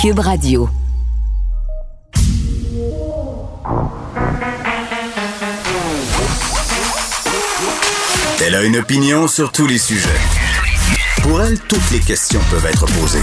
[0.00, 0.66] Cube Radio.
[8.42, 10.08] Elle a une opinion sur tous les sujets.
[11.22, 13.18] Pour elle, toutes les questions peuvent être posées.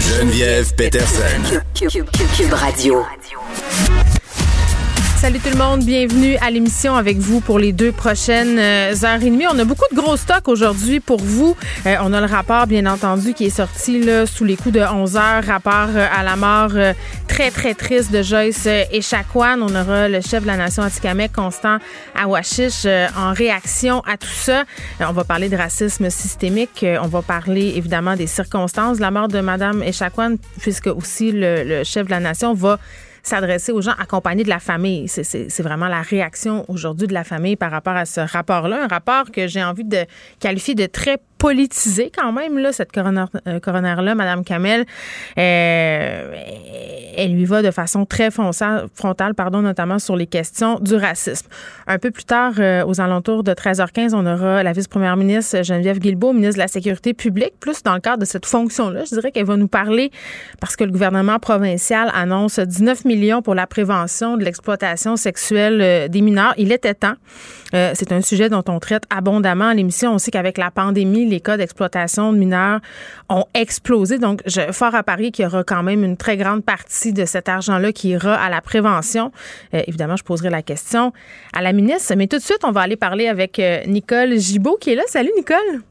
[0.00, 1.60] Geneviève Peterson.
[1.74, 3.04] Cube, Radio.
[5.20, 9.22] Salut tout le monde, bienvenue à l'émission avec vous pour les deux prochaines euh, heures
[9.22, 9.44] et demie.
[9.52, 11.54] On a beaucoup de gros stocks aujourd'hui pour vous.
[11.84, 14.80] Euh, on a le rapport, bien entendu, qui est sorti là, sous les coups de
[14.80, 16.72] 11 heures, rapport euh, à la mort
[17.28, 19.60] très, très triste de Joyce Echaquan.
[19.60, 21.76] On aura le chef de la nation Atikamek, Constant
[22.14, 24.64] Awashish, en réaction à tout ça.
[25.00, 26.86] on va parler de racisme systémique.
[27.02, 31.84] on va parler, évidemment, des circonstances de la mort de Mme Echaquan, puisque aussi le
[31.84, 32.78] chef de la nation va
[33.22, 35.08] s'adresser aux gens accompagnés de la famille.
[35.08, 38.84] C'est vraiment la réaction aujourd'hui de la famille par rapport à ce rapport-là.
[38.84, 40.04] Un rapport que j'ai envie de
[40.38, 44.84] qualifier de très politisée quand même, là, cette euh, coroner-là, Madame Kamel.
[45.38, 46.34] Euh,
[47.16, 51.48] elle lui va de façon très frontale, pardon, notamment sur les questions du racisme.
[51.86, 55.98] Un peu plus tard, euh, aux alentours de 13h15, on aura la vice-première ministre Geneviève
[55.98, 59.04] Guilbeault, ministre de la Sécurité publique, plus dans le cadre de cette fonction-là.
[59.06, 60.10] Je dirais qu'elle va nous parler
[60.60, 66.20] parce que le gouvernement provincial annonce 19 millions pour la prévention de l'exploitation sexuelle des
[66.20, 66.52] mineurs.
[66.58, 67.14] Il était temps.
[67.72, 70.14] C'est un sujet dont on traite abondamment à l'émission.
[70.14, 72.80] On sait qu'avec la pandémie, les cas d'exploitation de mineurs
[73.28, 74.18] ont explosé.
[74.18, 77.24] Donc, je, fort à parier qu'il y aura quand même une très grande partie de
[77.24, 79.32] cet argent-là qui ira à la prévention.
[79.74, 81.12] Euh, évidemment, je poserai la question
[81.52, 82.14] à la ministre.
[82.16, 85.02] Mais tout de suite, on va aller parler avec euh, Nicole Gibault qui est là.
[85.06, 85.89] Salut, Nicole.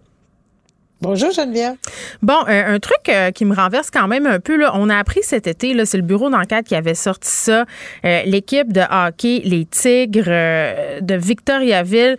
[1.02, 1.76] Bonjour Geneviève.
[2.22, 5.22] Bon, un, truc euh, qui me renverse quand même un peu, là, on a appris
[5.24, 7.64] cet été, là, c'est le bureau d'enquête qui avait sorti ça.
[8.04, 12.18] Euh, l'équipe de hockey, les Tigres euh, de Victoriaville,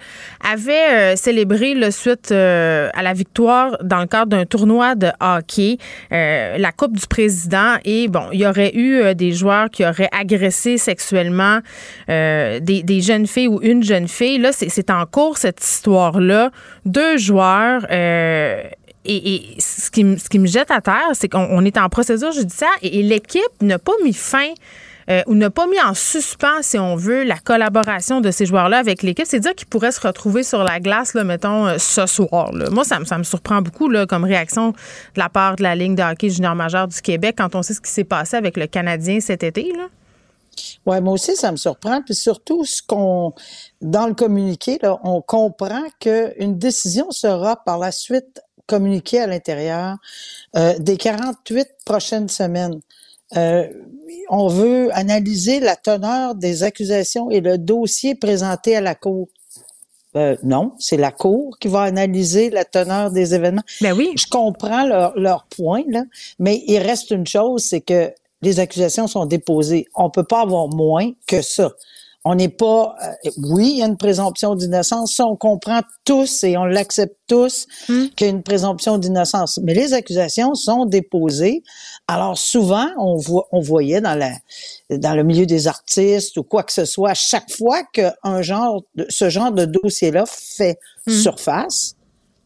[0.50, 5.76] avait célébré le suite à la victoire dans le cadre d'un tournoi de hockey,
[6.10, 7.74] la Coupe du Président.
[7.84, 11.58] Et bon, il y aurait eu des joueurs qui auraient agressé sexuellement
[12.08, 14.38] des, des, jeunes filles ou une jeune fille.
[14.38, 16.50] Là, c'est en cours cette histoire-là.
[16.86, 17.82] Deux joueurs
[19.04, 23.42] et, ce, qui, me jette à terre, c'est qu'on est en procédure judiciaire et, l'équipe
[23.60, 24.48] n'a pas mis fin
[25.08, 28.78] euh, ou n'a pas mis en suspens, si on veut, la collaboration de ces joueurs-là
[28.78, 29.26] avec l'équipe.
[29.26, 32.52] C'est dire qu'ils pourraient se retrouver sur la glace, mettons, euh, ce soir.
[32.70, 34.74] Moi, ça, me surprend beaucoup comme réaction de
[35.16, 37.80] la part de la ligne de hockey junior majeur du Québec quand on sait ce
[37.80, 39.72] qui s'est passé avec le Canadien cet été.
[40.86, 42.02] Ouais, moi aussi, ça me surprend.
[42.02, 43.32] Puis surtout, ce qu'on,
[43.80, 48.40] dans le communiqué, on comprend qu'une décision sera par la suite
[48.70, 49.96] communiquer à l'intérieur
[50.56, 52.80] euh, des 48 prochaines semaines.
[53.36, 53.66] Euh,
[54.28, 59.28] on veut analyser la teneur des accusations et le dossier présenté à la Cour.
[60.16, 63.62] Euh, non, c'est la Cour qui va analyser la teneur des événements.
[63.80, 64.12] Ben oui.
[64.16, 66.04] Je comprends leur, leur point, là,
[66.38, 69.86] mais il reste une chose, c'est que les accusations sont déposées.
[69.94, 71.72] On peut pas avoir moins que ça.
[72.24, 76.44] On n'est pas, euh, oui, il y a une présomption d'innocence, ça on comprend tous
[76.44, 78.08] et on l'accepte tous hmm.
[78.08, 79.58] qu'il y a une présomption d'innocence.
[79.62, 81.62] Mais les accusations sont déposées.
[82.08, 84.32] Alors souvent, on, voit, on voyait dans la,
[84.90, 89.30] dans le milieu des artistes ou quoi que ce soit, chaque fois qu'un genre, ce
[89.30, 91.12] genre de dossier-là fait hmm.
[91.12, 91.94] surface,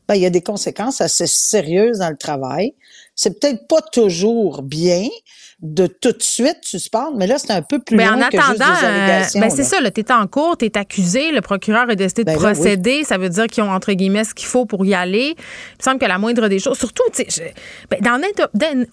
[0.07, 2.75] ben, il y a des conséquences assez sérieuses dans le travail.
[3.15, 5.09] C'est peut-être pas toujours bien,
[5.63, 8.59] de tout de suite suspendre, mais là, c'est un peu plus ben, loin que juste
[8.59, 9.41] des euh, allégations.
[9.41, 12.31] Ben, c'est ça, tu es en cours, tu es accusé, le procureur a décidé de
[12.31, 15.35] ben procéder, ça veut dire qu'ils ont, entre guillemets, ce qu'il faut pour y aller.
[15.37, 17.55] Il me semble que la moindre des choses, surtout, tu sais,
[17.89, 18.21] ben, dans,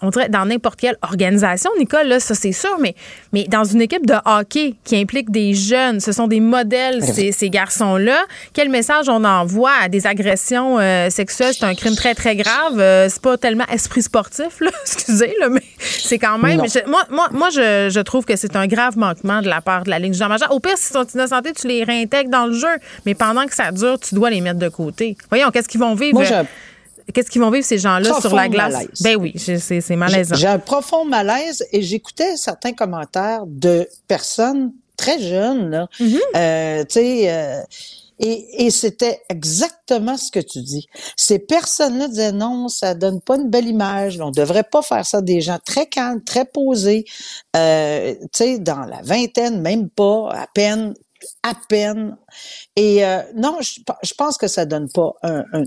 [0.01, 2.95] on dirait dans n'importe quelle organisation, Nicole, là, ça c'est sûr, mais,
[3.33, 7.31] mais dans une équipe de hockey qui implique des jeunes, ce sont des modèles, ces,
[7.31, 8.23] ces garçons-là,
[8.53, 11.53] quel message on envoie à des agressions euh, sexuelles?
[11.57, 12.79] C'est un crime très, très grave.
[12.79, 17.29] Euh, c'est pas tellement esprit sportif, là, excusez, là, mais c'est quand même moi, moi,
[17.31, 20.23] moi je, trouve que c'est un grave manquement de la part de la Ligue du
[20.49, 22.77] Au pire, s'ils sont innocentés, tu les réintègres dans le jeu.
[23.05, 25.17] Mais pendant que ça dure, tu dois les mettre de côté.
[25.29, 26.22] Voyons, qu'est-ce qu'ils vont vivre?
[27.13, 28.85] Qu'est-ce qu'ils vont vivre, ces gens-là, sur la glace?
[29.01, 30.35] Ben oui, c'est malaisant.
[30.35, 35.87] J'ai un profond malaise et j'écoutais certains commentaires de personnes très jeunes, là.
[35.99, 36.19] Mm-hmm.
[36.35, 37.61] Euh, tu sais, euh,
[38.22, 40.88] et, c'était exactement ce que tu dis.
[41.18, 44.20] Ces personnes-là disaient non, ça donne pas une belle image.
[44.22, 45.22] On devrait pas faire ça.
[45.22, 47.06] Des gens très calmes, très posés,
[47.56, 50.94] euh, tu sais, dans la vingtaine, même pas, à peine,
[51.41, 52.16] à peine.
[52.76, 55.14] Et euh, non, je, pense que ça donne pas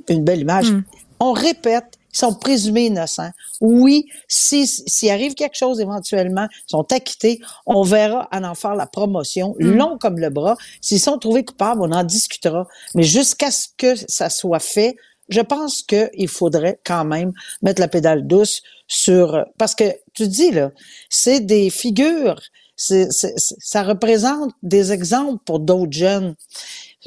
[0.08, 0.70] une belle image.
[0.70, 0.82] Hmm.
[1.18, 3.30] On répète, ils sont présumés innocents.
[3.60, 8.76] Oui, s'il si, arrive quelque chose éventuellement, ils sont acquittés, on verra en en faire
[8.76, 9.70] la promotion, mm.
[9.70, 10.56] long comme le bras.
[10.80, 12.66] S'ils sont trouvés coupables, on en discutera.
[12.94, 14.96] Mais jusqu'à ce que ça soit fait,
[15.28, 17.32] je pense qu'il faudrait quand même
[17.62, 20.70] mettre la pédale douce sur, parce que tu dis là,
[21.08, 22.40] c'est des figures,
[22.76, 26.34] ça représente des exemples pour d'autres jeunes.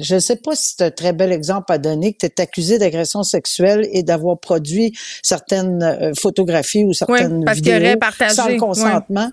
[0.00, 2.40] Je ne sais pas si c'est un très bel exemple à donner que tu es
[2.40, 4.92] accusé d'agression sexuelle et d'avoir produit
[5.22, 7.98] certaines euh, photographies ou certaines vidéos
[8.28, 9.30] sans le consentement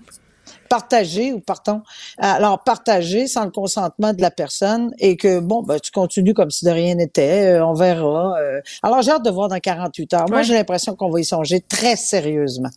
[0.68, 1.82] partager ou partons,
[2.18, 6.50] alors partager sans le consentement de la personne et que bon, ben, tu continues comme
[6.50, 8.36] si de rien n'était, euh, on verra.
[8.38, 8.60] Euh.
[8.82, 10.28] Alors j'ai hâte de voir dans 48 heures.
[10.28, 12.70] Moi, j'ai l'impression qu'on va y songer très sérieusement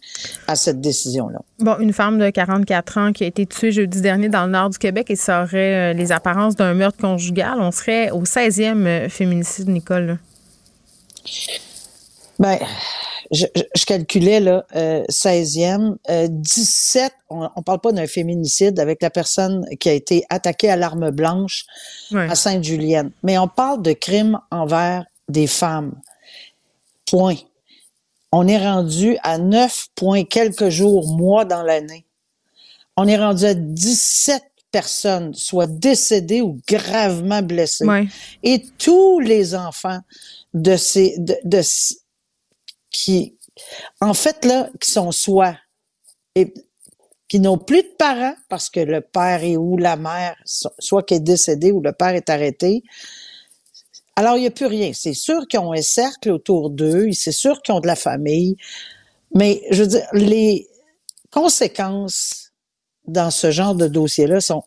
[0.47, 1.39] à cette décision-là.
[1.59, 4.69] Bon, une femme de 44 ans qui a été tuée jeudi dernier dans le nord
[4.69, 7.59] du Québec et ça aurait euh, les apparences d'un meurtre conjugal.
[7.59, 10.17] On serait au 16e féminicide, Nicole.
[12.39, 12.57] Ben,
[13.31, 13.45] je,
[13.75, 19.09] je, calculais là, euh, 16e, euh, 17, on, on parle pas d'un féminicide avec la
[19.09, 21.65] personne qui a été attaquée à l'arme blanche
[22.13, 25.93] à Sainte-Julienne, mais on parle de crimes envers des femmes.
[27.05, 27.37] Point.
[28.31, 32.05] On est rendu à 9 points quelques jours, mois dans l'année.
[32.97, 37.85] On est rendu à 17 personnes, soit décédées ou gravement blessées.
[38.43, 39.99] Et tous les enfants
[40.53, 41.61] de ces, de, de,
[42.91, 43.37] qui,
[44.01, 45.55] en fait, là, qui sont soit,
[46.35, 46.53] et,
[47.27, 51.13] qui n'ont plus de parents parce que le père est ou la mère, soit qui
[51.13, 52.83] est décédé ou le père est arrêté.
[54.15, 54.91] Alors, il n'y a plus rien.
[54.93, 58.57] C'est sûr qu'ils ont un cercle autour d'eux, c'est sûr qu'ils ont de la famille,
[59.33, 60.67] mais je veux dire, les
[61.31, 62.51] conséquences
[63.05, 64.63] dans ce genre de dossier-là sont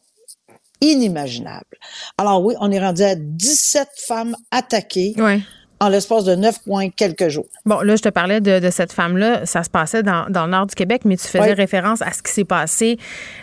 [0.81, 1.79] inimaginables.
[2.17, 5.15] Alors oui, on est rendu à 17 femmes attaquées.
[5.17, 5.41] Ouais
[5.83, 7.47] en l'espace de neuf points quelques jours.
[7.67, 9.47] Bon, là, je te parlais de, cette femme-là.
[9.47, 12.31] Ça se passait dans, le nord du Québec, mais tu faisais référence à ce qui
[12.31, 12.99] s'est passé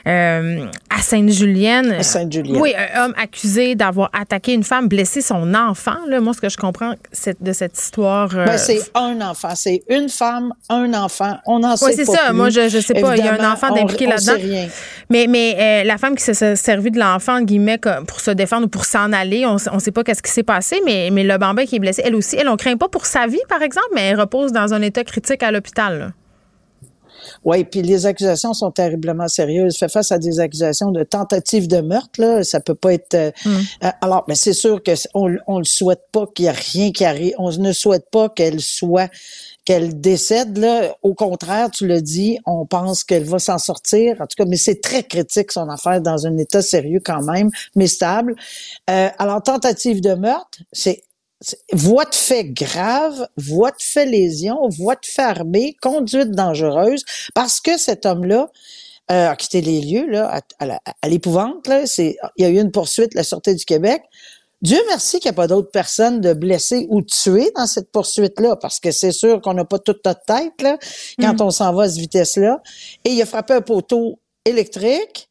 [0.07, 1.91] euh, à Sainte-Julienne.
[1.91, 2.61] À Sainte-Julienne.
[2.61, 5.97] Oui, un homme accusé d'avoir attaqué une femme, blessé son enfant.
[6.07, 8.29] Là, moi, ce que je comprends de cette histoire.
[8.33, 9.53] Euh, ben, c'est un enfant.
[9.55, 11.37] C'est une femme, un enfant.
[11.45, 11.91] On en sait pas.
[11.91, 12.31] Oui, c'est ça.
[12.31, 13.17] Moi, je ne sais pas.
[13.17, 14.35] Il y a un enfant impliqué là-dedans.
[14.35, 14.69] rien.
[15.09, 18.69] Mais, mais euh, la femme qui s'est servie de l'enfant, guillemets, pour se défendre ou
[18.69, 21.65] pour s'en aller, on ne sait pas qu'est-ce qui s'est passé, mais, mais le bambin
[21.65, 24.07] qui est blessé, elle aussi, elle, on craint pas pour sa vie, par exemple, mais
[24.07, 26.13] elle repose dans un état critique à l'hôpital.
[27.43, 29.77] Oui, puis les accusations sont terriblement sérieuses.
[29.77, 33.13] Fait face à des accusations de tentative de meurtre, là, ça peut pas être.
[33.13, 33.49] Euh, mm.
[33.83, 36.91] euh, alors, mais c'est sûr que on, on le souhaite pas qu'il y ait rien
[36.91, 37.33] qui arrive.
[37.37, 39.09] On ne souhaite pas qu'elle soit
[39.65, 40.57] qu'elle décède.
[40.57, 44.15] Là, au contraire, tu le dis, on pense qu'elle va s'en sortir.
[44.19, 47.49] En tout cas, mais c'est très critique son affaire dans un état sérieux quand même,
[47.75, 48.35] mais stable.
[48.89, 51.03] Euh, alors, tentative de meurtre, c'est
[51.71, 57.03] voie de fait grave, voie de fait lésion, voie de fait armée, conduite dangereuse,
[57.33, 58.49] parce que cet homme-là
[59.11, 61.67] euh, a quitté les lieux là, à, l'épouvante.
[61.67, 64.03] Là, c'est, il y a eu une poursuite, la Sûreté du Québec.
[64.61, 68.57] Dieu merci qu'il n'y a pas d'autres personnes de blessées ou tuées dans cette poursuite-là,
[68.57, 70.77] parce que c'est sûr qu'on n'a pas toute notre tête là,
[71.19, 71.41] quand mm.
[71.41, 72.61] on s'en va à cette vitesse-là.
[73.05, 75.28] Et il a frappé un poteau électrique.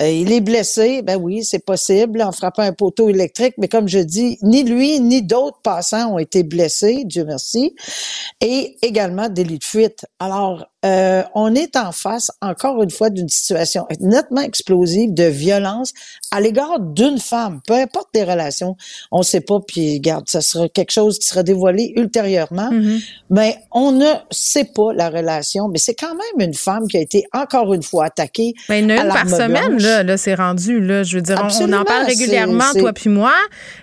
[0.00, 3.86] Euh, il est blessé, ben oui, c'est possible en frappant un poteau électrique, mais comme
[3.86, 7.76] je dis, ni lui ni d'autres passants ont été blessés, Dieu merci,
[8.40, 10.04] et également délit de fuite.
[10.18, 15.92] Alors, euh, on est en face, encore une fois, d'une situation nettement explosive de violence
[16.30, 18.76] à l'égard d'une femme, peu importe les relations.
[19.10, 23.02] On ne sait pas, puis garde, ça sera quelque chose qui sera dévoilé ultérieurement, mm-hmm.
[23.30, 25.68] mais on ne sait pas la relation.
[25.68, 28.52] Mais c'est quand même une femme qui a été encore une fois attaquée.
[28.68, 30.80] Mais une, une par semaine, là, là c'est rendu.
[30.80, 33.32] Là, je veux dire, on, en parle régulièrement, toi puis moi.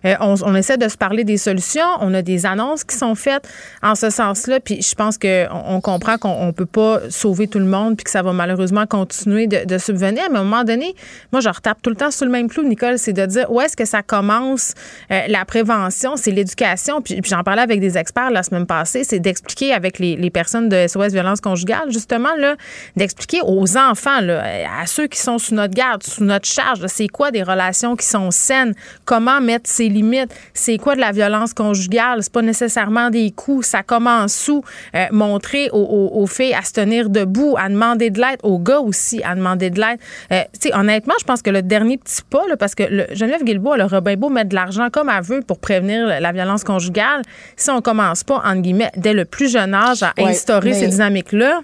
[0.05, 1.85] Euh, on, on, essaie de se parler des solutions.
[2.01, 3.47] On a des annonces qui sont faites
[3.81, 4.59] en ce sens-là.
[4.59, 8.03] Puis je pense qu'on on comprend qu'on ne peut pas sauver tout le monde puis
[8.03, 10.23] que ça va malheureusement continuer de, subvenir.
[10.31, 10.95] Mais à un moment donné,
[11.31, 13.61] moi, je retape tout le temps sur le même clou, Nicole, c'est de dire où
[13.61, 14.73] est-ce que ça commence
[15.11, 17.01] euh, la prévention, c'est l'éducation.
[17.01, 20.87] Puis, j'en parlais avec des experts la semaine passée, c'est d'expliquer avec les, personnes de
[20.87, 22.55] SOS violence conjugale, justement, là,
[22.95, 24.43] d'expliquer aux enfants, là,
[24.81, 28.05] à ceux qui sont sous notre garde, sous notre charge, c'est quoi des relations qui
[28.05, 28.73] sont saines,
[29.05, 33.67] comment mettre ses limites, c'est quoi de la violence conjugale, c'est pas nécessairement des coups,
[33.67, 34.63] ça commence sous,
[34.95, 38.79] euh, montrer aux, aux, filles à se tenir debout, à demander de l'aide, aux gars
[38.79, 39.99] aussi à demander de l'aide.
[40.31, 43.75] Euh, honnêtement, je pense que le dernier petit pas, là, parce que le, Geneviève Guilbeault,
[43.75, 47.21] elle aurait bien beau mettre de l'argent comme elle veut pour prévenir la violence conjugale.
[47.55, 51.61] Si on commence pas, entre guillemets, dès le plus jeune âge à instaurer ces dynamiques-là.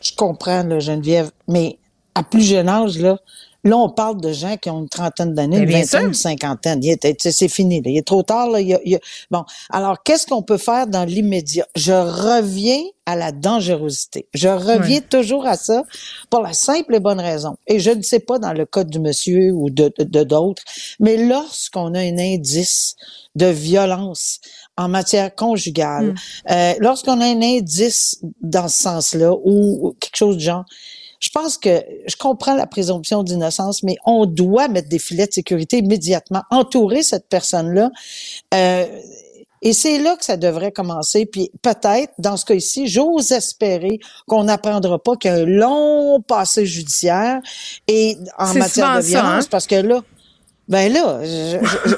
[0.00, 1.78] Je comprends, là, Geneviève, mais
[2.14, 3.18] à plus jeune âge, là,
[3.64, 6.80] Là, on parle de gens qui ont une trentaine d'années, une vingtaine, une cinquantaine.
[7.18, 7.82] C'est fini.
[7.84, 8.48] Il est trop tard.
[8.48, 8.60] Là.
[9.30, 11.66] Bon, alors qu'est-ce qu'on peut faire dans l'immédiat?
[11.74, 14.28] Je reviens à la dangerosité.
[14.34, 15.82] Je reviens toujours à ça
[16.30, 17.56] pour la simple et bonne raison.
[17.66, 20.62] Et je ne sais pas dans le cas du monsieur ou de d'autres,
[21.00, 22.94] mais lorsqu'on a un indice
[23.34, 24.40] de violence
[24.76, 26.14] en matière conjugale, mm.
[26.50, 30.64] euh, lorsqu'on a un indice dans ce sens-là ou quelque chose de genre,
[31.20, 35.32] je pense que je comprends la présomption d'innocence, mais on doit mettre des filets de
[35.32, 37.90] sécurité immédiatement, entourer cette personne-là.
[38.54, 38.86] Euh,
[39.62, 41.26] et c'est là que ça devrait commencer.
[41.26, 45.44] Puis peut-être, dans ce cas ci j'ose espérer qu'on n'apprendra pas qu'il y a un
[45.44, 47.40] long passé judiciaire
[47.86, 49.48] et en matière de violence, hein?
[49.50, 50.02] parce que là,
[50.70, 51.20] ben là,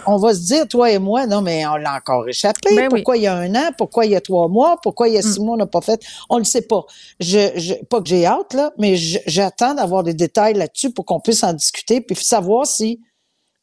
[0.06, 2.74] on va se dire, toi et moi, non, mais on l'a encore échappé.
[2.74, 3.70] Ben pourquoi il y a un an?
[3.76, 4.78] Pourquoi il y a trois mois?
[4.82, 5.44] Pourquoi il y a six mm.
[5.44, 6.02] mois, on n'a pas fait?
[6.30, 6.86] On ne le sait pas.
[7.20, 11.44] Je, pas que j'ai hâte, là, mais j'attends d'avoir des détails là-dessus pour qu'on puisse
[11.44, 13.02] en discuter puis savoir si,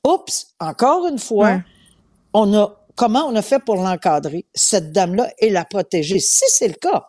[0.06, 1.60] oups, encore une fois,
[2.34, 6.20] on a, comment on a fait pour l'encadrer, cette dame-là, et la protéger.
[6.20, 7.08] Si c'est le cas,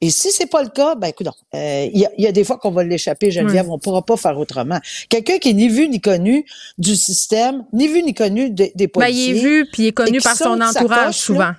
[0.00, 2.70] et si c'est pas le cas, ben écoute, euh, il y, a, des fois qu'on
[2.70, 4.78] va l'échapper, Geneviève, on pourra pas faire autrement.
[5.08, 6.46] Quelqu'un qui est ni vu ni connu
[6.78, 9.32] du système, ni vu ni connu des, des policiers.
[9.32, 11.50] Ben, il est vu puis il est connu par son entourage souvent.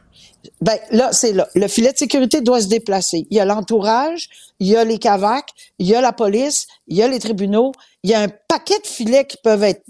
[0.62, 1.50] ben là, c'est là.
[1.54, 3.28] Le filet de sécurité doit se déplacer.
[3.30, 4.30] Il y a l'entourage,
[4.60, 7.74] il y a les cavacs, il y a la police, il y a les tribunaux,
[8.04, 9.84] il y a un paquet de filets qui peuvent être,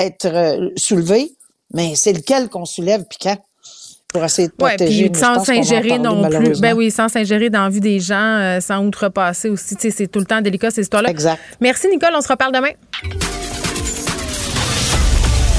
[0.00, 1.36] être euh, soulevés,
[1.72, 3.38] mais c'est lequel qu'on soulève puis quand?
[4.12, 5.08] Pour essayer de protéger.
[5.10, 6.60] puis sans s'ingérer non plus.
[6.60, 9.76] Ben oui, sans s'ingérer dans la vie des gens, euh, sans outrepasser aussi.
[9.76, 11.10] Tu sais, c'est tout le temps délicat ces histoires-là.
[11.10, 11.40] Exact.
[11.60, 12.72] Merci Nicole, on se reparle demain.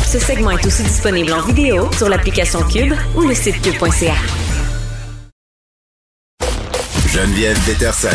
[0.07, 4.13] Ce segment est aussi disponible en vidéo sur l'application Cube ou le site cube.ca.
[7.12, 8.07] Geneviève Peterson.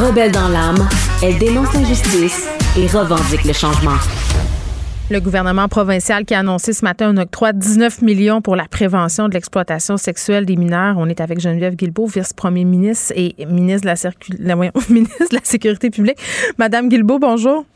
[0.00, 0.88] Rebelle dans l'âme,
[1.22, 3.98] elle dénonce l'injustice et revendique le changement.
[5.12, 8.64] Le gouvernement provincial qui a annoncé ce matin un octroi de 19 millions pour la
[8.64, 10.96] prévention de l'exploitation sexuelle des mineurs.
[10.96, 16.16] On est avec Geneviève Guilbeault, vice-premier ministre et ministre de la, Sécurité publique.
[16.56, 17.66] Madame Guilbeault, bonjour.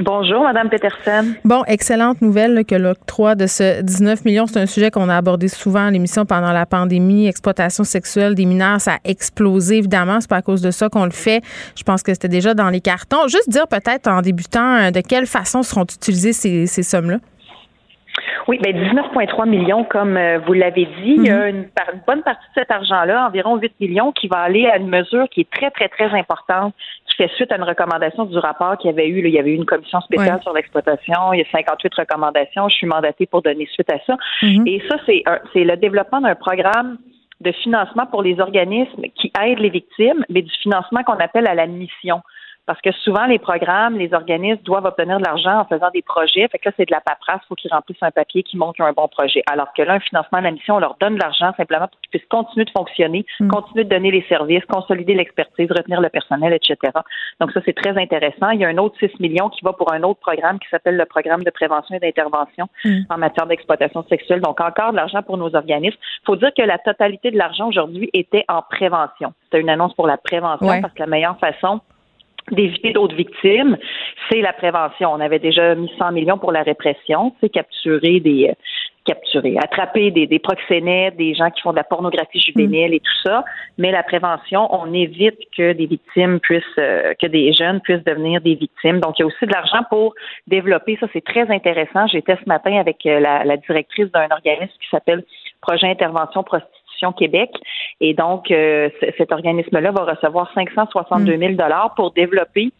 [0.00, 1.34] Bonjour, Madame Peterson.
[1.44, 5.48] Bon, excellente nouvelle que l'octroi de ce 19 millions, c'est un sujet qu'on a abordé
[5.48, 7.26] souvent à l'émission pendant la pandémie.
[7.26, 10.20] Exploitation sexuelle des mineurs, ça a explosé, évidemment.
[10.20, 11.42] C'est pas à cause de ça qu'on le fait.
[11.76, 13.28] Je pense que c'était déjà dans les cartons.
[13.28, 17.18] Juste dire peut-être en débutant euh, de quelle façon seront utilisées ces, ces sommes-là?
[18.48, 21.14] Oui, ben 19,3 millions, comme euh, vous l'avez dit.
[21.16, 21.56] Il y a mhm.
[21.56, 25.28] une, bonne partie de cet argent-là, environ 8 millions, qui va aller à une mesure
[25.30, 26.74] qui est très, très, très importante,
[27.06, 29.26] qui fait suite à une recommandation du rapport qu'il y avait eu.
[29.26, 31.32] il y avait eu une commission spéciale sur l'exploitation.
[31.32, 32.68] Il y a 58 recommandations.
[32.68, 34.16] Je suis mandatée pour donner suite à ça.
[34.42, 34.66] Mhm.
[34.66, 36.98] Et ça, c'est, c'est le développement d'un programme
[37.40, 41.54] de financement pour les organismes qui aident les victimes, mais du financement qu'on appelle à
[41.54, 42.22] la mission.
[42.64, 46.46] Parce que souvent, les programmes, les organismes doivent obtenir de l'argent en faisant des projets.
[46.46, 47.40] Fait que là, c'est de la paperasse.
[47.44, 49.42] Il faut qu'ils remplissent un papier qui montre qu'ils ont un bon projet.
[49.50, 52.00] Alors que là, un financement de la mission, on leur donne de l'argent simplement pour
[52.00, 53.48] qu'ils puissent continuer de fonctionner, mm.
[53.48, 56.76] continuer de donner les services, consolider l'expertise, retenir le personnel, etc.
[57.40, 58.50] Donc ça, c'est très intéressant.
[58.50, 60.96] Il y a un autre 6 millions qui va pour un autre programme qui s'appelle
[60.96, 63.00] le programme de prévention et d'intervention mm.
[63.10, 64.40] en matière d'exploitation sexuelle.
[64.40, 65.98] Donc encore de l'argent pour nos organismes.
[66.22, 69.32] Il faut dire que la totalité de l'argent aujourd'hui était en prévention.
[69.44, 71.80] C'était une annonce pour la prévention parce que la meilleure façon
[72.50, 73.76] d'éviter d'autres victimes,
[74.30, 75.12] c'est la prévention.
[75.12, 78.54] On avait déjà mis 100 millions pour la répression, c'est capturer des euh,
[79.04, 82.94] capturer, attraper des, des proxénètes, des gens qui font de la pornographie juvénile mm.
[82.94, 83.44] et tout ça.
[83.78, 88.40] Mais la prévention, on évite que des victimes puissent, euh, que des jeunes puissent devenir
[88.40, 89.00] des victimes.
[89.00, 90.14] Donc, il y a aussi de l'argent pour
[90.46, 90.96] développer.
[91.00, 92.06] Ça, c'est très intéressant.
[92.06, 95.24] J'étais ce matin avec euh, la, la directrice d'un organisme qui s'appelle
[95.60, 97.50] Projet Intervention Prostitution Québec.
[98.00, 102.70] Et donc, euh, cet organisme-là va recevoir 562 000 dollars pour développer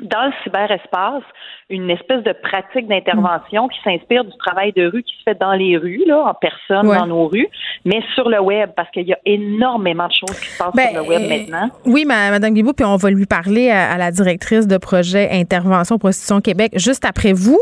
[0.00, 1.22] dans le cyberespace
[1.68, 5.52] une espèce de pratique d'intervention qui s'inspire du travail de rue qui se fait dans
[5.52, 7.48] les rues, là, en personne, dans nos rues,
[7.84, 11.02] mais sur le web, parce qu'il y a énormément de choses qui se passent sur
[11.02, 11.70] le web ben, maintenant.
[11.84, 16.40] Oui, Mme Guibou, puis on va lui parler à, la directrice de projet Intervention Prostitution
[16.40, 17.60] Québec juste après vous.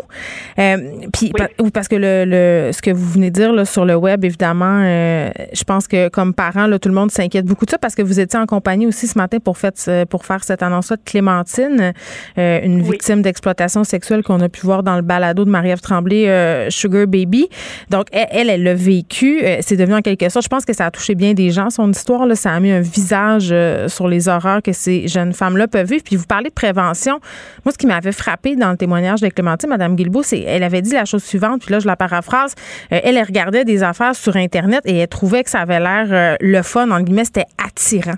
[0.58, 0.76] Euh,
[1.12, 1.32] puis
[1.72, 5.30] parce que le, ce que vous venez de dire là, sur le web, évidemment, euh,
[5.54, 8.02] je pense que comme parent, là, tout le monde s'inquiète beaucoup de ça parce que
[8.02, 11.94] vous étiez en compagnie aussi ce matin pour, fait, pour faire cette annonce-là de Clémentine,
[12.38, 16.28] euh, une victime d'exploitation sexuelle qu'on a pu voir dans le balado de Marie-Ève Tremblay,
[16.28, 17.48] euh, Sugar Baby.
[17.90, 19.40] Donc, elle, elle l'a vécu.
[19.42, 21.70] Euh, c'est devenu en quelque sorte, je pense que ça a touché bien des gens,
[21.70, 22.26] son histoire.
[22.26, 23.54] Là, ça a mis un visage
[23.88, 26.02] sur les horreurs que ces jeunes femmes-là peuvent vivre.
[26.04, 27.20] Puis vous parlez de prévention.
[27.64, 30.82] Moi, ce qui m'avait frappé dans le témoignage de Clémentine, Mme Guilbeault, c'est elle avait
[30.82, 32.54] dit la chose suivante, puis là, je la paraphrase.
[32.90, 36.62] elle, elle regardait des affaires sur Internet et elle trouvait que ça avait l'air le
[36.62, 38.16] fun, en guillemets, c'était attirant.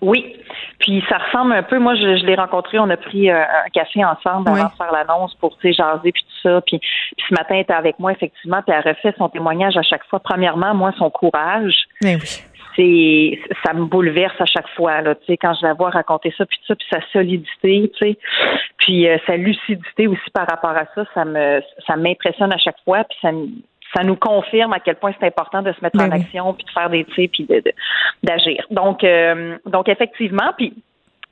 [0.00, 0.36] Oui,
[0.80, 4.04] puis ça ressemble un peu, moi je, l'ai rencontré, on a pris euh, un café
[4.04, 6.60] ensemble avant de faire l'annonce pour jaser puis tout ça.
[6.60, 6.80] Puis,
[7.16, 10.20] ce matin, elle était avec moi effectivement, puis elle refait son témoignage à chaque fois.
[10.20, 11.74] Premièrement, moi, son courage.
[12.02, 12.42] Ben oui.
[12.76, 16.34] C'est, ça me bouleverse à chaque fois là, tu sais, quand je la vois raconter
[16.36, 18.18] ça puis tout ça, puis sa solidité, tu sais,
[18.78, 22.82] puis euh, sa lucidité aussi par rapport à ça, ça me, ça m'impressionne à chaque
[22.84, 23.30] fois, puis ça
[23.96, 26.64] ça nous confirme à quel point c'est important de se mettre Ben en action, puis
[26.64, 27.72] de faire des tirs, puis de- de-
[28.22, 28.64] d'agir.
[28.70, 30.72] Donc, euh, donc effectivement, puis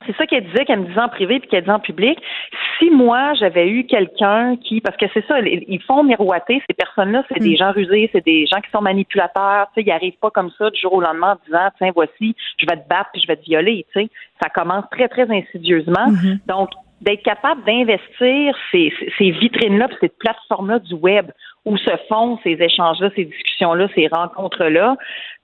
[0.05, 2.19] c'est ça qu'elle disait, qu'elle me disait en privé puis qu'elle disait en public.
[2.77, 7.23] Si moi, j'avais eu quelqu'un qui, parce que c'est ça, ils font miroiter ces personnes-là,
[7.29, 10.29] c'est des gens rusés, c'est des gens qui sont manipulateurs, tu sais, ils arrivent pas
[10.29, 13.21] comme ça du jour au lendemain en disant, tiens, voici, je vais te battre puis
[13.21, 14.09] je vais te violer, tu sais.
[14.41, 16.07] Ça commence très, très insidieusement.
[16.47, 21.31] Donc, d'être capable d'investir ces, ces- ces vitrines-là, puis cette plateforme-là du web
[21.65, 24.95] où se font ces échanges-là, ces discussions-là, ces rencontres-là,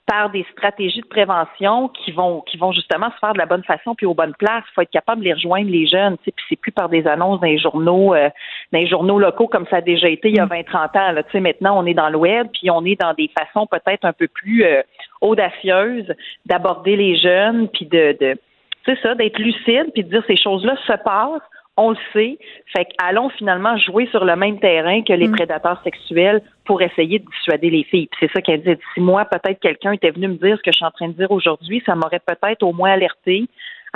[0.09, 3.63] par des stratégies de prévention qui vont qui vont justement se faire de la bonne
[3.63, 4.63] façon puis aux bonnes places.
[4.71, 6.89] Il faut être capable de les rejoindre les jeunes, tu sais, puis c'est plus par
[6.89, 8.29] des annonces dans les journaux euh,
[8.73, 11.11] dans les journaux locaux comme ça a déjà été il y a 20 30 ans
[11.11, 13.67] là, tu sais maintenant on est dans le web puis on est dans des façons
[13.67, 14.81] peut-être un peu plus euh,
[15.21, 16.11] audacieuses
[16.47, 18.39] d'aborder les jeunes puis de, de
[18.87, 21.41] c'est ça d'être lucide puis de dire ces choses-là se passent
[21.79, 22.37] on le sait.
[22.75, 27.25] Fait allons finalement jouer sur le même terrain que les prédateurs sexuels pour essayer de
[27.25, 28.07] dissuader les filles.
[28.07, 28.75] Puis c'est ça qu'elle dit.
[28.93, 31.13] Si moi, peut-être quelqu'un était venu me dire ce que je suis en train de
[31.13, 33.47] dire aujourd'hui, ça m'aurait peut-être au moins alerté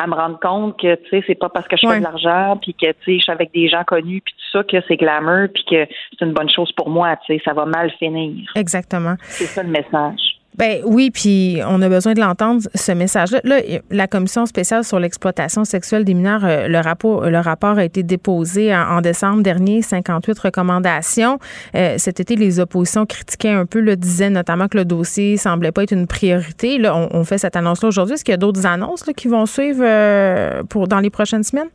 [0.01, 2.57] à me rendre compte que tu sais c'est pas parce que je fais de l'argent
[2.59, 4.97] puis que tu sais je suis avec des gens connus puis tout ça que c'est
[4.97, 5.87] glamour puis que
[6.17, 9.15] c'est une bonne chose pour moi tu sais ça va mal finir Exactement.
[9.19, 13.41] c'est ça le message Ben oui, puis on a besoin de l'entendre, ce message-là.
[13.43, 13.57] Là,
[13.89, 18.03] la commission spéciale sur l'exploitation sexuelle des mineurs, euh, le rapport, le rapport a été
[18.03, 21.39] déposé en, en décembre dernier, 58 recommandations.
[21.75, 25.71] Euh, cet été, les oppositions critiquaient un peu, le disaient notamment que le dossier semblait
[25.71, 26.77] pas être une priorité.
[26.77, 28.13] Là, on, on fait cette annonce-là aujourd'hui.
[28.13, 31.43] Est-ce qu'il y a d'autres annonces là, qui vont suivre euh, pour dans les prochaines
[31.43, 31.69] semaines?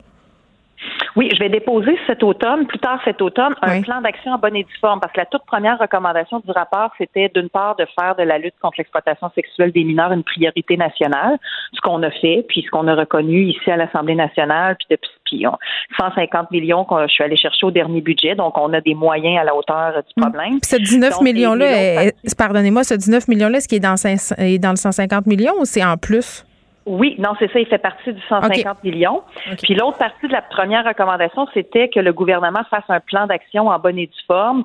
[1.15, 3.81] Oui, je vais déposer cet automne, plus tard cet automne, un Oui.
[3.81, 6.91] plan d'action en bonne et due forme, parce que la toute première recommandation du rapport,
[6.97, 10.77] c'était d'une part de faire de la lutte contre l'exploitation sexuelle des mineurs une priorité
[10.77, 11.37] nationale,
[11.73, 15.09] ce qu'on a fait, puis ce qu'on a reconnu ici à l'Assemblée nationale, puis depuis
[15.25, 15.57] puis on-
[15.99, 19.39] 150 millions que je suis allée chercher au dernier budget, donc on a des moyens
[19.39, 20.59] à la hauteur du problème.
[20.59, 24.33] Puis ce 19 Donc, les- millions-là, pardonnez-moi, ce 19 millions-là, est-ce qu'il est dans, cinq-
[24.39, 26.45] est dans le 150 millions ou c'est en plus?
[26.85, 29.21] Oui, non, c'est ça, il fait partie du 150 millions.
[29.61, 33.67] Puis l'autre partie de la première recommandation, c'était que le gouvernement fasse un plan d'action
[33.67, 34.63] en bonne et due forme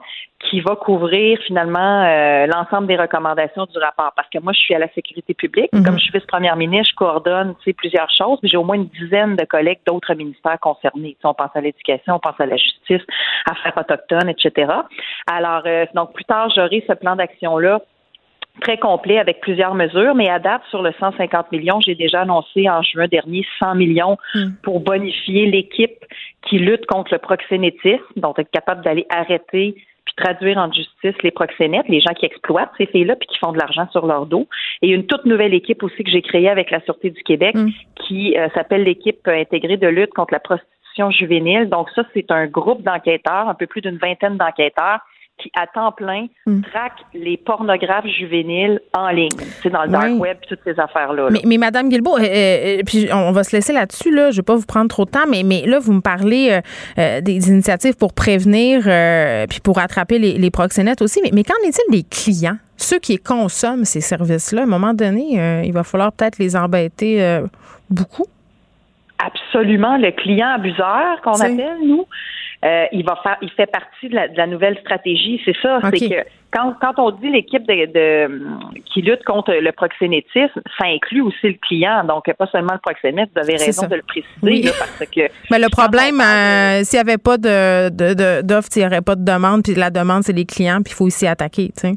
[0.50, 4.12] qui va couvrir finalement euh, l'ensemble des recommandations du rapport.
[4.14, 5.70] Parce que moi, je suis à la sécurité publique.
[5.70, 8.76] Comme je suis vice-première ministre, je coordonne tu sais, plusieurs choses, mais j'ai au moins
[8.76, 11.14] une dizaine de collègues d'autres ministères concernés.
[11.14, 13.02] Tu sais, on pense à l'éducation, on pense à la justice,
[13.50, 14.72] affaires autochtones, etc.
[15.26, 17.80] Alors, euh, donc plus tard, j'aurai ce plan d'action-là
[18.60, 22.68] très complet avec plusieurs mesures, mais à date, sur le 150 millions, j'ai déjà annoncé
[22.68, 24.16] en juin dernier 100 millions
[24.62, 26.04] pour bonifier l'équipe
[26.42, 31.30] qui lutte contre le proxénétisme, donc être capable d'aller arrêter puis traduire en justice les
[31.30, 34.46] proxénètes, les gens qui exploitent ces filles-là puis qui font de l'argent sur leur dos.
[34.82, 37.56] Et une toute nouvelle équipe aussi que j'ai créée avec la Sûreté du Québec
[37.96, 41.70] qui euh, s'appelle l'équipe intégrée de lutte contre la prostitution juvénile.
[41.70, 45.00] Donc ça, c'est un groupe d'enquêteurs, un peu plus d'une vingtaine d'enquêteurs
[45.38, 46.26] qui, à temps plein,
[46.70, 49.28] traquent les pornographes juvéniles en ligne.
[49.62, 50.18] C'est dans le dark Oui.
[50.18, 51.24] web, toutes ces affaires-là.
[51.24, 51.28] là.
[51.32, 54.14] Mais, mais Madame Guilbeault, euh, euh, puis on va se laisser là-dessus.
[54.14, 56.60] Là, je vais pas vous prendre trop de temps, mais, mais là, vous me parlez
[56.98, 58.82] euh, des initiatives pour prévenir
[59.48, 61.20] puis pour attraper les, les proxénètes aussi.
[61.22, 64.60] Mais, mais qu'en est-il des clients, ceux qui consomment ces services-là?
[64.62, 67.40] À un moment donné, il va falloir peut-être les embêter
[67.90, 68.26] beaucoup.
[69.18, 72.04] absolument le client abuseur qu'on appelle nous.
[72.64, 75.38] Euh, il va faire, il fait partie de la, de la nouvelle stratégie.
[75.44, 78.40] C'est ça, c'est que quand, quand on dit l'équipe de, de-
[78.92, 82.04] qui lutte contre le proxénétisme, ça inclut aussi le client.
[82.04, 83.28] Donc pas seulement le proxénète.
[83.34, 83.86] Vous avez raison ça.
[83.88, 84.62] de le préciser Oui.
[84.62, 88.68] là, parce que Mais le problème, euh, s'il n'y avait pas de, de, de- d'offre,
[88.70, 91.04] s'il n'y aurait pas de demande, puis la demande, c'est les clients, puis il faut
[91.04, 91.92] aussi attaquer, tu sais.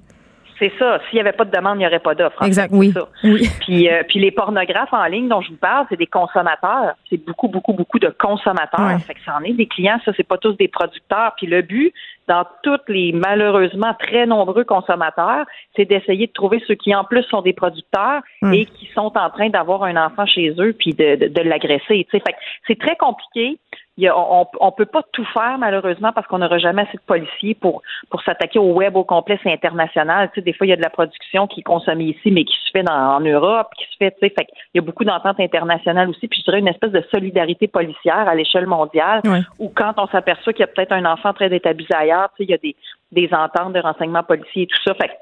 [0.59, 0.99] C'est ça.
[1.09, 2.43] S'il n'y avait pas de demande, il n'y aurait pas d'offre.
[2.43, 2.91] Exact, oui.
[2.91, 3.07] ça.
[3.23, 3.49] Oui.
[3.61, 6.93] Puis, euh, puis les pornographes en ligne dont je vous parle, c'est des consommateurs.
[7.09, 8.87] C'est beaucoup, beaucoup, beaucoup de consommateurs.
[8.87, 8.99] Ouais.
[8.99, 11.33] Fait que ça en est des clients, ça, c'est pas tous des producteurs.
[11.37, 11.93] Puis le but,
[12.27, 17.23] dans toutes les malheureusement très nombreux consommateurs, c'est d'essayer de trouver ceux qui en plus
[17.23, 21.15] sont des producteurs et qui sont en train d'avoir un enfant chez eux puis de,
[21.15, 22.05] de, de l'agresser.
[22.09, 22.19] tu sais.
[22.19, 23.57] Fait que c'est très compliqué.
[23.97, 26.97] Il y a- on, on peut pas tout faire malheureusement parce qu'on n'aura jamais assez
[26.97, 30.29] de policiers pour pour s'attaquer au web au complet, c'est international.
[30.29, 32.43] Tu sais, des fois il y a de la production qui est consommée ici, mais
[32.43, 34.81] qui se fait dans, en Europe, qui se fait, tu sais, fait qu'il y a
[34.81, 36.27] beaucoup d'ententes internationales aussi.
[36.27, 39.21] Puis je dirais une espèce de solidarité policière à l'échelle mondiale,
[39.59, 42.43] où quand on s'aperçoit qu'il y a peut-être un enfant très établi ailleurs, tu sais,
[42.43, 42.75] il y a des
[43.11, 44.93] des ententes de renseignements policiers et tout ça.
[44.93, 45.13] Fait que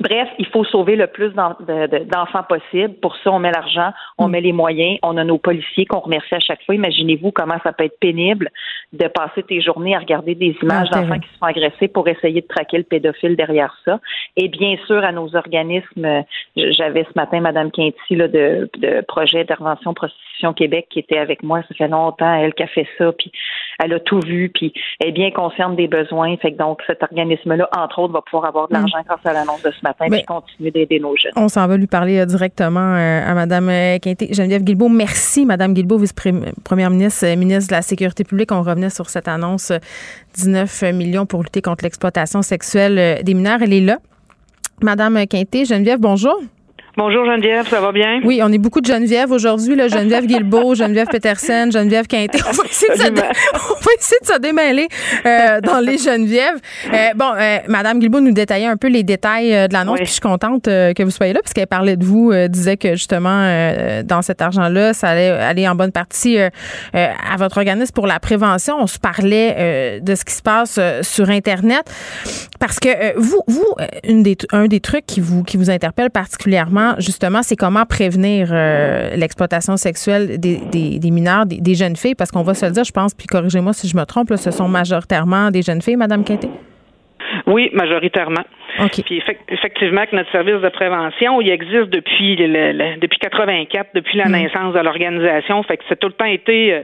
[0.00, 2.94] Bref, il faut sauver le plus d'enfants possible.
[3.00, 4.30] Pour ça, on met l'argent, on mm.
[4.30, 6.74] met les moyens, on a nos policiers qu'on remercie à chaque fois.
[6.74, 8.50] Imaginez-vous comment ça peut être pénible
[8.92, 12.40] de passer tes journées à regarder des images d'enfants qui se font agresser pour essayer
[12.40, 14.00] de traquer le pédophile derrière ça.
[14.36, 16.24] Et bien sûr, à nos organismes,
[16.56, 21.42] j'avais ce matin Madame Quinty là, de, de projet d'intervention prostitution Québec qui était avec
[21.42, 21.62] moi.
[21.68, 23.30] Ça fait longtemps, elle qui a fait ça, puis
[23.78, 26.36] elle a tout vu, puis elle est bien consciente des besoins.
[26.38, 28.78] Fait que donc cet organisme-là, entre autres, va pouvoir avoir de mm.
[28.78, 31.32] l'argent grâce à l'annonce de ce matin, puis continuer d'aider nos jeunes.
[31.36, 34.28] On s'en va lui parler euh, directement euh, à Mme euh, Quinté.
[34.32, 38.52] Geneviève Guilbeault, merci, Mme Guilbeault, vice-première ministre, ministre de la Sécurité publique.
[38.52, 39.72] On revenait sur cette annonce
[40.34, 43.62] 19 millions pour lutter contre l'exploitation sexuelle des mineurs.
[43.62, 43.98] Elle est là.
[44.82, 46.40] Madame Quinté, Geneviève, bonjour.
[46.94, 48.20] Bonjour Geneviève, ça va bien?
[48.22, 52.38] Oui, on est beaucoup de Geneviève aujourd'hui, là, Geneviève Guilbeault, Geneviève Petersen, Geneviève Quinté.
[52.46, 54.88] On va essayer de, se, on va essayer de se démêler
[55.24, 56.60] euh, dans les Geneviève.
[56.92, 60.06] Euh, bon, euh, Madame Guilbeault nous détaillait un peu les détails euh, de l'annonce, puis
[60.06, 63.40] je suis contente que vous soyez là, parce qu'elle parlait de vous, disait que justement,
[64.04, 68.76] dans cet argent-là, ça allait aller en bonne partie à votre organisme pour la prévention.
[68.78, 71.90] On se parlait de ce qui se passe sur Internet,
[72.60, 73.74] parce que vous, vous,
[74.04, 78.48] une des, un des trucs qui vous, qui vous interpelle particulièrement, justement, c'est comment prévenir
[78.52, 82.92] euh, l'exploitation sexuelle des, mineurs, des, jeunes filles, parce qu'on va se le dire, je
[82.92, 86.48] pense, puis corrigez-moi si je me trompe, ce sont majoritairement des jeunes filles, Madame Quinté?
[87.46, 88.44] Oui, majoritairement.
[88.78, 94.28] Puis effectivement, que notre service de prévention, il existe depuis le, depuis 84, depuis la
[94.28, 94.32] mm.
[94.32, 95.62] naissance de l'organisation.
[95.64, 96.82] Fait que c'est tout le temps été euh,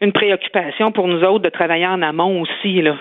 [0.00, 2.96] une préoccupation pour nous autres de travailler en amont aussi là.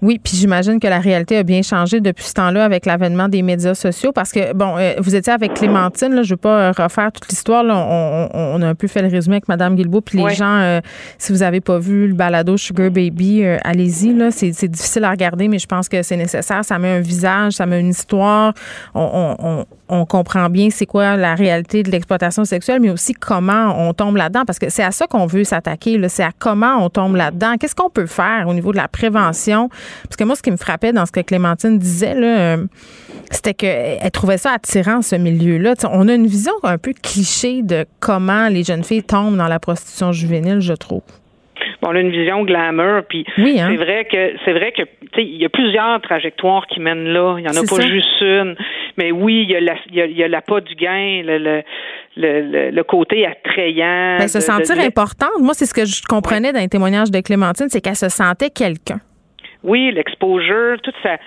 [0.00, 3.42] Oui, puis j'imagine que la réalité a bien changé depuis ce temps-là avec l'avènement des
[3.42, 6.72] médias sociaux parce que, bon, euh, vous étiez avec Clémentine, là, je ne veux pas
[6.72, 10.34] refaire toute l'histoire, on, a un peu fait le résumé avec Mme Guilbeault, puis les
[10.34, 10.80] gens, euh,
[11.18, 15.10] si vous n'avez pas vu le balado Sugar Baby, euh, allez-y, là, c'est, difficile à
[15.10, 18.52] regarder, mais je pense que c'est nécessaire, ça met un visage, ça met une histoire,
[18.94, 23.92] on, on comprend bien c'est quoi la réalité de l'exploitation sexuelle, mais aussi comment on
[23.94, 27.16] tombe là-dedans, parce que c'est à ça qu'on veut s'attaquer, c'est à comment on tombe
[27.16, 27.56] là-dedans.
[27.58, 29.70] Qu'est-ce qu'on peut faire au niveau de la prévention?
[30.04, 32.56] Parce que moi, ce qui me frappait dans ce que Clémentine disait, là, euh,
[33.30, 35.74] c'était qu'elle trouvait ça attirant, ce milieu-là.
[35.90, 39.58] on a une vision un peu cliché de comment les jeunes filles tombent dans la
[39.58, 41.02] prostitution juvénile, je trouve.
[41.82, 43.68] on a une vision glamour, puis hein?
[43.70, 44.82] c'est vrai que c'est vrai que
[45.16, 47.36] il y a plusieurs trajectoires qui mènent là.
[47.38, 48.56] Il y en a pas juste une.
[48.96, 51.62] Mais oui, il y a la, il y a, la pas du gain, le, le,
[52.16, 54.18] le, le côté attrayant.
[54.18, 55.40] Ben, se sentir importante.
[55.40, 58.50] Moi, c'est ce que je comprenais dans les témoignages de Clémentine, c'est qu'elle se sentait
[58.50, 59.00] quelqu'un.
[59.62, 61.18] Oui, l'exposure, toute sa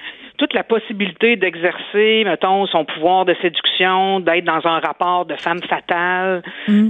[0.41, 5.61] toute la possibilité d'exercer, mettons, son pouvoir de séduction, d'être dans un rapport de femme
[5.61, 6.41] fatale.
[6.67, 6.89] Mm.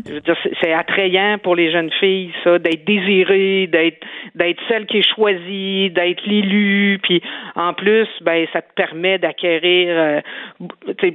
[0.62, 5.90] c'est attrayant pour les jeunes filles, ça, d'être désirée, d'être d'être celle qui est choisie,
[5.90, 7.22] d'être l'élu, puis
[7.56, 10.22] en plus, ben ça te permet d'acquérir euh,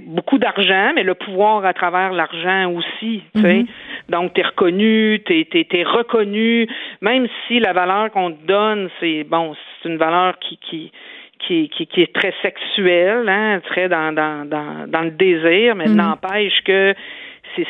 [0.07, 3.23] beaucoup d'argent, mais le pouvoir à travers l'argent aussi.
[3.35, 3.67] Mm-hmm.
[4.11, 6.69] Donc, tu es reconnu, tu es, reconnu,
[7.01, 10.93] même si la valeur qu'on te donne, c'est bon, c'est une valeur qui, qui
[11.39, 15.97] qui, qui, est très sexuel, hein, très dans, dans, dans, dans le désir, mais mhm.
[15.97, 16.95] n'empêche que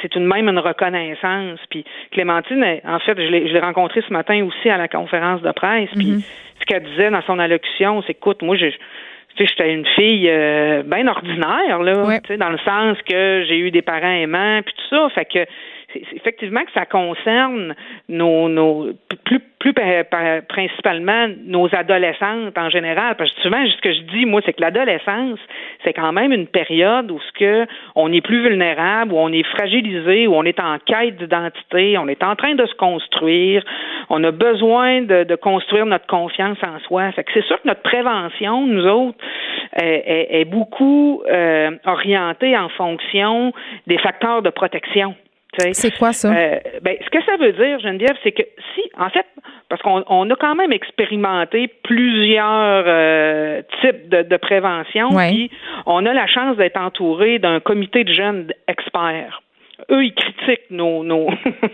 [0.02, 1.61] c'est une même une reconnaissance.
[1.70, 5.90] Puis Clémentine, en fait, je l'ai rencontrée ce matin aussi à la conférence de presse.
[5.94, 6.22] Puis mhm.
[6.61, 8.66] ce qu'elle disait dans son allocution, c'est écoute, moi, je
[9.38, 14.07] j'étais une fille euh, bien ordinaire, là, dans le sens que j'ai eu des parents
[14.07, 15.09] aimants, puis tout ça.
[15.11, 15.46] Fait que
[16.12, 17.74] effectivement que ça concerne
[18.09, 18.88] nos, nos
[19.24, 19.74] plus, plus
[20.48, 23.16] principalement nos adolescentes en général.
[23.16, 25.38] Parce que souvent, ce que je dis, moi, c'est que l'adolescence,
[25.85, 29.42] c'est quand même une période où ce que on est plus vulnérable, où on est
[29.44, 33.64] fragilisé, où on est en quête d'identité, on est en train de se construire,
[34.11, 37.12] on a besoin de, de construire notre confiance en soi.
[37.12, 39.18] Fait que c'est sûr que notre prévention, nous autres,
[39.74, 43.52] est, est, beaucoup euh, orientée en fonction
[43.87, 45.14] des facteurs de protection.
[45.72, 46.32] C'est quoi ça?
[46.32, 48.42] Euh, ben, ce que ça veut dire, Geneviève, c'est que
[48.74, 49.26] si, en fait,
[49.68, 55.50] parce qu'on on a quand même expérimenté plusieurs euh, types de, de prévention, puis
[55.86, 59.42] on a la chance d'être entouré d'un comité de jeunes experts
[59.90, 61.29] eux, ils critiquent nos, nos,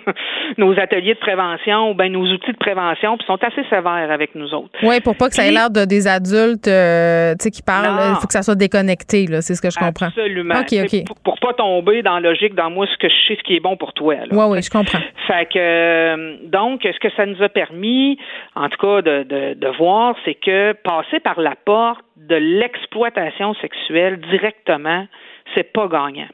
[0.59, 4.35] nos ateliers de prévention ou bien nos outils de prévention, puis sont assez sévères avec
[4.35, 4.70] nous autres.
[4.83, 8.27] Oui, pour pas que ça ait l'air de des adultes euh, qui parlent, il faut
[8.27, 10.07] que ça soit déconnecté, là, c'est ce que je comprends.
[10.07, 10.55] Absolument.
[10.61, 11.05] OK, OK.
[11.07, 13.57] Pour, pour, pas tomber dans la logique, dans moi, ce que je sais, ce qui
[13.57, 14.16] est bon pour toi.
[14.31, 15.01] Oui, oui, je comprends.
[15.27, 18.18] Fait que, euh, donc, ce que ça nous a permis,
[18.55, 23.55] en tout cas, de, de, de voir, c'est que passer par la porte de l'exploitation
[23.55, 25.07] sexuelle directement,
[25.55, 26.29] c'est pas gagnant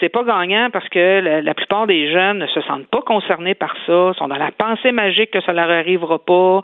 [0.00, 3.74] c'est pas gagnant parce que la, plupart des jeunes ne se sentent pas concernés par
[3.86, 6.62] ça, sont dans la pensée magique que ça leur arrivera pas.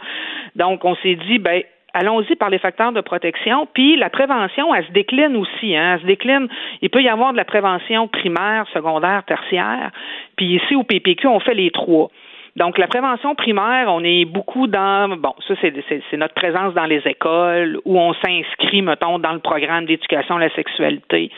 [0.57, 3.67] Donc, on s'est dit, ben, allons-y par les facteurs de protection.
[3.73, 5.77] Puis la prévention, elle se décline aussi.
[5.77, 6.49] Hein, elle se décline.
[6.83, 9.91] Il peut y avoir de la prévention primaire, secondaire, tertiaire.
[10.37, 12.11] Puis ici, au PPQ, on fait les trois.
[12.57, 17.03] Donc, la prévention primaire, on est beaucoup dans, bon, ça, c'est notre présence dans les
[17.07, 21.31] écoles, où on s'inscrit, mettons, dans le programme d'éducation à la sexualité,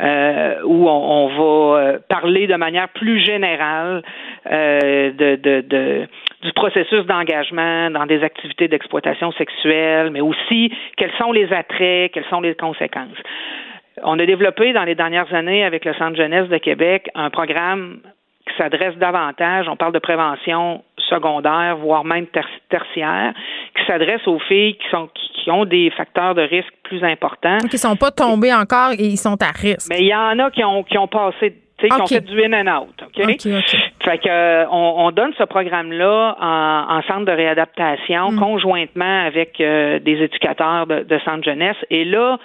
[0.00, 4.02] euh, où on, va euh, parler de manière plus générale
[4.50, 6.08] euh, de, de, de
[6.42, 12.28] du processus d'engagement dans des activités d'exploitation sexuelle, mais aussi quels sont les attraits, quelles
[12.30, 13.18] sont les conséquences.
[14.04, 18.00] On a développé dans les dernières années avec le Centre jeunesse de Québec un programme
[18.48, 23.32] qui s'adresse davantage, on parle de prévention secondaire, voire même tertiaire,
[23.76, 27.56] qui s'adresse aux filles qui sont qui, ont des facteurs de risque plus importants.
[27.58, 29.88] Qui ne sont pas tombés encore et ils sont à risque.
[29.88, 32.52] Mais il y en a qui ont qui ont passé qui ont fait du in
[32.52, 33.02] and out.
[33.02, 33.24] OK?
[33.24, 38.38] Fait que euh, on, donne ce programme-là en, centre de réadaptation mm.
[38.38, 41.76] conjointement avec euh, des éducateurs de, de centre jeunesse.
[41.90, 42.38] Et là,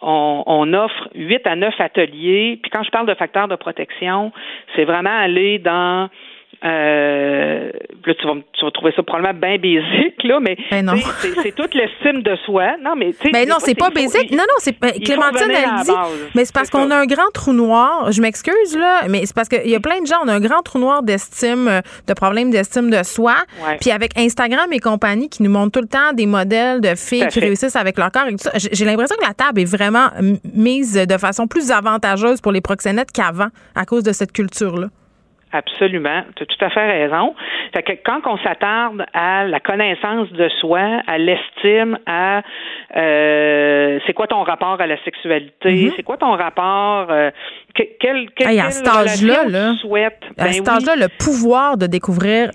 [0.00, 2.58] on, offre huit à neuf ateliers.
[2.62, 4.32] Puis quand je parle de facteurs de protection,
[4.74, 6.08] c'est vraiment aller dans
[6.64, 7.70] euh,
[8.06, 10.90] là, tu vas, tu vas trouver ça probablement bien basique, là, mais ben
[11.42, 12.76] c'est toute l'estime de soi.
[12.82, 13.30] Non, mais tu sais.
[13.30, 14.30] Ben non, c'est pas basique.
[14.30, 15.90] Non, non, c'est Clémentine elle dit.
[16.34, 18.10] Mais c'est parce qu'on a un grand trou noir.
[18.12, 20.40] Je m'excuse, là, mais c'est parce qu'il y a plein de gens, on a un
[20.40, 23.34] grand trou noir d'estime, de problèmes d'estime de soi.
[23.80, 27.28] Puis avec Instagram et compagnie qui nous montrent tout le temps des modèles de filles
[27.28, 30.08] qui réussissent avec leur corps et tout ça, j'ai l'impression que la table est vraiment
[30.54, 34.88] mise de façon plus avantageuse pour les proxénètes qu'avant à cause de cette culture-là.
[35.52, 37.34] Absolument, tu as tout à fait raison.
[37.72, 42.42] Fait que quand on s'attarde à la connaissance de soi, à l'estime, à
[42.96, 45.92] euh, c'est quoi ton rapport à la sexualité, mm-hmm.
[45.96, 47.30] c'est quoi ton rapport, euh,
[47.74, 49.72] quel, quel, à cet âge-là, là,
[50.36, 52.50] à ben cet âge-là, le pouvoir de découvrir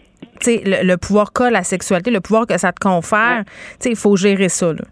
[0.46, 3.44] le, le pouvoir qu'a la sexualité, le pouvoir que ça te confère,
[3.86, 4.74] il faut gérer ça.
[4.74, 4.84] Là.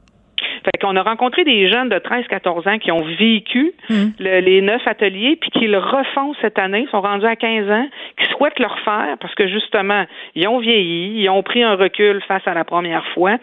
[0.72, 4.10] Fait qu'on a rencontré des jeunes de 13-14 ans qui ont vécu hmm.
[4.20, 8.26] les neuf ateliers, puis qui le refont cette année, sont rendus à 15 ans, qui
[8.32, 10.06] souhaitent le refaire parce que justement,
[10.36, 13.38] ils ont vieilli, ils ont pris un recul face à la première fois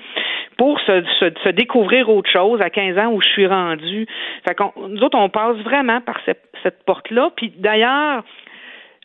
[0.57, 4.07] pour se, se, découvrir autre chose à 15 ans où je suis rendu.
[4.47, 7.31] Fait qu'on, nous autres, on passe vraiment par cette, cette porte-là.
[7.37, 8.23] Puis d'ailleurs,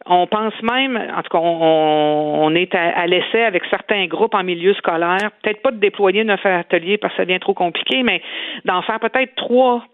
[0.05, 4.73] on pense même, en tout cas, on, est à, l'essai avec certains groupes en milieu
[4.73, 8.21] scolaire, peut-être pas de déployer neuf ateliers parce que ça devient trop compliqué, mais
[8.65, 9.85] d'en faire peut-être trois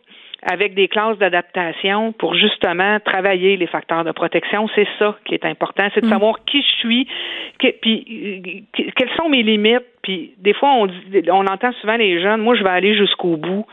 [0.43, 4.69] avec des classes d'adaptation pour justement travailler les facteurs de protection.
[4.75, 6.11] C'est ça qui est important, c'est de mm.
[6.11, 7.07] savoir qui je suis,
[7.59, 9.83] puis quelles sont mes limites.
[10.03, 10.87] Puis des fois, on,
[11.31, 13.65] on entend souvent les jeunes, moi, je vais aller jusqu'au bout.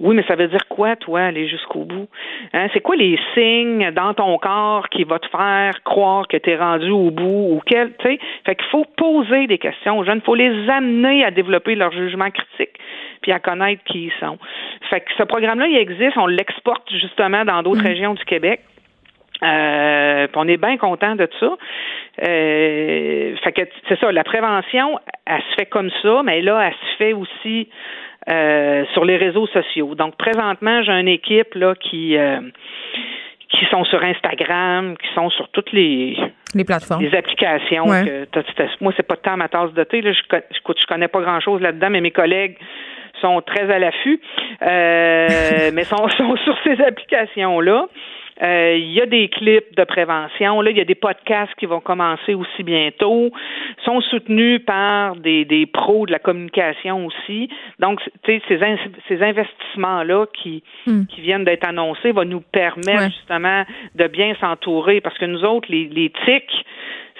[0.00, 2.08] Oui, mais ça veut dire quoi, toi, aller jusqu'au bout?
[2.52, 2.68] Hein?
[2.72, 6.56] C'est quoi les signes dans ton corps qui va te faire croire que tu es
[6.56, 8.18] rendu au bout ou quel, tu sais?
[8.46, 11.90] Fait qu'il faut poser des questions aux jeunes, il faut les amener à développer leur
[11.92, 12.78] jugement critique
[13.22, 14.38] puis à connaître qui ils sont.
[14.90, 17.86] Fait que ce programme-là, il existe, on l'exporte justement dans d'autres mm.
[17.86, 18.60] régions du Québec.
[19.42, 21.56] Euh, on est bien content de ça.
[22.26, 26.72] Euh, fait que c'est ça, la prévention, elle se fait comme ça, mais là, elle
[26.72, 27.68] se fait aussi
[28.28, 29.94] euh, sur les réseaux sociaux.
[29.94, 32.40] Donc présentement, j'ai une équipe là qui euh,
[33.50, 36.16] qui sont sur Instagram, qui sont sur toutes les
[36.54, 37.86] les plateformes, les applications.
[37.86, 38.26] Que
[38.80, 40.02] moi, c'est pas tant ma tasse de thé.
[40.02, 42.56] Là, je, je, connais pas grand chose là-dedans, mais mes collègues
[43.20, 44.20] sont très à l'affût,
[44.62, 47.86] euh, mais sont, sont sur ces applications là.
[48.42, 50.60] Euh, il y a des clips de prévention.
[50.60, 53.30] Là, il y a des podcasts qui vont commencer aussi bientôt.
[53.84, 57.48] Sont soutenus par des, des pros de la communication aussi.
[57.80, 58.60] Donc, tu sais, ces,
[59.08, 61.06] ces investissements-là qui, hmm.
[61.06, 65.68] qui viennent d'être annoncés vont nous permettre justement de bien s'entourer parce que nous autres,
[65.70, 66.64] les, les tics,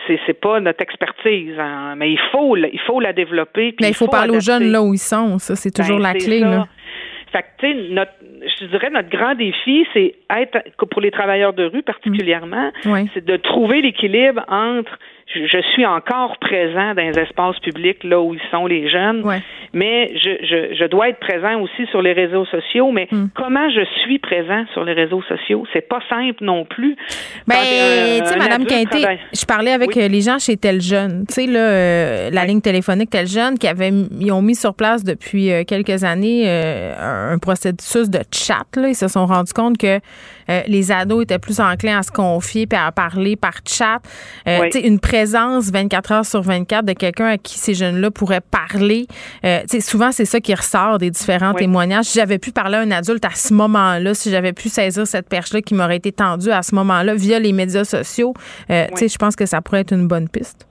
[0.07, 1.95] c'est c'est pas notre expertise, hein.
[1.97, 3.75] mais il faut il faut la développer.
[3.81, 6.15] mais il faut, parler aux jeunes là où ils sont, ça c'est toujours ben, la
[6.15, 6.41] clé.
[6.41, 6.67] Là.
[7.33, 8.13] Fait que, tu sais, notre,
[8.61, 10.59] je dirais, notre grand défi, c'est être,
[10.91, 12.71] pour les travailleurs de rue particulièrement,
[13.15, 14.99] c'est de trouver l'équilibre entre
[15.35, 19.23] je, suis encore présent dans les espaces publics là où ils sont les jeunes,
[19.75, 22.91] mais je, je, je, dois être présent aussi sur les réseaux sociaux.
[22.93, 23.27] Mais hmm.
[23.35, 26.97] comment je suis présent sur les réseaux sociaux, c'est pas simple non plus.
[27.47, 31.35] Ben, tu sais, Madame Quinté, je parlais avec euh, les gens chez Tel Jeune, tu
[31.35, 35.05] sais là, euh, la ligne téléphonique Tel Jeune, qui avait, ils ont mis sur place
[35.05, 38.67] depuis euh, quelques années un processus de chat.
[38.77, 39.99] Là, ils se sont rendus compte que
[40.67, 43.99] les ados étaient plus enclins à se confier puis à parler par chat.
[44.47, 48.41] Tu sais, une présence 24 heures sur 24 de quelqu'un à qui ces jeunes-là pourraient
[48.41, 49.09] parler.
[49.45, 52.05] Euh, souvent, c'est ça qui ressort des différents témoignages.
[52.05, 55.29] Si j'avais pu parler à un adulte à ce moment-là, si j'avais pu saisir cette
[55.29, 58.33] perche-là qui m'aurait été tendue à ce moment-là via les médias sociaux,
[58.71, 60.68] euh, je pense que ça pourrait être une bonne piste.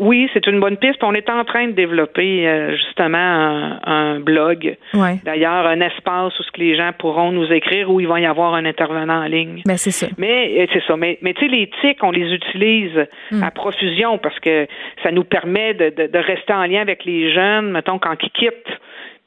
[0.00, 1.04] Oui, c'est une bonne piste.
[1.04, 4.76] On est en train de développer euh, justement un, blog.
[5.24, 8.24] D'ailleurs, un espace où ce que les gens pourront nous écrire où il va y
[8.24, 9.62] avoir un intervenant en ligne.
[9.66, 10.06] Ben, c'est ça.
[10.16, 10.96] Mais euh, c'est ça.
[10.96, 13.42] Mais, mais tu sais, les tics, on les utilise hmm.
[13.42, 14.66] à profusion parce que
[15.02, 18.30] ça nous permet de, de, de, rester en lien avec les jeunes, mettons, quand ils
[18.30, 18.80] quittent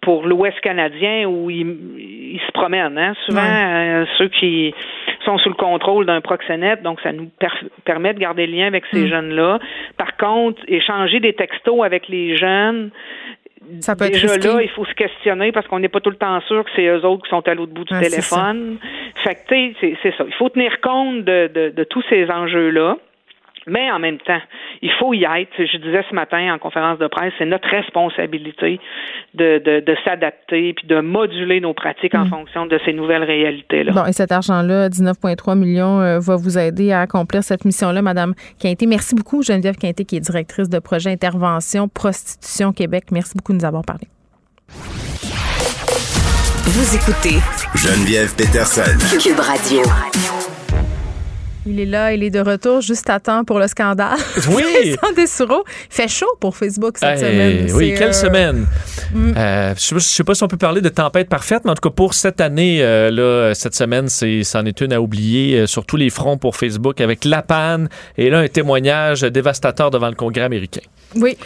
[0.03, 2.97] pour l'Ouest canadien où ils, se promènent.
[2.97, 3.13] Hein?
[3.25, 4.73] Souvent, euh, ceux qui
[5.25, 7.29] sont sous le contrôle d'un proxénète, donc ça nous
[7.85, 9.07] permet de garder le lien avec ces mm.
[9.07, 9.59] jeunes-là.
[9.97, 12.91] Par contre, échanger des textos avec les jeunes,
[13.79, 16.41] ça peut Déjà là, il faut se questionner parce qu'on n'est pas tout le temps
[16.41, 18.77] sûr que c'est eux autres qui sont à l'autre bout du téléphone.
[19.23, 20.25] Fait que, tu sais, c'est ça.
[20.27, 22.97] Il faut tenir compte de, de tous ces enjeux-là.
[23.67, 24.41] Mais en même temps,
[24.81, 25.51] il faut y être.
[25.57, 28.79] Je disais ce matin en conférence de presse, c'est notre responsabilité
[29.33, 32.29] de, de, de s'adapter puis de moduler nos pratiques en mm.
[32.29, 33.93] fonction de ces nouvelles réalités-là.
[33.93, 38.33] Bon, et cet argent-là, 19,3 millions, euh, va vous aider à accomplir cette mission-là, Madame
[38.59, 38.85] Quinté.
[38.85, 43.05] Merci beaucoup, Geneviève Quinté, qui est directrice de projet Intervention Prostitution Québec.
[43.11, 44.07] Merci beaucoup de nous avoir parlé.
[46.65, 47.39] Vous écoutez
[47.75, 48.97] Geneviève Peterson.
[49.19, 50.42] Cube Radio.
[51.65, 54.17] Il est là, il est de retour juste à temps pour le scandale.
[54.49, 54.63] Oui.
[54.83, 54.97] Il
[55.89, 57.71] fait chaud pour Facebook cette semaine.
[57.73, 58.65] Oui, quelle euh, semaine.
[59.13, 59.33] Mm.
[59.37, 61.89] Euh, je ne sais pas si on peut parler de tempête parfaite, mais en tout
[61.89, 65.95] cas pour cette année, euh, là, cette semaine, c'en est une à oublier sur tous
[65.95, 70.43] les fronts pour Facebook avec la panne et là un témoignage dévastateur devant le Congrès
[70.43, 70.81] américain.
[71.15, 71.37] Oui.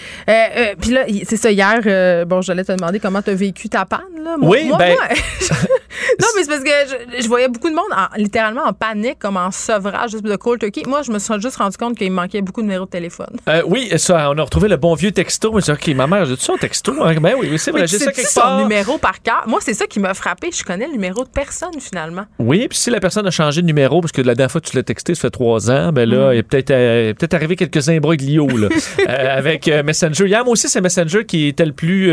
[0.82, 4.00] Puis là, c'est ça, hier, bon, j'allais te demander comment tu as vécu ta panne.
[4.24, 4.36] Là.
[4.42, 4.96] oui, ben...
[6.20, 7.86] non, mais c'est parce que je, voyais beaucoup de monde
[8.18, 10.84] littéralement en panique, comme en sevrage juste de cold turkey.
[10.88, 13.38] Moi, je me suis juste rendu compte qu'il manquait beaucoup de numéros de téléphone.
[13.48, 15.52] Euh, oui, ça, on a retrouvé le bon vieux texto.
[15.52, 16.94] Mais OK, ma mère, j'ai tout ça un texto?
[17.02, 17.16] Hein?
[17.20, 18.58] Ben oui, c'est vrai, j'ai ça quelque part.
[18.58, 19.44] son numéro par cœur?
[19.48, 20.50] Moi, c'est ça qui m'a frappé.
[20.52, 22.26] Je connais le numéro de personne, finalement.
[22.40, 24.68] Oui, puis si la personne a changé de numéro, parce que la dernière fois que
[24.68, 26.34] tu l'as texté, ça fait trois ans, ben là, mm.
[26.34, 28.70] il est peut-être euh, peut arrivé quelques imbroglios là,
[29.00, 30.28] euh, avec Messenger.
[30.28, 32.12] Hier, moi aussi, c'est Messenger qui était le plus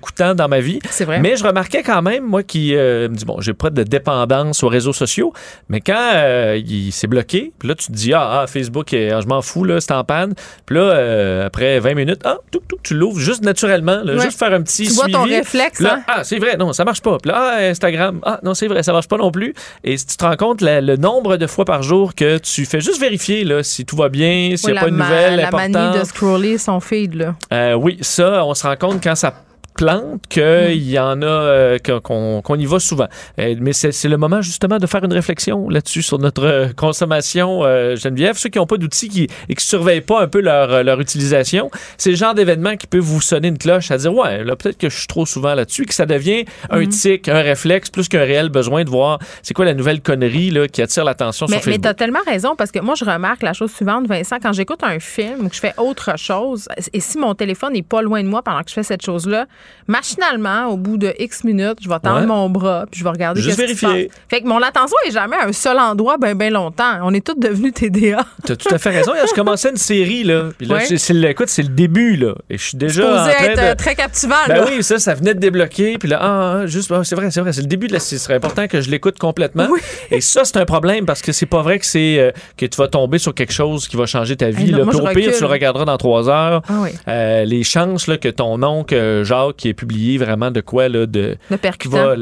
[0.00, 0.78] coûtant dans ma vie.
[0.90, 1.20] C'est vrai.
[1.20, 2.74] Mais je remarquais quand même, moi, qui
[3.14, 5.32] me dit, bon, j'ai pas de dépendance aux réseaux sociaux,
[5.68, 6.12] mais quand
[6.56, 9.64] il s'est bloqué, puis là, tu te dis, ah, ah Facebook, ah, je m'en fous,
[9.64, 10.34] là, c'est en panne.
[10.66, 14.52] Puis là, euh, après 20 minutes, ah, tout, tout, tu l'ouvres juste naturellement, juste faire
[14.52, 16.04] un petit tu vois ton réflexe, là, hein?
[16.06, 17.18] Ah, c'est vrai, non, ça marche pas.
[17.18, 19.54] Puis là, ah, Instagram, ah, non, c'est vrai, ça marche pas non plus.
[19.82, 22.80] Et si tu te rends compte le nombre de fois par jour que tu fais
[22.80, 25.98] juste vérifier là, si tout va bien, s'il n'y a pas de nouvelles La manie
[25.98, 27.34] de scroller son feed, là.
[27.52, 29.34] Euh, oui, ça, on se rend compte quand ça
[29.74, 33.08] plante qu'il y en a euh, qu'on y va souvent.
[33.38, 37.62] Euh, mais c'est le moment justement de faire une réflexion là-dessus sur notre euh, consommation,
[37.96, 38.36] Geneviève.
[38.36, 41.70] Ceux qui n'ont pas d'outils qui, et qui surveillent pas un peu leur, leur utilisation,
[41.98, 44.78] c'est le genre d'événement qui peut vous sonner une cloche à dire ouais, là peut-être
[44.78, 46.88] que je suis trop souvent là-dessus, que ça devient un mm.
[46.88, 50.68] tic, un réflexe plus qu'un réel besoin de voir c'est quoi la nouvelle connerie là,
[50.68, 51.74] qui attire l'attention sur Facebook.
[51.74, 54.52] Mais tu as tellement raison parce que moi je remarque la chose suivante, Vincent, quand
[54.52, 58.02] j'écoute un film ou que je fais autre chose, et si mon téléphone n'est pas
[58.02, 59.46] loin de moi pendant que je fais cette chose-là,
[59.86, 63.40] machinalement, au bout de X minutes, je vais tendre mon bras puis je vais regarder
[63.40, 64.10] Juste vérifier.
[64.28, 66.98] Fait que mon attention est jamais à un seul endroit bien ben longtemps.
[67.02, 68.24] On est tous devenus TDA.
[68.44, 69.12] T'as tout à fait raison.
[69.26, 72.58] Je commençais une série là, puis là, c'est le, écoute, c'est le début là, et
[72.58, 74.34] je suis déjà en train être euh, très captivant.
[74.48, 77.30] Ben oui, ça, ça venait de débloquer, puis là, ah, ah juste, ah, c'est vrai,
[77.30, 78.00] c'est vrai, c'est le début de la.
[78.00, 79.68] Ce serait important que je l'écoute complètement.
[80.10, 82.76] Et ça, c'est un problème parce que c'est pas vrai que c'est euh, que tu
[82.76, 84.70] vas tomber sur quelque chose qui va changer ta vie.
[84.70, 84.84] là.
[84.84, 86.62] au pire, tu le regarderas dans trois heures.
[86.68, 90.88] Ah euh, les chances là, que ton oncle Jacques qui est publié vraiment de quoi
[90.88, 91.36] là, de,
[91.78, 92.14] qui, va,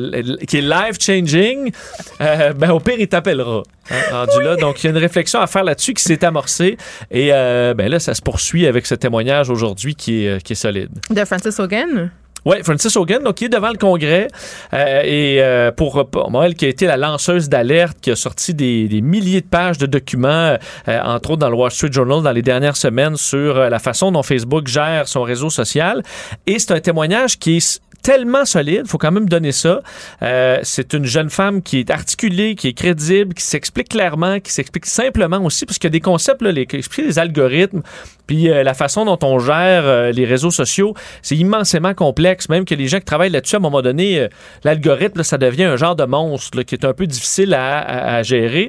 [0.47, 1.73] qui est life changing,
[2.21, 3.63] euh, ben au pire il t'appellera.
[3.91, 6.77] Hein, là, donc il y a une réflexion à faire là-dessus qui s'est amorcée
[7.11, 10.53] et euh, ben là ça se poursuit avec ce témoignage aujourd'hui qui est, euh, qui
[10.53, 10.91] est solide.
[11.11, 12.11] De Francis Hogan?
[12.45, 14.29] Oui, Francis Hogan, donc il est devant le Congrès
[14.73, 15.41] et
[15.77, 19.41] pour, moi, elle qui a été la lanceuse d'alerte, qui a sorti des, des, milliers
[19.41, 23.17] de pages de documents, entre autres dans le Wall Street Journal dans les dernières semaines
[23.17, 26.03] sur la façon dont Facebook gère son réseau social.
[26.47, 29.81] Et c'est un témoignage qui est tellement solide, faut quand même donner ça.
[30.23, 34.53] Euh, c'est une jeune femme qui est articulée, qui est crédible, qui s'explique clairement, qui
[34.53, 36.67] s'explique simplement aussi, parce qu'il y a des concepts, là, les,
[36.99, 37.83] les algorithmes,
[38.27, 42.49] puis euh, la façon dont on gère euh, les réseaux sociaux, c'est immensément complexe.
[42.49, 44.29] Même que les gens qui travaillent là-dessus, à un moment donné,
[44.65, 48.69] l'algorithme, ça devient un genre de monstre qui est un peu difficile à, gérer.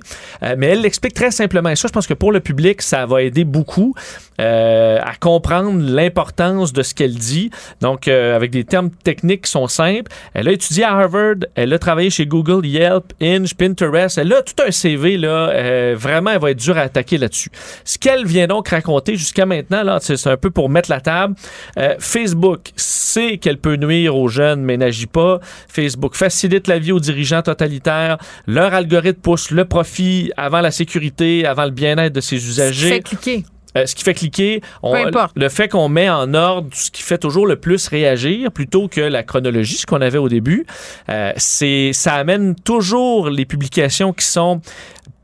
[0.57, 1.69] mais elle l'explique très simplement.
[1.69, 3.93] Et ça, je pense que pour le public, ça va aider beaucoup
[4.39, 7.49] à comprendre l'importance de ce qu'elle dit.
[7.81, 10.11] Donc, avec des termes techniques techniques qui sont simples.
[10.33, 14.17] Elle a étudié à Harvard, elle a travaillé chez Google, Yelp, Inge, Pinterest.
[14.17, 15.49] Elle a tout un CV, là.
[15.49, 17.49] Euh, vraiment, elle va être dure à attaquer là-dessus.
[17.85, 21.35] Ce qu'elle vient donc raconter jusqu'à maintenant, là, c'est un peu pour mettre la table.
[21.77, 25.39] Euh, Facebook sait qu'elle peut nuire aux jeunes, mais n'agit pas.
[25.67, 28.17] Facebook facilite la vie aux dirigeants totalitaires.
[28.47, 32.89] Leur algorithme pousse le profit avant la sécurité, avant le bien-être de ses usagers.
[32.89, 33.43] Fait cliquer
[33.78, 34.93] euh, ce qui fait cliquer, on-
[35.36, 39.01] le fait qu'on met en ordre ce qui fait toujours le plus réagir plutôt que
[39.01, 40.65] la chronologie, ce qu'on avait au début,
[41.09, 44.61] euh, c'est ça amène toujours les publications qui sont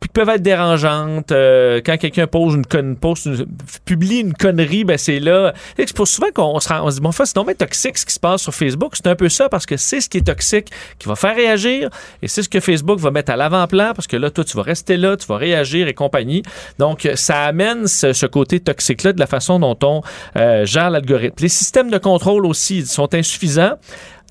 [0.07, 1.31] peuvent être dérangeantes.
[1.33, 3.45] Euh, quand quelqu'un pose une, poste une-
[3.85, 5.53] publie une connerie, ben c'est là.
[5.77, 8.13] C'est pour souvent qu'on se, rend- se dit, bon, c'est donc bien toxique ce qui
[8.13, 8.93] se passe sur Facebook.
[8.95, 11.89] C'est un peu ça parce que c'est ce qui est toxique qui va faire réagir
[12.21, 14.63] et c'est ce que Facebook va mettre à l'avant-plan parce que là, toi, tu vas
[14.63, 16.43] rester là, tu vas réagir et compagnie.
[16.77, 20.01] Donc, ça amène ce, ce côté toxique-là de la façon dont on
[20.37, 21.35] euh, gère l'algorithme.
[21.41, 23.73] Les systèmes de contrôle aussi sont insuffisants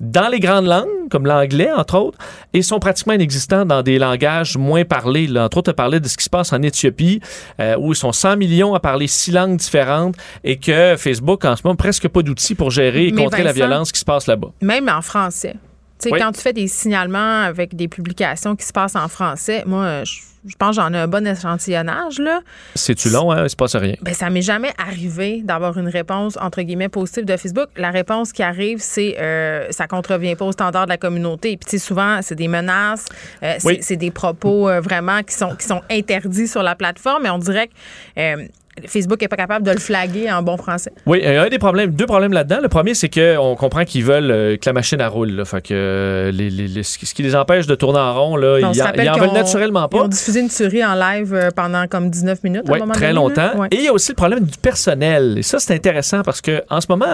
[0.01, 2.17] dans les grandes langues, comme l'anglais, entre autres,
[2.53, 5.27] et sont pratiquement inexistants dans des langages moins parlés.
[5.27, 7.21] Là, entre autres, à parler de ce qui se passe en Éthiopie,
[7.59, 11.55] euh, où ils sont 100 millions à parler six langues différentes et que Facebook, en
[11.55, 14.27] ce moment, presque pas d'outils pour gérer et Mais contrer la violence qui se passe
[14.27, 14.49] là-bas.
[14.61, 15.55] Même en français.
[16.01, 16.19] Tu sais, Oui.
[16.21, 20.13] quand tu fais des signalements avec des publications qui se passent en français, moi, je,
[20.45, 22.41] je pense que j'en ai un bon échantillonnage, là.
[22.75, 23.43] C'est-tu long, hein?
[23.43, 23.95] Il se passe rien.
[24.01, 27.67] Ben, ça m'est jamais arrivé d'avoir une réponse, entre guillemets, positive de Facebook.
[27.75, 31.57] La réponse qui arrive, c'est euh, ça contrevient pas aux standards de la communauté.
[31.57, 33.05] Puis, tu sais, souvent, c'est des menaces,
[33.43, 33.77] euh, c'est Oui.
[33.81, 37.25] c'est des propos euh, vraiment qui sont, qui sont interdits sur la plateforme.
[37.25, 37.73] Et on dirait que
[38.19, 38.47] euh,
[38.87, 40.91] Facebook n'est pas capable de le flaguer en bon français.
[41.05, 42.59] Oui, il y a un des problèmes, deux problèmes là-dedans.
[42.61, 45.31] Le premier, c'est qu'on comprend qu'ils veulent euh, que la machine elle roule.
[45.31, 45.45] Là.
[45.45, 48.59] Fait que euh, les- les- les- ce qui les empêche de tourner en rond, là,
[48.59, 50.07] ils en, ils en veulent naturellement Ils ont pas.
[50.07, 52.69] diffusé une tuerie en live euh, pendant comme 19 minutes.
[52.69, 53.57] à Oui, très donné, longtemps.
[53.57, 53.67] Ouais.
[53.71, 55.37] Et il y a aussi le problème du personnel.
[55.37, 57.05] Et ça, c'est intéressant parce que en ce moment,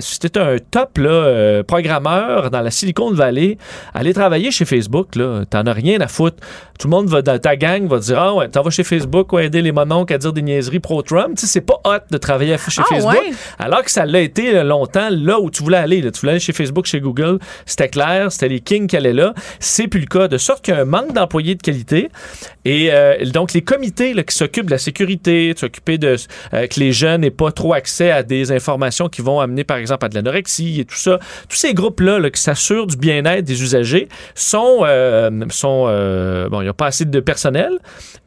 [0.00, 3.56] si tu un top là, euh, programmeur dans la Silicon Valley,
[3.94, 5.08] aller travailler chez Facebook,
[5.50, 6.36] t'en as rien à foutre.
[6.78, 9.32] Tout le monde va dans ta gang va dire Ah ouais, t'en vas chez Facebook
[9.32, 11.05] ou aider les mononcles à dire des niaiseries pro-Trump.
[11.34, 13.12] Tu sais, c'est pas hot de travailler chez Ah, Facebook.
[13.14, 13.32] ouais?
[13.58, 16.00] Alors que ça l'a été euh, longtemps là où tu voulais aller.
[16.02, 16.10] là.
[16.10, 17.38] Tu voulais aller chez Facebook, chez Google.
[17.64, 19.32] C'était clair, c'était les kings qui allaient là.
[19.60, 20.28] C'est plus le cas.
[20.28, 22.08] De sorte qu'il y a un manque d'employés de qualité.
[22.64, 26.16] Et euh, donc, les comités là, qui s'occupent de la sécurité, de s'occuper de
[26.54, 29.76] euh, que les jeunes n'aient pas trop accès à des informations qui vont amener, par
[29.76, 31.18] exemple, à de l'anorexie et tout ça.
[31.48, 35.84] Tous ces groupes-là là, qui s'assurent du bien-être des usagers sont, euh, sont
[36.50, 37.70] bon, il n'y a pas assez de personnel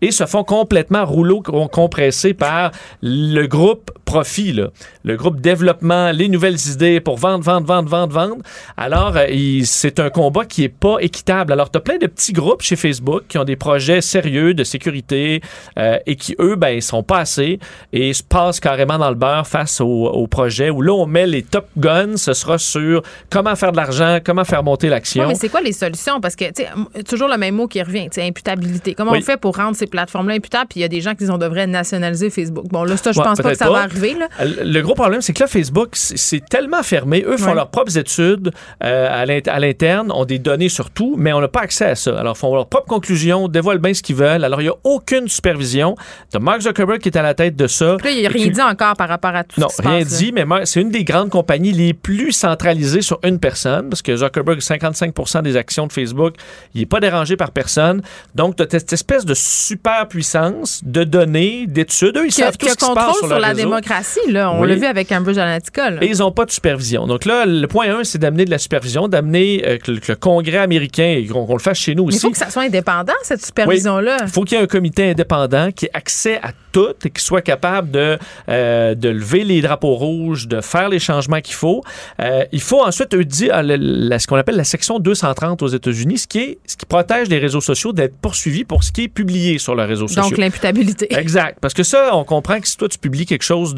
[0.01, 2.68] et se font complètement rouleau com- compressé par
[3.01, 4.69] le groupe profit, là.
[5.03, 8.37] le groupe développement, les nouvelles idées pour vendre, vendre, vendre, vendre, vendre.
[8.77, 11.53] Alors, euh, c'est un combat qui est pas équitable.
[11.53, 14.63] Alors, tu as plein de petits groupes chez Facebook qui ont des projets sérieux de
[14.63, 15.41] sécurité
[15.77, 17.59] euh, et qui, eux, ben, ils sont pas assez
[17.93, 21.27] et se passent carrément dans le beurre face au, au projet où là, on met
[21.27, 25.23] les top guns, ce sera sur comment faire de l'argent, comment faire monter l'action.
[25.23, 26.19] Ouais, mais c'est quoi les solutions?
[26.19, 28.93] Parce que, tu toujours le même mot qui revient, imputabilité.
[28.93, 29.19] Comment Oui.
[29.21, 30.67] on fait pour rendre ces plateformes-là imputables?
[30.69, 32.48] Puis il y a des gens qui disent on devrait nationaliser Facebook.
[32.51, 33.71] Bon, là, ça, je Ouais, pense pas que ça pas.
[33.71, 34.27] va arriver, là.
[34.63, 37.23] Le gros problème, c'est que là, Facebook, c'est tellement fermé.
[37.27, 37.55] Eux font Ouais.
[37.55, 38.51] leurs propres études
[38.83, 41.85] euh, à l'int- à l'interne, ont des données sur tout, mais on n'a pas accès
[41.85, 42.19] à ça.
[42.19, 44.43] Alors, ils font leurs propres conclusions, dévoilent bien ce qu'ils veulent.
[44.43, 45.95] Alors, il n'y a aucune supervision.
[46.31, 47.95] T'as Mark Zuckerberg qui est à la tête de ça.
[47.97, 49.77] Puis là, il n'y a Et rien dit encore par rapport à tout non, ce
[49.77, 50.05] qui se rien là.
[50.05, 54.15] dit, mais c'est une des grandes compagnies les plus centralisées sur une personne, parce que
[54.15, 56.35] Zuckerberg, 55 des actions de Facebook,
[56.73, 58.01] il n'est pas dérangé par personne.
[58.35, 62.17] Donc, tu as cette espèce de super puissance de données, d'études.
[62.17, 63.59] Eux, ils savent tout qui a ce qui se passe sur, la réseau.
[63.61, 64.51] démocratie, là.
[64.51, 64.69] On Oui.
[64.69, 66.03] l'a vu avec Cambridge Analytica, là.
[66.03, 67.07] Et ils n'ont pas de supervision.
[67.07, 70.11] Donc là, le point 1, c'est d'amener de la supervision, d'amener euh, que, le- que
[70.11, 72.25] le Congrès américain, et qu'on qu'on le fasse chez nous Mais il aussi.
[72.25, 74.17] faut que ça soit indépendant, cette supervision-là.
[74.23, 77.23] Il faut qu'il y ait un comité indépendant qui ait accès à tout et qui
[77.23, 78.17] soit capable de,
[78.49, 81.83] euh, de lever les drapeaux rouges, de faire les changements qu'il faut.
[82.21, 85.67] Euh, il faut ensuite eux, dire le- la- ce qu'on appelle la section 230 aux
[85.67, 89.05] États-Unis, ce qui, est, ce qui protège les réseaux sociaux d'être poursuivis pour ce qui
[89.05, 90.21] est publié sur leurs réseaux sociaux.
[90.29, 91.07] Donc, l'imputabilité.
[91.17, 91.57] Exact.
[91.59, 93.73] Parce que ça, on comprend que si toi, tu publies quelque chose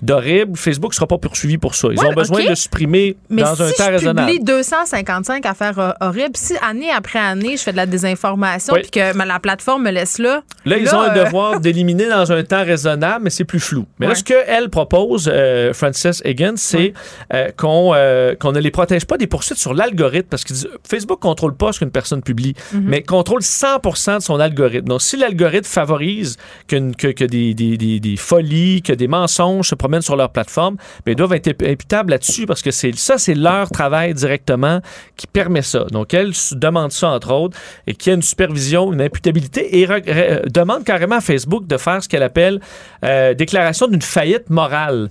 [0.00, 1.88] d'horrible, Facebook ne sera pas poursuivi pour ça.
[1.92, 4.30] Ils Ouais, ont besoin de le supprimer Mais dans si un temps je raisonnable.
[4.32, 8.80] publie 255 affaires euh, horribles, si année après année, je fais de la désinformation Oui.
[8.82, 10.42] puis que la plateforme me laisse là.
[10.64, 13.86] Là, ils ont un euh, devoir d'éliminer dans un temps raisonnable, mais c'est plus flou.
[13.98, 14.18] Mais là, Ouais.
[14.18, 16.92] ce qu'elle propose, euh, Frances Higgins, c'est
[17.34, 20.54] euh, qu'on euh, qu'on ne les protège pas des poursuites sur l'algorithme, parce que
[20.88, 22.82] Facebook contrôle pas ce qu'une personne publie, Mhm.
[22.86, 24.86] mais contrôle 100% de son algorithme.
[24.88, 26.36] Donc, si l'algorithme favorise
[26.68, 31.12] que, que des, des- des- folies, que des mensonges se promènent sur leur plateforme, ben,
[31.12, 34.80] ils doivent être imputables là-dessus, parce que c'est ça, c'est leur travail directement
[35.16, 35.84] qui permet ça.
[35.90, 39.86] Donc, elle demande ça, entre autres, et qu'il y ait une supervision, une imputabilité, et
[39.86, 42.60] re- demande carrément à Facebook de faire ce qu'elle appelle
[43.04, 45.08] euh, déclaration d'une faillite morale.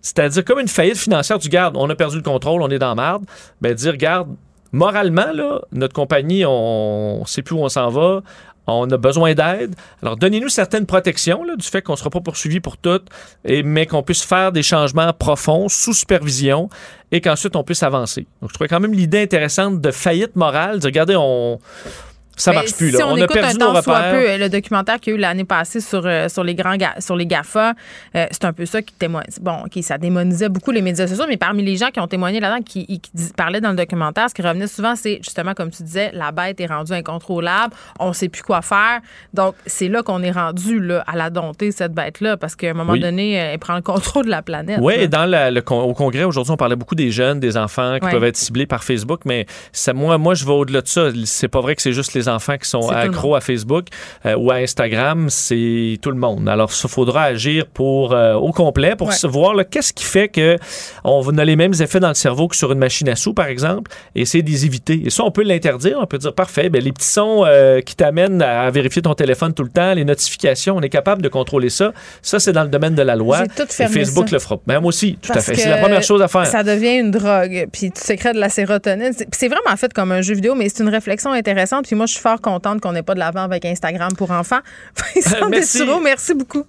[0.00, 1.76] C'est-à-dire comme une faillite financière du garde.
[1.76, 3.24] On a perdu le contrôle, on est dans marde.
[3.60, 4.28] Ben, dire, regarde,
[4.72, 8.22] moralement, là, notre compagnie, on ne sait plus où on s'en va.
[8.66, 9.74] On a besoin d'aide.
[10.02, 13.00] Alors, donnez-nous certaines protections là, du fait qu'on ne sera pas poursuivi pour tout,
[13.44, 16.68] et, mais qu'on puisse faire des changements profonds sous supervision
[17.10, 18.26] et qu'ensuite on puisse avancer.
[18.40, 20.78] Donc, je trouvais quand même l'idée intéressante de faillite morale.
[20.78, 21.58] De regardez, on,
[22.36, 22.90] ça marche plus.
[22.90, 22.98] Là.
[22.98, 25.18] Si on, a écoute perdu un nos soit peu, euh, le documentaire qu'il y a
[25.18, 27.74] eu l'année passée sur, euh, sur les grands ga- sur les GAFA,
[28.16, 29.26] euh, c'est un peu ça qui témoigne.
[29.40, 32.40] Bon, OK, ça démonisait beaucoup les médias sociaux, mais parmi les gens qui ont témoigné
[32.40, 35.82] là-dedans, qui, qui parlaient dans le documentaire, ce qui revenait souvent, c'est justement, comme tu
[35.82, 39.00] disais, la bête est rendue incontrôlable, on sait plus quoi faire.
[39.34, 42.74] Donc, c'est là qu'on est rendu là, à la dompter, cette bête-là, parce qu'à un
[42.74, 43.00] moment Oui.
[43.00, 44.78] donné, euh, elle prend le contrôle de la planète.
[44.82, 47.98] Oui, dans la- le, con- au congrès aujourd'hui, on parlait beaucoup des jeunes, des enfants
[48.00, 48.10] qui Ouais.
[48.12, 51.08] peuvent être ciblés par Facebook, mais ça, moi, moi, je vais au-delà de ça.
[51.24, 53.86] C'est pas vrai que c'est juste les enfants qui sont accros à Facebook
[54.26, 56.48] euh, ou à Instagram, c'est tout le monde.
[56.48, 59.14] Alors, il faudra agir pour euh, au complet pour Ouais.
[59.28, 60.56] voir qu'est-ce qui fait que
[61.04, 63.46] on a les mêmes effets dans le cerveau que sur une machine à sous, par
[63.46, 65.02] exemple, et essayer de les éviter.
[65.06, 65.98] Et ça, on peut l'interdire.
[66.00, 69.52] On peut dire parfait, ben, les petits sons euh, qui t'amènent à vérifier ton téléphone
[69.54, 71.92] tout le temps, les notifications, on est capable de contrôler ça.
[72.22, 73.46] Ça, c'est dans le domaine de la loi.
[73.46, 74.36] Tout Et Facebook ça.
[74.36, 74.58] le fera.
[74.66, 75.60] Ben, moi aussi, tout Parce à fait.
[75.60, 76.46] C'est la première chose à faire.
[76.46, 79.12] Ça devient une drogue, puis tu sécrètes de la sérotonine.
[79.32, 81.86] C'est vraiment fait comme un jeu vidéo, mais c'est une réflexion intéressante.
[81.86, 84.60] Puis moi, je suis fort contente qu'on n'ait pas de l'avant avec Instagram pour enfants.
[85.14, 85.78] Vincent Merci.
[85.78, 86.64] Dessureau, merci beaucoup.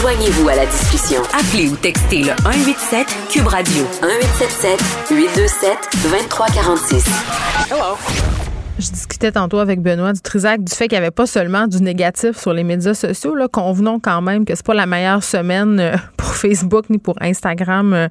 [0.00, 1.22] Joignez-vous à la discussion.
[1.32, 4.80] Appelez ou textez le 187 Cube Radio 1877
[5.10, 8.35] 827 2346.
[8.78, 12.36] Je discutais tantôt avec Benoît Dutrisac du fait qu'il n'y avait pas seulement du négatif
[12.36, 13.34] sur les médias sociaux.
[13.34, 17.16] Là, convenons quand même que c'est pas la meilleure semaine euh, pour Facebook ni pour
[17.22, 17.94] Instagram.
[17.94, 18.08] Euh,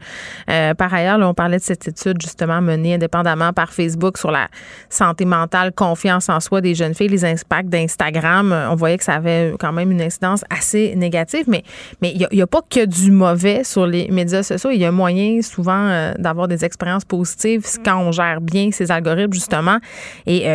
[0.49, 4.31] euh, par ailleurs, là, on parlait de cette étude justement menée indépendamment par Facebook sur
[4.31, 4.47] la
[4.89, 8.51] santé mentale, confiance en soi des jeunes filles, les impacts d'Instagram.
[8.71, 11.61] On voyait que ça avait quand même une incidence assez négative, mais
[12.01, 14.71] mais il n'y a, pas que du mauvais sur les médias sociaux.
[14.71, 19.33] Il y a moyen souvent d'avoir des expériences positives quand on gère bien ces algorithmes
[19.33, 19.77] justement.
[20.25, 20.54] Et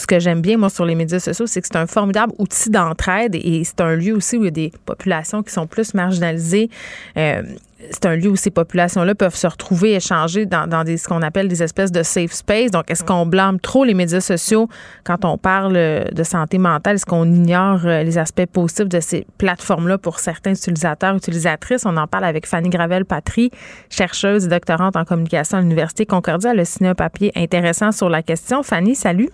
[0.00, 2.70] ce que j'aime bien, moi, sur les médias sociaux, c'est que c'est un formidable outil
[2.70, 5.94] d'entraide et c'est un lieu aussi où il y a des populations qui sont plus
[5.94, 6.70] marginalisées.
[7.16, 7.42] Euh,
[7.90, 11.22] c'est un lieu où ces populations-là peuvent se retrouver, échanger dans, dans des, ce qu'on
[11.22, 12.70] appelle des espèces de safe space.
[12.70, 14.68] Donc, est-ce qu'on blâme trop les médias sociaux
[15.04, 16.96] quand on parle euh, de santé mentale?
[16.96, 21.86] Est-ce qu'on ignore euh, les aspects positifs de ces plateformes-là pour certains utilisateurs, utilisatrices?
[21.86, 23.50] On en parle avec Fanny Gravel-Patry,
[23.88, 26.52] chercheuse et doctorante en communication à l'Université Concordia.
[26.52, 28.62] Elle a signé un papier intéressant sur la question.
[28.62, 29.30] Fanny, salut.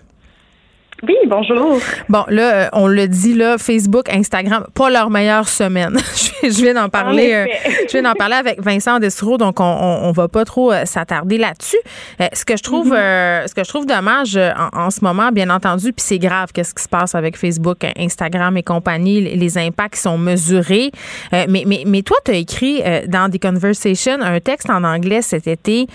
[1.03, 1.78] Oui, bonjour.
[2.09, 5.99] Bon, là, euh, on le dit, là, Facebook, Instagram, pas leur meilleure semaine.
[6.42, 7.34] je viens d'en parler.
[7.34, 7.47] Euh,
[7.86, 10.86] je viens d'en parler avec Vincent Dessereau, donc on, on, on va pas trop euh,
[10.86, 11.76] s'attarder là-dessus.
[12.20, 15.32] Euh, ce que je trouve, euh, ce que je trouve dommage en, en ce moment,
[15.32, 19.36] bien entendu, puis c'est grave, qu'est-ce qui se passe avec Facebook, Instagram et compagnie, les,
[19.36, 20.90] les impacts sont mesurés.
[21.32, 25.47] Mais, mais, mais toi, tu as écrit dans des Conversations un texte en anglais cet
[25.47, 25.86] été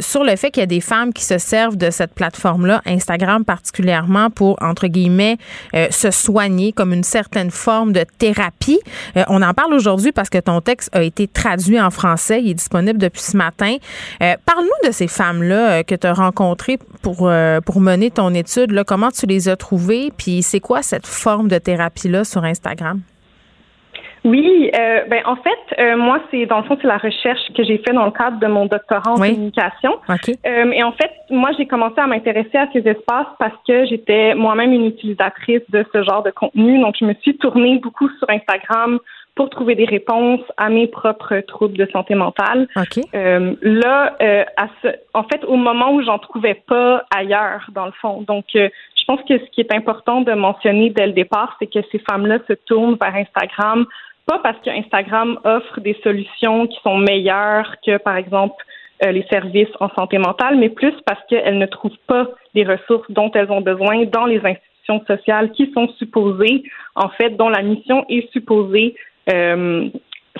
[0.00, 3.44] sur le fait qu'il y a des femmes qui se servent de cette plateforme-là, Instagram
[3.44, 5.38] particulièrement, pour, entre guillemets,
[5.74, 8.80] euh, se soigner comme une certaine forme de thérapie.
[9.16, 12.42] Euh, on en parle aujourd'hui parce que ton texte a été traduit en français.
[12.42, 13.76] Il est disponible depuis ce matin.
[14.22, 17.30] Euh, Parle-nous de ces femmes-là euh, que tu as rencontrées pour,
[17.66, 18.70] pour mener ton étude.
[18.70, 18.84] Là.
[18.84, 20.12] Comment tu les as trouvées?
[20.16, 23.00] Puis c'est quoi cette forme de thérapie-là sur Instagram?
[24.24, 27.62] Oui, euh, ben en fait, euh, moi c'est dans le fond c'est la recherche que
[27.62, 29.32] j'ai fait dans le cadre de mon doctorat en Oui.
[29.32, 29.92] communication.
[30.08, 30.30] OK.
[30.46, 34.34] Euh, et en fait, moi j'ai commencé à m'intéresser à ces espaces parce que j'étais
[34.34, 36.80] moi-même une utilisatrice de ce genre de contenu.
[36.80, 38.98] Donc je me suis tournée beaucoup sur Instagram
[39.34, 42.68] pour trouver des réponses à mes propres troubles de santé mentale.
[42.76, 43.04] OK.
[43.14, 47.86] Euh, là, euh, à ce, en fait, au moment où j'en trouvais pas ailleurs, dans
[47.86, 48.22] le fond.
[48.22, 51.66] Donc, euh, je pense que ce qui est important de mentionner dès le départ, c'est
[51.66, 53.86] que ces femmes-là se tournent vers Instagram,
[54.26, 58.64] pas parce que Instagram offre des solutions qui sont meilleures que, par exemple,
[59.04, 63.10] euh, les services en santé mentale, mais plus parce qu'elles ne trouvent pas les ressources
[63.10, 66.62] dont elles ont besoin dans les institutions sociales qui sont supposées,
[66.94, 68.94] en fait, dont la mission est supposée
[69.32, 69.88] euh,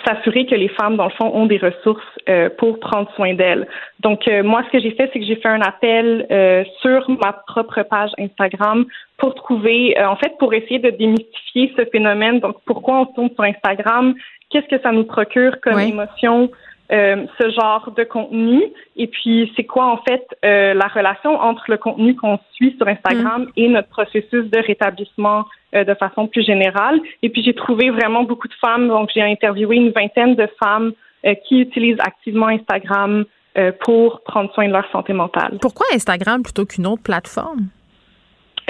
[0.04, 3.66] s'assurer que les femmes, dans le fond, ont des ressources euh, pour prendre soin d'elles.
[4.00, 7.08] Donc, euh, moi, ce que j'ai fait, c'est que j'ai fait un appel euh, sur
[7.10, 8.86] ma propre page Instagram
[9.18, 12.40] pour trouver, euh, en fait, pour essayer de démystifier ce phénomène.
[12.40, 14.14] Donc, pourquoi on se tourne sur Instagram?
[14.50, 15.90] Qu'est-ce que ça nous procure comme Oui.
[15.90, 16.50] émotion?
[16.92, 18.62] euh, ce genre de contenu?
[18.96, 22.86] Et puis c'est quoi en fait euh, la relation entre le contenu qu'on suit sur
[22.86, 25.44] Instagram et notre processus de rétablissement
[25.74, 27.00] euh, de façon plus générale?
[27.22, 30.92] Et puis j'ai trouvé vraiment beaucoup de femmes donc j'ai interviewé une vingtaine de femmes
[31.26, 33.24] euh, qui utilisent activement Instagram
[33.56, 35.58] euh, pour prendre soin de leur santé mentale.
[35.60, 37.68] Pourquoi Instagram plutôt qu'une autre plateforme?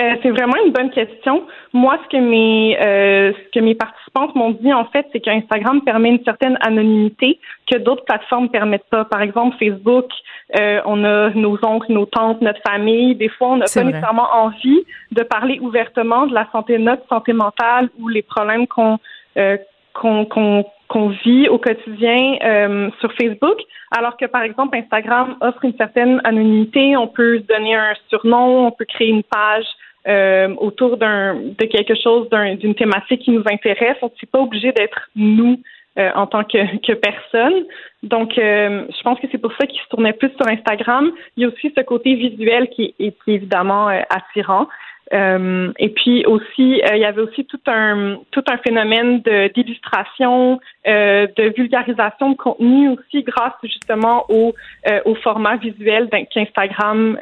[0.03, 1.47] Euh, c'est vraiment une bonne question.
[1.73, 5.83] Moi, ce que mes euh, ce que mes participantes m'ont dit en fait, c'est qu'Instagram
[5.83, 7.39] permet une certaine anonymité
[7.71, 9.05] que d'autres plateformes permettent pas.
[9.05, 10.07] Par exemple, Facebook,
[10.59, 13.15] euh, on a nos oncles, nos tantes, notre famille.
[13.15, 13.85] Des fois, on n'a pas vrai.
[13.85, 18.99] nécessairement envie de parler ouvertement de la santé, notre santé mentale ou les problèmes qu'on
[19.37, 19.57] euh,
[19.93, 20.25] qu'on
[20.89, 23.59] qu'on vit au quotidien euh, sur Facebook,
[23.91, 26.97] alors que par exemple Instagram offre une certaine anonymité.
[26.97, 29.65] On peut se donner un surnom, on peut créer une page
[30.07, 32.29] euh, autour d'un de quelque chose,
[32.59, 33.97] d'une thématique qui nous intéresse.
[34.03, 35.61] On n'est pas obligé d'être nous
[35.99, 37.65] euh, en tant que, que personne.
[38.03, 41.11] Donc, euh, je pense que c'est pour ça qu'il se tournait plus sur Instagram.
[41.37, 44.67] Il y a aussi ce côté visuel qui est, qui est évidemment attirant.
[45.13, 49.23] Euh, et puis aussi, euh, il y avait aussi tout un tout un phénomène
[49.55, 54.55] d'illustration, euh, de vulgarisation de contenu aussi grâce justement au,
[55.05, 57.19] au format visuel qu'Instagram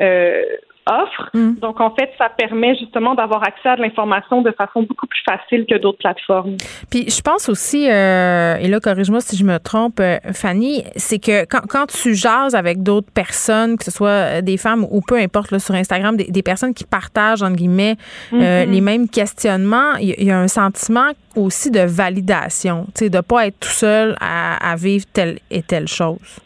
[0.87, 1.31] offre.
[1.35, 1.55] Mm.
[1.61, 5.23] Donc, en fait, ça permet justement d'avoir accès à de l'information de façon beaucoup plus
[5.25, 6.57] facile que d'autres plateformes.
[6.91, 11.19] Puis, je pense aussi, euh, et là, corrige-moi si je me trompe, euh, Fanny, c'est
[11.19, 15.01] que quand, quand, tu jases avec d'autres personnes, que ce soit euh, des femmes ou
[15.01, 17.97] peu importe là, sur Instagram, des, des, personnes qui partagent, entre guillemets,
[18.33, 18.71] mm-hmm.
[18.71, 23.21] les mêmes questionnements, il y, y, a un sentiment aussi de validation, tu sais, de
[23.21, 26.41] pas être tout seul à, à vivre telle et telle chose.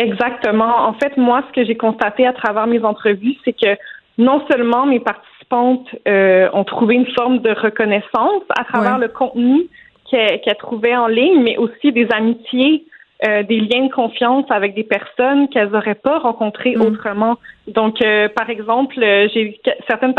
[0.00, 0.88] Exactement.
[0.88, 3.76] En fait, moi, ce que j'ai constaté à travers mes entrevues, c'est que
[4.16, 9.66] non seulement mes participantes euh, ont trouvé une forme de reconnaissance à travers le contenu
[10.10, 12.84] qu'elles trouvaient en ligne, mais aussi des amitiés,
[13.26, 16.82] euh, des liens de confiance avec des personnes qu'elles n'auraient pas rencontrées mm.
[16.82, 17.36] autrement.
[17.68, 20.14] Donc, euh, par exemple, j'ai certaines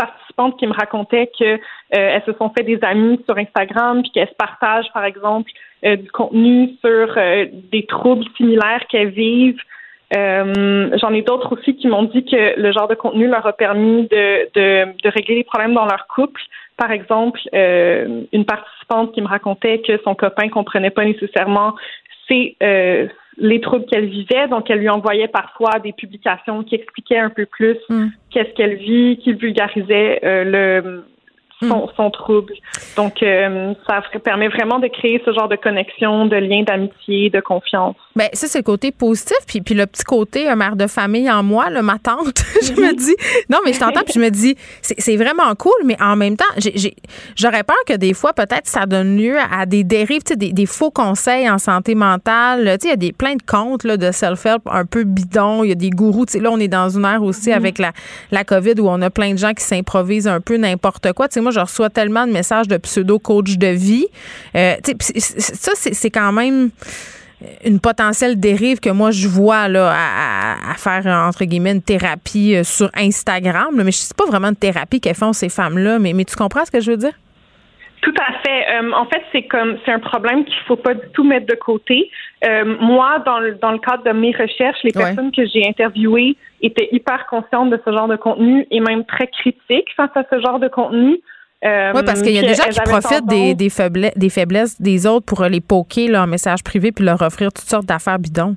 [0.58, 1.58] qui me racontaient que
[1.90, 5.50] elles se sont fait des amis sur Instagram, puis qu'elles se partagent, par exemple,
[5.82, 7.14] du contenu sur
[7.70, 9.60] des troubles similaires qu'elles vivent.
[10.14, 13.52] Euh, j'en ai d'autres aussi qui m'ont dit que le genre de contenu leur a
[13.52, 16.42] permis de, de, régler les problèmes dans leur couple.
[16.76, 21.74] Par exemple, euh, une participante qui me racontait que son copain comprenait pas nécessairement
[22.62, 23.08] euh,
[23.38, 27.46] les troubles qu'elle vivait, donc elle lui envoyait parfois des publications qui expliquaient un peu
[27.46, 28.06] plus mm.
[28.30, 31.04] qu'est-ce qu'elle vit, qui vulgarisait le
[31.68, 32.54] son, son trouble.
[32.96, 37.40] Donc, euh, ça permet vraiment de créer ce genre de connexion, de lien d'amitié, de
[37.40, 37.96] confiance.
[38.14, 39.36] Bien, ça, c'est le côté positif.
[39.46, 42.72] Puis, puis le petit côté un mère de famille en moi, là, ma tante, je
[42.72, 43.14] me dis,
[43.48, 46.44] non, mais je t'entends, puis je me dis, c'est vraiment cool, mais en même temps,
[47.36, 50.90] j'aurais peur que des fois, peut-être, ça donne lieu à des dérives, des, des faux
[50.90, 52.76] conseils en santé mentale.
[52.82, 55.64] Il y a des, plein de comptes là, de self-help un peu bidons.
[55.64, 56.26] Il y a des gourous.
[56.34, 57.56] Là, on est dans une ère aussi mm-hmm.
[57.56, 57.92] avec la,
[58.30, 61.26] la COVID où on a plein de gens qui s'improvisent un peu n'importe quoi.
[61.30, 64.06] Sais, moi, je reçois tellement de messages de pseudo-coach de vie.
[64.56, 64.74] Euh,
[65.16, 66.70] ça, c'est quand même
[67.64, 72.62] une potentielle dérive que moi je vois là à, faire entre guillemets une thérapie euh,
[72.62, 76.12] sur Instagram mais je sais pas vraiment de thérapie qu'elles font ces femmes là mais,
[76.12, 77.14] mais tu comprends ce que je veux dire?
[78.00, 78.66] Tout à fait.
[78.74, 81.54] Euh, en fait, c'est comme c'est un problème qu'il faut pas du tout mettre de
[81.54, 82.10] côté.
[82.80, 86.88] moi, dans le, dans le cadre de mes recherches, les personnes que j'ai interviewées étaient
[86.90, 90.58] hyper conscientes de ce genre de contenu et même très critiques face à ce genre
[90.58, 91.20] de contenu.
[91.64, 94.80] Euh, oui, parce qu'il y a des gens qui profitent des, des, faiblesses, des faiblesses
[94.80, 98.18] des autres pour les poker là, en message privé puis leur offrir toutes sortes d'affaires
[98.18, 98.56] bidons.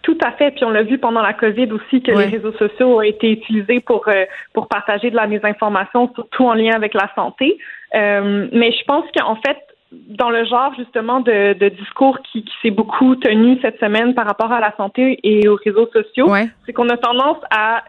[0.00, 0.52] Tout à fait.
[0.52, 3.80] Puis on l'a vu pendant la COVID aussi que les réseaux sociaux ont été utilisés
[3.80, 7.58] pour euh, pour partager de la mésinformation, surtout en lien avec la santé.
[7.94, 9.58] Euh, mais je pense qu'en fait,
[9.92, 14.26] dans le genre justement de, de discours qui, qui s'est beaucoup tenu cette semaine par
[14.26, 16.32] rapport à la santé et aux réseaux sociaux,
[16.64, 17.82] c'est qu'on a tendance à,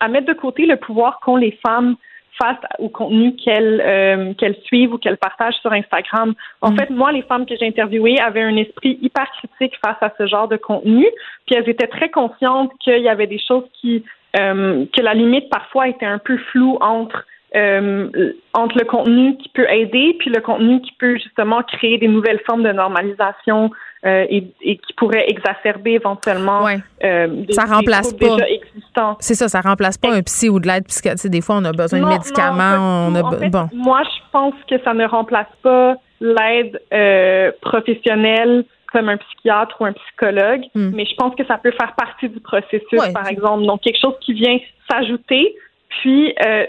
[0.00, 1.96] à mettre de côté le pouvoir qu'ont les femmes
[2.40, 6.34] face au contenu qu'elles euh, qu'elles suivent ou qu'elles partagent sur Instagram.
[6.60, 6.78] En mm.
[6.78, 10.26] fait, moi, les femmes que j'ai interviewées avaient un esprit hyper critique face à ce
[10.26, 11.06] genre de contenu,
[11.46, 14.04] puis elles étaient très conscientes qu'il y avait des choses qui
[14.38, 19.50] euh, que la limite parfois était un peu floue entre euh, entre le contenu qui
[19.50, 23.70] peut aider puis le contenu qui peut justement créer des nouvelles formes de normalisation
[24.04, 26.66] euh, et, et, qui pourrait exacerber éventuellement
[27.04, 28.36] euh, des, ça remplace pas.
[28.36, 29.16] déjà existants.
[29.20, 31.30] C'est ça, ça remplace pas un psy ou de l'aide psychiatrique.
[31.30, 33.08] Des fois, on a besoin de médicaments.
[33.08, 33.68] on a bon.
[33.72, 39.86] Moi, je pense que ça ne remplace pas l'aide euh, professionnelle comme un psychiatre ou
[39.86, 40.90] un psychologue, hmm.
[40.94, 43.64] mais je pense que ça peut faire partie du processus, par exemple.
[43.66, 44.58] Donc, quelque chose qui vient
[44.90, 45.54] s'ajouter,
[45.88, 46.66] puis euh,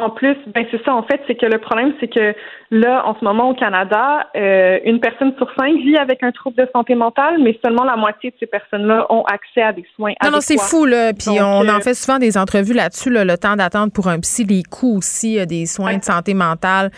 [0.00, 2.34] en plus, ben c'est ça en fait, c'est que le problème, c'est que
[2.70, 6.56] là, en ce moment au Canada, euh, une personne sur cinq vit avec un trouble
[6.56, 10.12] de santé mentale, mais seulement la moitié de ces personnes-là ont accès à des soins.
[10.22, 11.12] Non, non, c'est fou là.
[11.12, 14.44] Puis on en euh, fait souvent des entrevues là-dessus, le temps d'attente pour un psy,
[14.44, 16.90] les coûts aussi euh, des soins de santé mentale,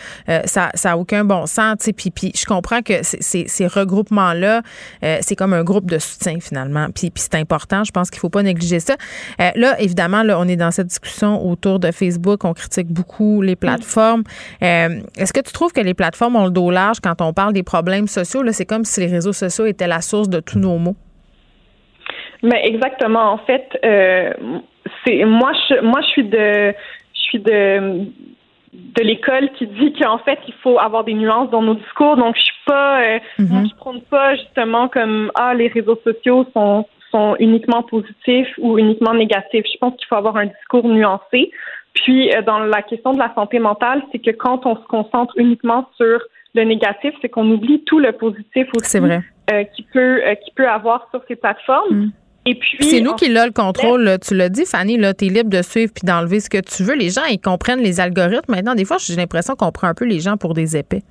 [0.45, 1.89] ça, ça a aucun bon sens.
[1.95, 4.61] Puis, puis je comprends que ces, ces regroupements-là,
[5.21, 6.87] c'est comme un groupe de soutien finalement.
[6.93, 7.83] Puis, puis c'est important.
[7.83, 8.95] Je pense qu'il faut pas négliger ça.
[9.55, 12.43] là, évidemment, là, on est dans cette discussion autour de Facebook.
[12.43, 14.23] On critique beaucoup les plateformes.
[14.61, 17.53] Euh, est-ce que tu trouves que les plateformes ont le dos large quand on parle
[17.53, 18.41] des problèmes sociaux?
[18.51, 20.95] C'est comme si les réseaux sociaux étaient la source de tous nos maux.
[22.43, 23.31] Mais exactement.
[23.33, 24.33] En fait, euh,
[25.05, 26.73] c'est moi, je, moi, je suis de,
[27.13, 28.05] je suis de
[28.73, 32.17] de l'école qui dit qu'en fait il faut avoir des nuances dans nos discours.
[32.17, 36.85] Donc je suis pas, euh, je prône pas justement comme ah les réseaux sociaux sont
[37.11, 39.65] sont uniquement positifs ou uniquement négatifs.
[39.71, 41.51] Je pense qu'il faut avoir un discours nuancé.
[41.93, 45.33] Puis euh, dans la question de la santé mentale, c'est que quand on se concentre
[45.37, 46.19] uniquement sur
[46.55, 49.21] le négatif, c'est qu'on oublie tout le positif aussi vrai.
[49.51, 51.95] Euh, qui peut qui peut avoir sur ces plateformes.
[51.95, 52.11] Mm.
[52.45, 54.17] Et puis c'est nous qui l'a le contrôle.
[54.25, 56.95] Tu l'as dit, Fanny, là, es libre de suivre puis d'enlever ce que tu veux.
[56.95, 58.51] Les gens, ils comprennent les algorithmes.
[58.53, 61.03] Maintenant, des fois, j'ai l'impression qu'on prend un peu les gens pour des épais.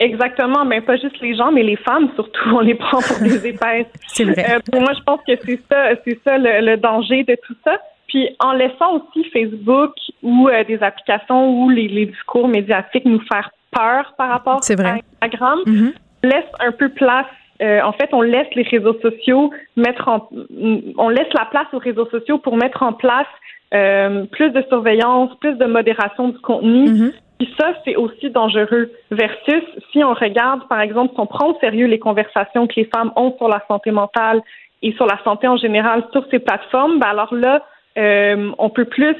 [0.00, 3.46] Exactement, mais pas juste les gens, mais les femmes surtout, on les prend pour des
[3.48, 3.86] épaisses.
[4.06, 4.44] c'est vrai.
[4.50, 7.78] Euh, moi, je pense que c'est ça, c'est ça le, danger de tout ça.
[8.06, 9.92] Puis en laissant aussi Facebook
[10.22, 15.58] ou euh, des applications ou les, discours médiatiques nous faire peur par rapport à Instagram,
[15.66, 15.92] mm-hmm.
[16.22, 17.26] laisse un peu place
[17.60, 20.28] euh, en fait, on laisse les réseaux sociaux mettre en,
[20.96, 23.26] on laisse la place aux réseaux sociaux pour mettre en place
[23.74, 26.88] euh, plus de surveillance, plus de modération du contenu.
[26.88, 27.12] Mm
[27.58, 28.90] ça, c'est aussi dangereux.
[29.10, 29.62] Versus,
[29.92, 33.12] si on regarde, par exemple, si on prend au sérieux les conversations que les femmes
[33.16, 34.42] ont sur la santé mentale
[34.82, 37.64] et sur la santé en général sur ces plateformes, ben alors là,
[37.96, 39.16] euh, on peut plus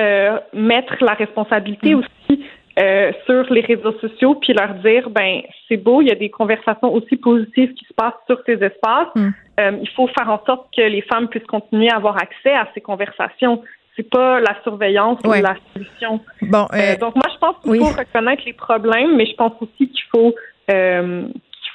[0.00, 1.98] euh, mettre la responsabilité mm.
[1.98, 2.44] aussi
[2.80, 6.30] euh, sur les réseaux sociaux puis leur dire ben c'est beau, il y a des
[6.30, 9.14] conversations aussi positives qui se passent sur ces espaces.
[9.14, 9.28] Mm.
[9.60, 12.66] Euh, il faut faire en sorte que les femmes puissent continuer à avoir accès à
[12.74, 13.62] ces conversations.
[13.96, 16.20] C'est pas la surveillance ou la solution.
[16.42, 19.88] Bon, euh, donc moi je pense qu'il faut reconnaître les problèmes, mais je pense aussi
[19.88, 20.34] qu'il faut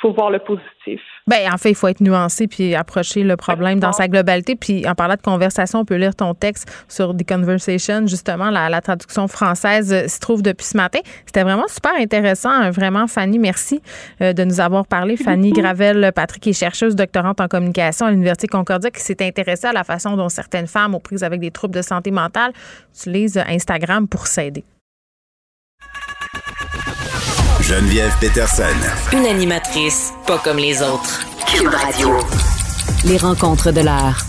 [0.02, 1.02] faut voir le positif.
[1.28, 4.56] Bien, en fait, il faut être nuancé puis approcher le problème dans sa globalité.
[4.56, 8.08] Puis en parlant de conversation, on peut lire ton texte sur The Conversation.
[8.08, 11.00] Justement, la, traduction française euh, se trouve depuis ce matin.
[11.26, 12.50] C'était vraiment super intéressant.
[12.50, 13.82] Hein, vraiment, Fanny, merci
[14.22, 15.18] euh, de nous avoir parlé.
[15.18, 19.84] Fanny Gravel-Patrick est chercheuse doctorante en communication à l'Université Concordia qui s'est intéressée à la
[19.84, 22.54] façon dont certaines femmes aux prises avec des troubles de santé mentale
[22.96, 24.64] utilisent Instagram pour s'aider.
[27.70, 28.64] Geneviève Peterson.
[29.14, 31.24] Une animatrice pas comme les autres.
[31.46, 32.10] Cube Radio.
[33.06, 34.26] Les rencontres de l'art.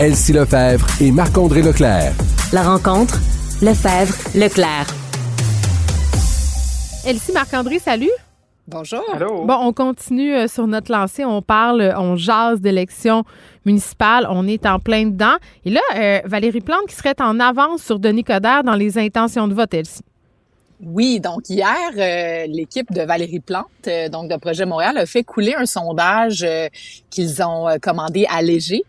[0.00, 2.12] Elsie Lefebvre et Marc-André Leclerc.
[2.52, 3.20] La rencontre,
[3.62, 4.86] Lefebvre, Leclerc.
[7.06, 8.10] Elsie, Marc-André, salut.
[8.66, 9.04] Bonjour.
[9.46, 11.24] Bon, on continue euh, sur notre lancée.
[11.24, 13.22] On parle, on jase d'élections
[13.64, 14.26] municipales.
[14.28, 15.36] On est en plein dedans.
[15.64, 19.46] Et là, euh, Valérie Plante qui serait en avance sur Denis Coderre dans les intentions
[19.46, 20.02] de vote, Elsie.
[20.82, 25.22] Oui, donc hier, euh, l'équipe de Valérie Plante, euh, donc de Projet Montréal, a fait
[25.22, 26.68] couler un sondage euh,
[27.10, 28.82] qu'ils ont commandé à Léger.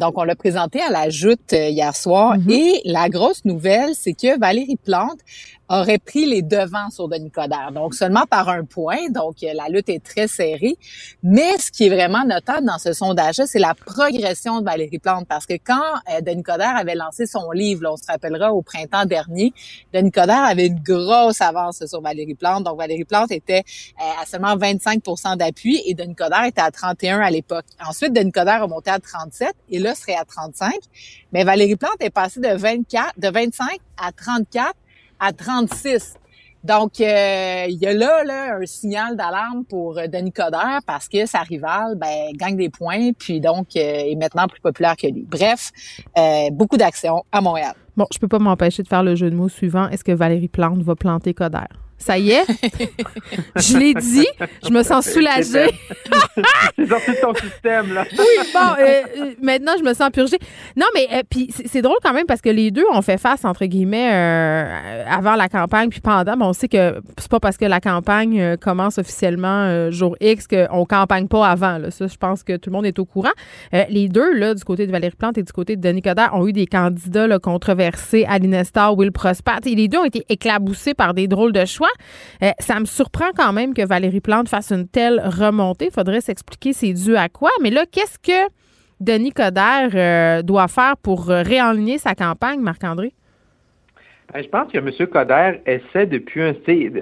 [0.00, 2.36] donc, on l'a présenté à la joute hier soir.
[2.38, 2.52] Mm-hmm.
[2.52, 5.20] Et la grosse nouvelle, c'est que Valérie Plante
[5.68, 7.72] aurait pris les devants sur Denis Coderre.
[7.72, 9.08] Donc, seulement par un point.
[9.10, 10.76] Donc, la lutte est très serrée.
[11.22, 15.26] Mais ce qui est vraiment notable dans ce sondage-là, c'est la progression de Valérie Plante.
[15.28, 19.06] Parce que quand euh, Denis Coderre avait lancé son livre, on se rappellera au printemps
[19.06, 19.52] dernier,
[19.92, 22.64] Denis Coderre avait une grosse avance sur Valérie Plante.
[22.64, 23.64] Donc, Valérie Plante était
[24.00, 27.66] euh, à seulement 25% d'appui et Denis Coderre était à 31 à l'époque.
[27.84, 30.74] Ensuite, Denis Coderre a monté à 37 et là, serait à 35.
[31.32, 34.74] Mais Valérie Plante est passée de 24, de 25 à 34
[35.20, 36.14] à 36.
[36.66, 41.08] Donc, euh, il y a là, là un signal d'alarme pour euh, Denis Coderre parce
[41.08, 45.06] que sa rivale ben, gagne des points, puis donc euh, est maintenant plus populaire que
[45.06, 45.24] lui.
[45.28, 45.70] Bref,
[46.52, 47.74] beaucoup d'actions à Montréal.
[47.96, 49.88] Bon, je peux pas m'empêcher de faire le jeu de mots suivant.
[49.88, 51.85] Est-ce que Valérie Plante va planter Coderre?
[51.98, 52.44] Ça y est?
[53.56, 54.26] je l'ai dit.
[54.64, 55.70] Je me sens soulagée.
[56.76, 58.04] c'est sorti de ton système, là.
[58.18, 60.38] oui, bon, euh, euh, maintenant, je me sens purgée.
[60.76, 63.44] Non, mais euh, puis c'est drôle quand même parce que les deux ont fait face,
[63.44, 64.10] entre guillemets,
[65.08, 66.36] avant la campagne puis pendant.
[66.36, 70.84] Bon, on sait que c'est pas parce que la campagne commence officiellement jour X qu'on
[70.84, 71.78] campagne pas avant.
[71.78, 71.90] Là.
[71.90, 73.32] Ça, je pense que tout le monde est au courant.
[73.72, 76.46] les deux, là, du côté de Valérie Plante et du côté de Denis Coderre, ont
[76.46, 79.52] eu des candidats là, controversés, Aline Nestor, Will Prosper.
[79.64, 81.85] les deux ont été éclaboussés par des drôles de choix.
[82.42, 85.86] Euh, ça me surprend quand même que Valérie Plante fasse une telle remontée.
[85.86, 87.50] Il faudrait s'expliquer c'est dû à quoi.
[87.62, 88.50] Mais là, qu'est-ce que
[89.00, 93.12] Denis Coderre euh, doit faire pour réaligner sa campagne, Marc-André?
[94.32, 94.90] Ben, je pense que M.
[95.08, 96.54] Coderre essaie depuis un...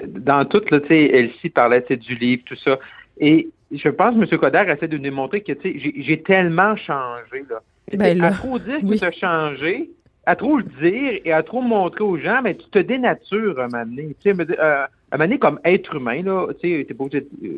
[0.07, 2.78] Dans tout, là, Elsie parlait du livre, tout ça.
[3.18, 4.39] Et je pense que M.
[4.39, 7.45] Coderre essaie de nous démontrer que j'ai tellement changé.
[7.49, 7.61] Là.
[7.93, 9.91] Ben à trop dire que tu as changé,
[10.26, 13.64] à trop le dire et à trop montrer aux gens, mais tu te dénatures à
[13.64, 14.16] un moment donné.
[14.20, 17.48] Tu sais, euh, à un moment donné, comme être humain, là, tu sais, euh,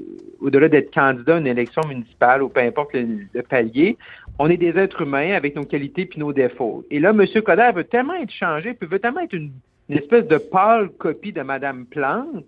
[0.40, 3.96] au-delà d'être candidat à une élection municipale ou peu importe le, palier,
[4.38, 6.84] on est des êtres humains avec nos qualités puis nos défauts.
[6.90, 7.24] Et là, M.
[7.42, 9.52] Coder veut tellement être changé, puis veut tellement être une,
[9.88, 12.44] espèce de pâle copie de Mme Plante,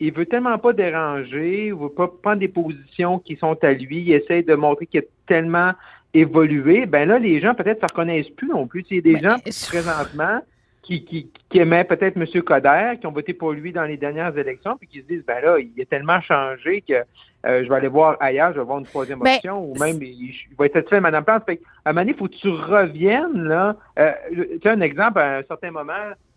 [0.00, 3.98] il veut tellement pas déranger, il veut pas prendre des positions qui sont à lui,
[4.00, 5.72] il essaie de montrer qu'il est tellement
[6.20, 8.84] évoluer, ben là, les gens peut-être ne se reconnaissent plus non plus.
[8.90, 9.36] Il y a des gens
[9.68, 10.40] présentement
[10.82, 12.42] qui, qui, qui aimaient peut-être M.
[12.42, 15.40] Coder, qui ont voté pour lui dans les dernières élections, puis qui se disent, ben
[15.42, 18.78] là, il a tellement changé que euh, je vais aller voir ailleurs, je vais voir
[18.78, 21.44] une troisième Ben, option, ou même il, va être satisfait de Mme Plante.
[21.44, 23.76] Fait à un moment donné, il faut que tu reviennes, là.
[23.98, 25.92] Euh, tu sais, un exemple, à un certain moment,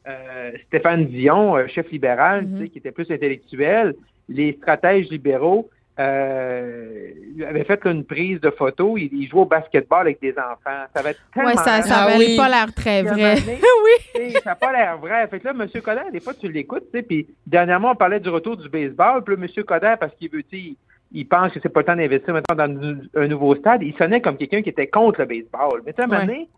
[0.07, 3.95] euh, Stéphane Dion, chef libéral, tu sais, qui était plus intellectuel,
[4.27, 5.69] les stratèges libéraux
[6.01, 10.85] euh, avaient fait une prise de photo, il, il jouait au basketball avec des enfants.
[10.93, 12.37] Ça avait tellement Ouais, ça, ça Ah avait oui.
[12.37, 13.35] pas l'air très vrai.
[13.35, 13.59] donné,
[14.19, 14.31] oui.
[14.43, 15.27] ça n'a pas l'air vrai.
[15.27, 15.81] Fait que là, M.
[15.81, 19.23] Coder, des fois, tu l'écoutes, tu sais, puis dernièrement, on parlait du retour du baseball,
[19.23, 19.63] puis là, M.
[19.63, 20.77] Coder, parce qu'il veut, tu sais, il-
[21.13, 24.21] il pense que c'est pas le temps d'investir maintenant dans un- nouveau stade, il sonnait
[24.21, 25.81] comme quelqu'un qui était contre le baseball.
[25.85, 26.25] Mais tu sais, à un moment Ouais.
[26.27, 26.49] donné,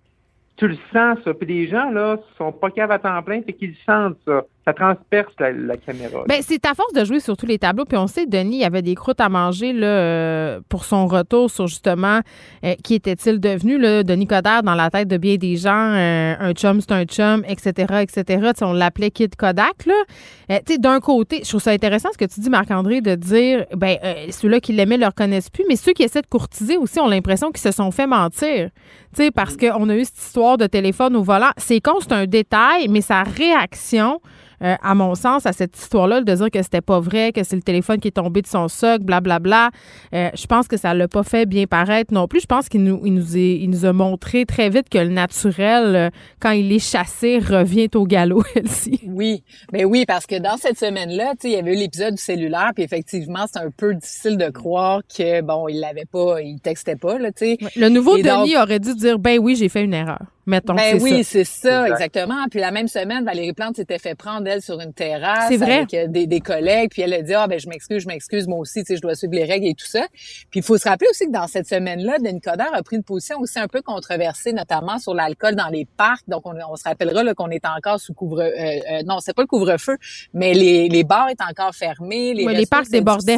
[0.58, 1.34] tu le sens, ça.
[1.34, 4.44] Puis les gens, là, sont pas caves à temps plein, c'est qu'ils sentent ça.
[4.66, 6.24] Ça transperce la, la caméra.
[6.28, 7.84] Ben, c'est à force de jouer sur tous les tableaux.
[7.84, 11.52] Puis on sait, Denis, il avait des croûtes à manger là, euh, pour son retour
[11.52, 12.22] sur justement
[12.64, 16.36] euh, qui était-il devenu, là, Denis Coderre, dans la tête de bien des gens, euh,
[16.40, 18.52] un chum, c'est un chum, etc., etc.
[18.62, 19.86] On l'appelait Kid Kodak.
[19.86, 20.60] Là.
[20.66, 23.66] Tu sais, d'un côté, je trouve ça intéressant ce que tu dis, Marc-André, de dire,
[23.76, 23.98] ben,
[24.30, 27.08] ceux-là qui l'aimaient ne le reconnaissent plus, mais ceux qui essaient de courtiser aussi ont
[27.08, 28.70] l'impression qu'ils se sont fait mentir.
[29.14, 31.52] Tu sais, parce qu'on a eu cette histoire de téléphone au volant.
[31.58, 34.22] C'est con, c'est un détail, mais sa réaction,
[34.64, 37.56] euh, à mon sens, à cette histoire-là, de dire que c'était pas vrai, que c'est
[37.56, 39.72] le téléphone qui est tombé de son socle, blablabla,
[40.14, 42.42] euh, je pense que ça l'a pas fait bien paraître non plus.
[42.42, 45.10] Je pense qu'il nous, il nous, est- il nous a montré très vite que le
[45.10, 46.10] naturel, euh,
[46.40, 49.02] quand il est chassé, revient au galop, Elsie.
[49.08, 52.16] Oui, mais oui, parce que dans cette semaine-là, tu sais, il y avait eu l'épisode
[52.16, 56.42] du cellulaire, puis effectivement, c'est un peu difficile de croire que bon, il l'avait pas,
[56.42, 57.58] il textait pas, là, tu sais.
[57.76, 60.20] Le nouveau Et donc- Denis aurait dû dire, ben oui, j'ai fait une erreur.
[60.46, 61.94] Mettons, Ben oui, c'est ça, Exact.
[62.04, 62.46] exactement.
[62.52, 65.78] Puis la même semaine, Valérie Plante s'était fait prendre elle sur une terrasse C'est vrai.
[65.78, 68.48] avec euh, des, des collègues, puis elle a dit ah ben je m'excuse, je m'excuse
[68.48, 70.06] moi aussi, tu sais, je dois suivre les règles et tout ça.
[70.52, 73.04] Puis il faut se rappeler aussi que dans cette semaine-là, Denis Coderre a pris une
[73.04, 76.28] position aussi un peu controversée, notamment sur l'alcool dans les parcs.
[76.28, 79.34] Donc on, on se rappellera là, qu'on est encore sous couvre, euh, euh, non, c'est
[79.34, 79.98] pas le couvre-feu,
[80.34, 83.38] mais les, les bars étaient encore fermés, les, Ouais, les parcs c'est débordaient.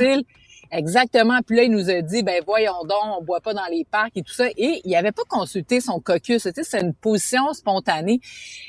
[0.72, 1.40] Exactement.
[1.46, 4.16] Puis là, il nous a dit, ben voyons donc, on boit pas dans les parcs
[4.16, 4.48] et tout ça.
[4.58, 6.44] Et il avait pas consulté son caucus.
[6.44, 8.20] Tu sais, c'est une position spontanée.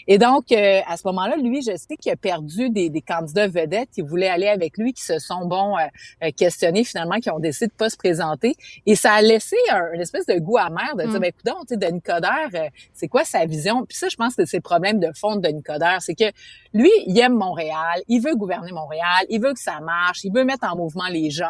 [0.07, 3.49] Et donc, euh, à ce moment-là, lui, je sais qu'il a perdu des, des candidats
[3.49, 5.80] vedettes qui voulaient aller avec lui, qui se sont, bon, euh,
[6.24, 8.55] euh, questionnés finalement, qui ont décidé de pas se présenter.
[8.86, 11.20] Et ça a laissé un, une espèce de goût amer de dire, Mm.
[11.20, 13.84] ben écoute, tu sais, Denis Coderre, euh, c'est quoi sa vision?
[13.86, 16.01] Puis ça, je pense que c'est le problème de fond de Denis Coderre.
[16.01, 16.30] C'est que
[16.77, 20.45] lui, il aime Montréal, il veut gouverner Montréal, il veut que ça marche, il veut
[20.45, 21.47] mettre en mouvement les gens.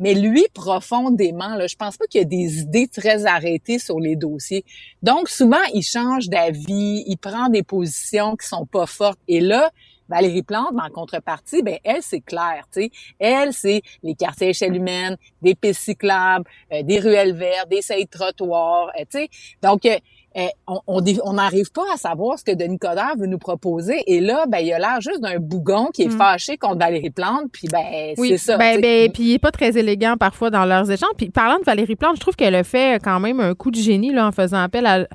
[0.00, 4.00] Mais lui, profondément, là, je pense pas qu'il y a des idées très arrêtées sur
[4.00, 4.64] les dossiers.
[5.02, 9.20] Donc, souvent, il change d'avis, il prend des positions qui sont pas fortes.
[9.28, 9.70] Et là,
[10.08, 12.90] Valérie Plante, en contrepartie, ben elle, c'est clair, tu sais.
[13.18, 17.80] Elle, c'est les quartiers à échelle humaine, des pistes cyclables, euh, des ruelles vertes, des
[17.80, 19.28] sailles de trottoirs, euh, tu sais.
[19.62, 19.96] Donc, euh,
[20.36, 23.38] euh, on on dé- on n'arrive pas à savoir ce que Denis Coderre veut nous
[23.38, 24.02] proposer.
[24.06, 26.18] Et là, ben, il a l'air juste d'un bougon qui est Mm.
[26.18, 27.44] fâché contre Valérie Plante.
[27.52, 28.56] Puis, ben, Oui, c'est ça.
[28.56, 31.10] ben, ben, puis il est pas très élégant parfois dans leurs échanges.
[31.16, 33.76] Puis parlant de Valérie Plante, je trouve qu'elle a fait quand même un coup de
[33.76, 35.06] génie là, en faisant appel à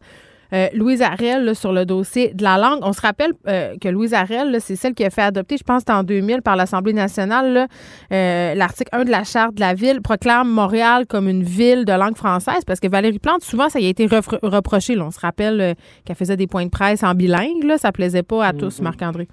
[0.53, 2.79] euh, Louise Arel là, sur le dossier de la langue.
[2.81, 5.83] On se rappelle euh, que Louise Arel, c'est celle qui a fait adopter, je pense,
[5.89, 7.67] en 2000 par l'Assemblée nationale,
[8.11, 11.93] euh, l'article 1 de la Charte de la ville proclame Montréal comme une ville de
[11.93, 14.95] langue française parce que Valérie Plante, souvent, ça y a été reproché.
[14.95, 15.05] là.
[15.05, 15.75] On se rappelle
[16.05, 17.63] qu'elle faisait des points de presse en bilingue.
[17.63, 19.27] Là, ça plaisait pas à tous, Marc-André.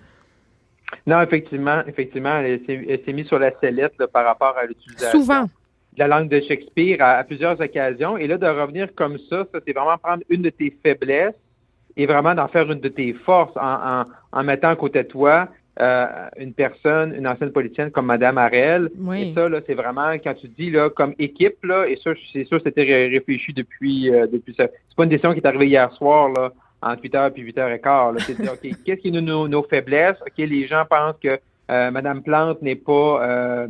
[1.07, 4.67] Non, effectivement, effectivement, elle s'est elle s'est mise sur la sellette là, par rapport à
[4.67, 5.47] l'utilisation Souvent.
[5.97, 8.17] De la langue de Shakespeare à, à plusieurs occasions.
[8.19, 11.35] Et là, de revenir comme ça, ça, c'est vraiment prendre une de tes faiblesses
[11.97, 15.09] et vraiment d'en faire une de tes forces en, en, en mettant à côté de
[15.09, 15.49] toi
[15.81, 16.07] euh,
[16.39, 18.91] une personne, une ancienne politicienne comme Madame Harel.
[18.99, 19.31] Oui.
[19.31, 22.45] Et ça, là, c'est vraiment quand tu dis là, comme équipe, là, et ça, c'est
[22.45, 24.67] sûr, c'était ré- réfléchi depuis euh, depuis ça.
[24.89, 27.85] C'est pas une décision qui est arrivée hier soir, là, entre 8h puis 8h15.
[28.15, 28.21] Là.
[28.21, 30.17] C'est de dire, OK, qu'est-ce qui est nos, nos, nos faiblesses?
[30.23, 31.39] OK, les gens pensent que
[31.71, 33.67] euh, Madame Plante n'est pas euh,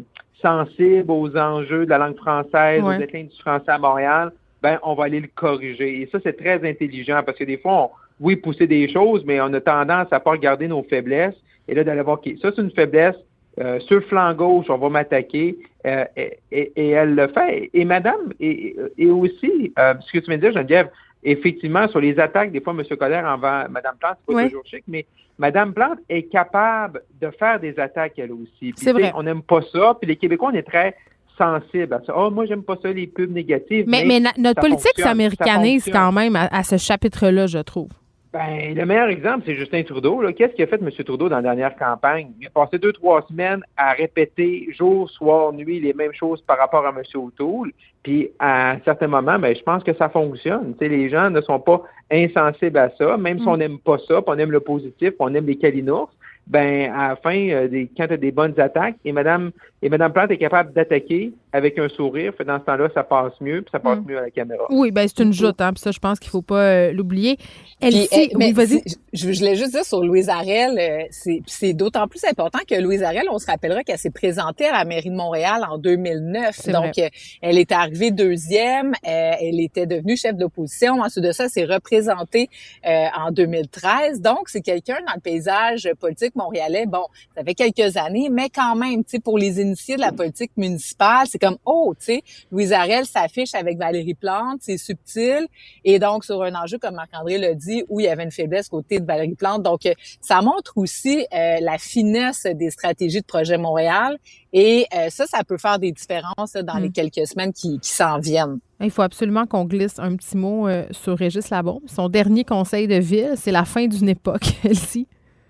[0.46, 2.96] sensible aux enjeux de la langue française, Ouais.
[2.96, 4.30] au déclin du français à Montréal.
[4.62, 6.02] Ben, on va aller le corriger.
[6.02, 7.90] Et ça, c'est très intelligent parce que des fois, on,
[8.20, 11.34] oui, pousser des choses, mais on a tendance à pas regarder nos faiblesses
[11.68, 13.16] et là d'aller voir, OK, ça, c'est une faiblesse.
[13.58, 15.56] Euh, sur le flanc gauche, on va m'attaquer.
[15.86, 17.70] Euh, et, et- et elle le fait.
[17.72, 20.88] Et madame, et, et aussi, euh, ce que tu me dis, Geneviève,
[21.26, 22.82] effectivement, sur les attaques, des fois, M.
[22.96, 25.04] Coder envers Mme Plante, c'est pas toujours chic, mais
[25.38, 28.72] Mme Plante est capable de faire des attaques, elle aussi.
[28.76, 29.12] C'est vrai.
[29.14, 29.96] On n'aime pas ça.
[30.00, 30.96] Puis les Québécois, on est très
[31.36, 32.14] sensibles à ça.
[32.16, 33.84] Oh, moi, j'aime pas ça, les pubs négatives.
[33.86, 34.04] Mais,
[34.38, 37.90] notre politique s'américanise quand même à, à ce chapitre-là, je trouve.
[38.32, 40.20] Ben, le meilleur exemple, c'est Justin Trudeau.
[40.36, 40.90] Qu'est-ce qu'il a fait, M.
[40.90, 42.32] Trudeau, dans la dernière campagne?
[42.40, 46.58] Il a passé deux, trois semaines à répéter jour, soir, nuit les mêmes choses par
[46.58, 47.02] rapport à M.
[47.14, 47.72] O'Toole.
[48.02, 50.74] Puis, à un certain moment, ben, je pense que ça fonctionne.
[50.80, 54.24] les gens ne sont pas insensibles à ça, même si on n'aime pas ça, puis
[54.26, 56.10] on aime le positif, on aime les calinours
[56.46, 59.50] ben à la fin, euh, des, quand tu as des bonnes attaques, et Madame
[59.86, 63.32] et Madame Plante est capable d'attaquer avec un sourire, fait dans ce temps-là, ça passe
[63.40, 64.04] mieux, puis ça passe mm.
[64.04, 64.64] mieux à la caméra.
[64.68, 67.38] Oui, ben c'est une joute, hein, puis ça, je pense qu'il faut pas euh, l'oublier.
[67.80, 68.82] Elle, eh, oui, vas-y.
[69.12, 73.04] Je, je, voulais juste dire sur Louise Arel, euh, c'est d'autant plus important que Louise
[73.04, 76.68] Arel, on se rappellera qu'elle s'est présentée à la mairie de Montréal en 2009.
[76.72, 76.94] Donc,
[77.40, 81.00] elle est arrivée deuxième, elle était devenue chef d'opposition.
[81.00, 82.48] Ensuite de ça, elle s'est représentée
[82.84, 84.20] en 2013.
[84.20, 87.04] Donc, c'est quelqu'un dans le paysage politique montréalais, bon,
[87.36, 91.26] ça fait quelques années, mais quand même, tu sais, pour les de la politique municipale,
[91.26, 95.46] c'est comme, oh, tu sais, Louise Arel s'affiche avec Valérie Plante, c'est subtil,
[95.84, 98.68] et donc sur un enjeu, comme Marc-André l'a dit, où il y avait une faiblesse
[98.68, 99.62] côté de Valérie Plante.
[99.62, 104.18] Donc, euh, ça montre aussi euh, la finesse des stratégies de Projet Montréal,
[104.52, 106.92] et euh, ça, ça peut faire des différences dans les mm.
[106.92, 108.58] quelques semaines qui, qui s'en viennent.
[108.80, 111.82] Il faut absolument qu'on glisse un petit mot sur Régis Labombe.
[111.86, 115.06] Son dernier conseil de ville, c'est la fin d'une époque, elle-ci.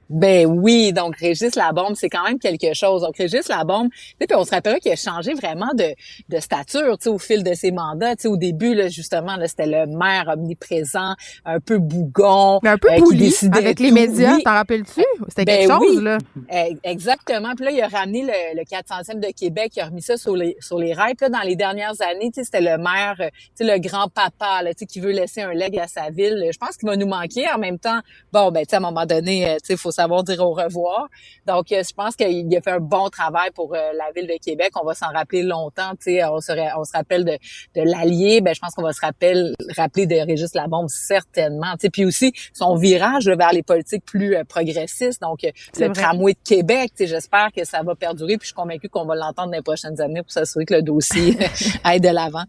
[0.09, 3.03] Ben oui, donc Régis Labombe, c'est quand même quelque chose.
[3.03, 3.89] Donc Régis Labombe,
[4.19, 5.95] puis on se rappellera qu'il a changé vraiment de,
[6.29, 8.15] de stature, au fil de ses mandats.
[8.25, 12.89] Au début, là, justement, là, c'était le maire omniprésent, un peu bougon, Mais un peu
[12.91, 14.39] euh, avec les médias.
[14.45, 15.03] T'en rappelles-tu?
[15.29, 16.19] C'était quelque ben chose là.
[16.53, 17.55] Eh, exactement.
[17.55, 20.37] Puis là, il a ramené le, le 400e de Québec, il a remis ça sur
[20.37, 21.15] les sur les rails.
[21.15, 23.29] Puis là, dans les dernières années, c'était le maire, euh,
[23.61, 26.49] le grand papa, là, tu sais, qui veut laisser un leg à sa ville.
[26.53, 27.49] Je pense qu'il va nous manquer.
[27.53, 28.01] En même temps,
[28.33, 31.09] bon, ben, à un moment donné, euh, tu sais, faut savoir dire au revoir.
[31.47, 34.39] Donc, euh, je pense qu'il a fait un bon travail pour euh, la ville de
[34.43, 34.71] Québec.
[34.81, 35.91] On va s'en rappeler longtemps.
[35.93, 37.33] Tu sais, on se, on se rappelle de,
[37.75, 38.41] de l'Allier.
[38.41, 41.73] Ben, je pense qu'on va se rappeler, rappeler de Régis Labombe certainement.
[41.73, 45.21] Tu sais, puis aussi son virage vers les politiques plus euh, progressistes.
[45.23, 46.93] Donc, le tramway de Québec.
[46.97, 48.37] Tu sais, j'espère que ça va perdurer.
[48.37, 50.83] Puis je suis convaincue qu'on va l'entendre dans les prochaines années pour s'assurer que le
[50.83, 51.37] dossier
[51.85, 52.45] aille de l'avant.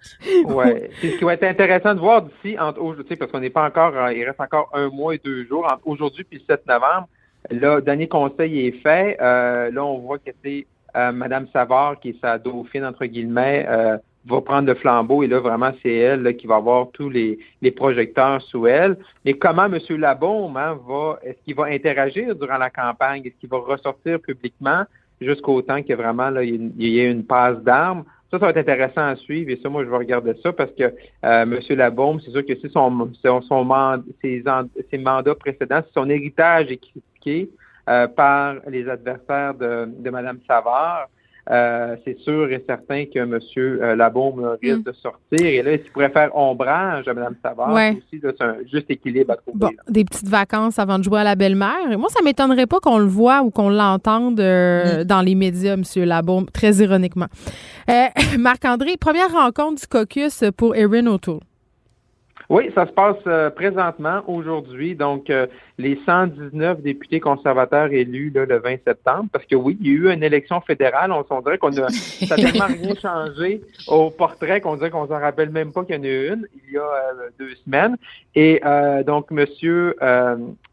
[0.46, 0.90] ouais.
[1.02, 3.66] C'est ce qui va être intéressant de voir d'ici entre aujourd'hui, parce qu'on n'est pas
[3.66, 7.08] encore, il reste encore un mois et deux jours entre aujourd'hui puis le 7 novembre
[7.52, 9.18] Là, dernier conseil est fait.
[9.22, 13.66] Euh, là, on voit que c'est euh, Madame Savard, qui est sa dauphine, entre guillemets,
[13.70, 17.40] euh, va prendre le flambeau et là, vraiment, c'est elle qui va avoir tous les,
[17.76, 18.98] projecteurs sous elle.
[19.24, 19.80] Mais comment M.
[19.90, 23.22] Labaume hein, va, est-ce qu'il va interagir durant la campagne?
[23.26, 24.84] Est-ce qu'il va ressortir publiquement?
[25.22, 28.04] Jusqu'au temps ait vraiment là, il y ait une passe d'armes?
[28.30, 30.72] Ça, ça va être intéressant à suivre et ça, moi, je vais regarder ça parce
[30.72, 31.60] que euh, M.
[31.70, 34.44] Labaume, c'est sûr que si son, son, son ses,
[34.92, 36.82] ses, mandats précédents, si son héritage est
[37.28, 37.50] critiqué
[37.90, 41.08] euh, par les adversaires de, de Mme Savard,
[41.50, 43.40] euh, c'est sûr et certain que M.
[43.58, 44.84] Euh, Labaume risque mm.
[44.84, 45.46] de sortir.
[45.46, 49.38] Et là, s'il pourrait faire ombrage à Mme Savard, aussi, c'est un juste équilibre à
[49.38, 49.58] trouver.
[49.58, 51.98] Bon, des petites vacances avant de jouer à la belle-mère.
[51.98, 55.04] Moi, ça m'étonnerait pas qu'on le voit ou qu'on l'entende euh, mm.
[55.06, 55.84] dans les médias, M.
[56.04, 57.28] Labaume, très ironiquement.
[58.38, 61.40] Marc-André, première rencontre du caucus pour Erin O'Toole.
[62.50, 64.96] Oui, ça se passe euh, présentement aujourd'hui.
[64.96, 69.90] Donc, euh, les 119 députés conservateurs élus le 20 septembre, parce que oui, il y
[69.90, 71.12] a eu une élection fédérale.
[71.12, 75.20] On, on dirait qu'on a ça tellement rien changé au portrait qu'on dirait qu'on s'en
[75.20, 77.98] rappelle même pas qu'il y en a eu une il y a euh, deux semaines.
[78.34, 78.62] Et
[79.06, 79.96] donc, Monsieur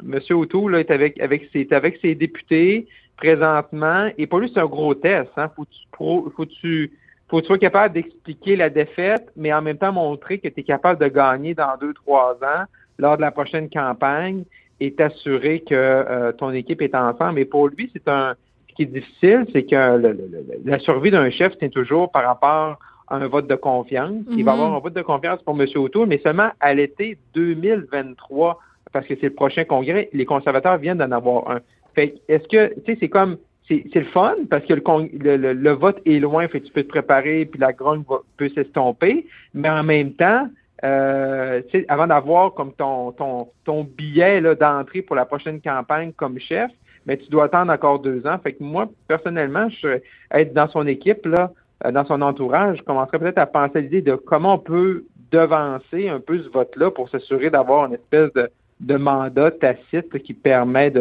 [0.03, 4.11] Monsieur O'Toole est avec avec ses avec ses députés présentement.
[4.17, 5.31] Et pour lui, c'est un gros test.
[5.37, 5.51] Hein.
[5.57, 6.93] Faut tu faut tu
[7.29, 10.61] faut que tu sois capable d'expliquer la défaite, mais en même temps montrer que tu
[10.61, 12.65] es capable de gagner dans deux, trois ans
[12.99, 14.45] lors de la prochaine campagne
[14.81, 17.35] et t'assurer que euh, ton équipe est ensemble.
[17.35, 18.35] Mais pour lui, c'est un
[18.75, 20.17] ce qui est difficile, c'est que
[20.65, 24.25] la survie d'un chef, c'est toujours par rapport à un vote de confiance.
[24.31, 25.69] Il va y avoir un vote de confiance pour M.
[25.77, 28.59] O'Toole, mais seulement à l'été 2023,
[28.93, 31.61] parce que c'est le prochain congrès, les conservateurs viennent d'en avoir un.
[31.95, 33.37] Fait est-ce que, tu sais, c'est comme
[33.69, 36.89] c'est le fun parce que le, le, le, vote est loin, fait tu peux te
[36.89, 38.05] préparer, puis la grogne
[38.37, 40.49] peut s'estomper, mais en même temps,
[40.85, 46.71] euh, avant d'avoir comme ton, ton, ton billet d'entrée pour la prochaine campagne comme chef,
[47.07, 48.39] mais tu dois attendre encore deux ans.
[48.43, 49.99] Fait que moi, personnellement, je
[50.31, 51.51] être dans son équipe, là,
[51.87, 55.05] euh, dans son entourage, je commencerais peut-être à penser à l'idée de comment on peut
[55.31, 58.51] devancer un peu ce vote-là pour s'assurer d'avoir une espèce de,
[58.81, 60.93] de mandat tacite qui permet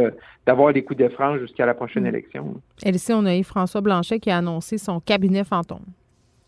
[0.46, 2.08] d'avoir des coups de frange jusqu'à la prochaine mm.
[2.08, 2.62] élection.
[2.84, 5.86] Et ici, on a eu François Blanchet qui a annoncé son cabinet fantôme.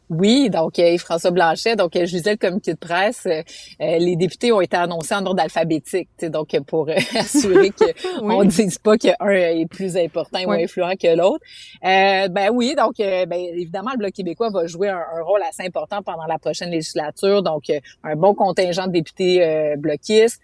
[0.10, 3.26] Oui, donc euh, Yves-François Blanchet, donc euh, je lisais le communiqué de presse.
[3.26, 3.42] Euh,
[3.80, 8.98] les députés ont été annoncés en ordre alphabétique, donc pour assurer qu'on ne dise pas
[8.98, 11.44] qu'un est plus important ou influent que l'autre.
[11.82, 16.26] ben oui, donc ben, évidemment le Bloc québécois va jouer un, rôle assez important pendant
[16.28, 17.42] la prochaine législature.
[17.42, 17.72] Donc
[18.04, 20.40] un bon contingent de députés bloquistes.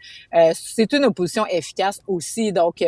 [0.53, 2.84] C'est une opposition efficace aussi, donc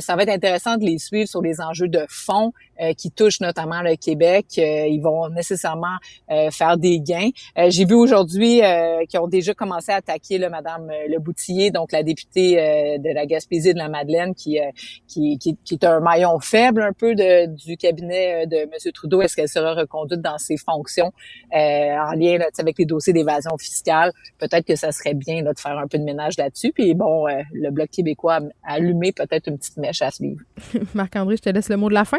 [0.00, 2.52] ça va être intéressant de les suivre sur les enjeux de fond
[2.96, 4.46] qui touchent notamment le Québec.
[4.56, 5.96] ils vont nécessairement
[6.30, 7.30] euh, faire des gains.
[7.58, 11.70] Euh, j'ai vu aujourd'hui euh, qu'ils ont déjà commencé à attaquer là, Madame Le Boutillier,
[11.70, 12.56] donc la députée
[12.98, 14.58] de la Gaspésie de la Madeleine, qui,
[15.06, 18.92] qui, qui, qui, est un maillon faible un peu de, du cabinet de M.
[18.92, 19.22] Trudeau.
[19.22, 21.12] Est-ce qu'elle sera reconduite dans ses fonctions
[21.52, 24.12] en lien là, avec les dossiers d'évasion fiscale?
[24.38, 26.72] Peut-être que ça serait bien là, de faire un peu de ménage là-dessus.
[26.72, 30.40] Puis bon, le Bloc québécois a allumé peut-être une petite mèche à suivre.
[30.94, 32.18] Marc-André, je te laisse le mot de la fin.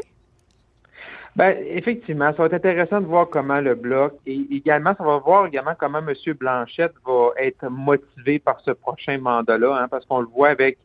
[1.36, 5.18] Ben, effectivement, ça va être intéressant de voir comment le bloc et également, ça va
[5.18, 6.14] voir également comment M.
[6.34, 10.78] Blanchette va être motivé par ce prochain mandat-là, hein, parce qu'on le voit avec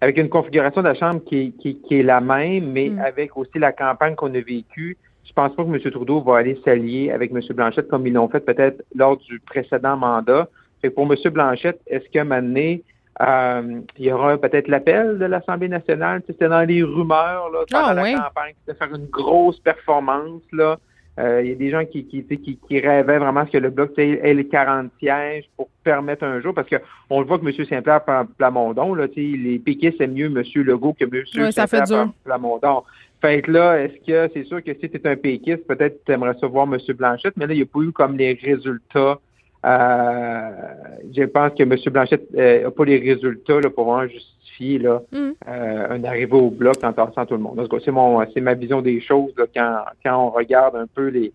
[0.00, 3.00] avec une configuration de la Chambre qui, qui, est la même, mais mm.
[3.00, 4.96] avec aussi la campagne qu'on a vécue.
[5.24, 5.78] Je pense pas que M.
[5.78, 7.40] Trudeau va aller s'allier avec M.
[7.50, 10.48] Blanchette comme ils l'ont fait peut-être lors du précédent mandat.
[10.80, 11.16] Fait pour M.
[11.30, 12.82] Blanchette, est-ce moment donné,
[13.20, 16.22] euh, il y aura peut-être l'appel de l'Assemblée nationale.
[16.26, 20.42] C'était dans les rumeurs là, pendant ah, la campagne, de faire une grosse performance.
[20.52, 20.78] Là.
[21.18, 23.98] Euh, il y a des gens qui, qui, qui, qui rêvaient vraiment que le bloc
[23.98, 27.66] ait les 40 sièges pour permettre un jour, parce qu'on le voit que M.
[27.66, 28.02] Saint-Pierre
[28.38, 30.42] Plamondon, là, les piquets, c'est mieux M.
[30.54, 31.52] Legault que M.
[31.52, 32.84] Saint-Pierre Plamondon.
[33.20, 36.12] Fait que là, est-ce que c'est sûr que si tu es un péquiste, peut-être tu
[36.12, 36.78] aimerais savoir M.
[36.96, 39.18] Blanchette, mais là, il n'y a pas eu comme les résultats
[39.64, 40.50] euh,
[41.14, 41.76] je pense que M.
[41.92, 45.30] Blanchette n'a euh, pas les résultats là, pour vraiment justifier là, mm.
[45.48, 47.68] euh, un arrivée au bloc en tassant tout le monde.
[47.84, 51.32] C'est mon c'est ma vision des choses quand, quand on regarde un peu les,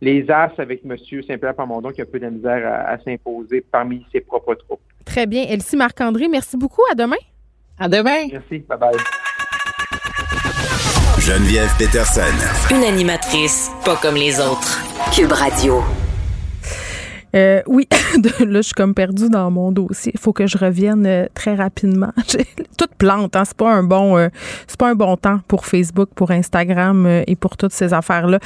[0.00, 0.96] les as avec M.
[1.26, 4.80] Saint-Pierre Pamondon qui a un peu de misère à, s'imposer parmi ses propres troupes.
[5.04, 5.44] Très bien.
[5.48, 6.82] Elsie Marc-André, merci beaucoup.
[6.90, 7.16] À demain.
[7.78, 8.26] À demain.
[8.32, 8.58] Merci.
[8.68, 8.96] Bye bye.
[11.20, 12.74] Geneviève Peterson.
[12.74, 14.80] Une animatrice pas comme les autres.
[15.14, 15.82] Cube Radio.
[17.34, 17.86] Euh, oui,
[18.40, 20.12] là, je suis comme perdue dans mon dossier.
[20.14, 22.12] Il faut que je revienne euh, très rapidement.
[22.78, 24.28] Toute plante, hein, c'est pas un bon, euh,
[24.66, 28.38] c'est pas un bon temps pour Facebook, pour Instagram et pour toutes ces affaires-là.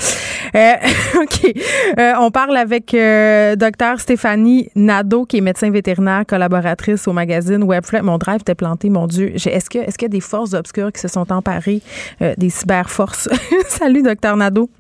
[1.23, 1.53] ok,
[2.19, 2.97] on parle avec
[3.59, 8.03] docteur Stéphanie Nadeau, qui est médecin vétérinaire, collaboratrice au magazine Webflip.
[8.03, 9.35] Mon drive était planté, mon Dieu.
[9.35, 11.83] Est-ce que, est-ce qu'il y a des forces obscures qui se sont emparées
[12.39, 13.29] des cyberforces?
[13.69, 14.71] Salut, docteur Nadeau.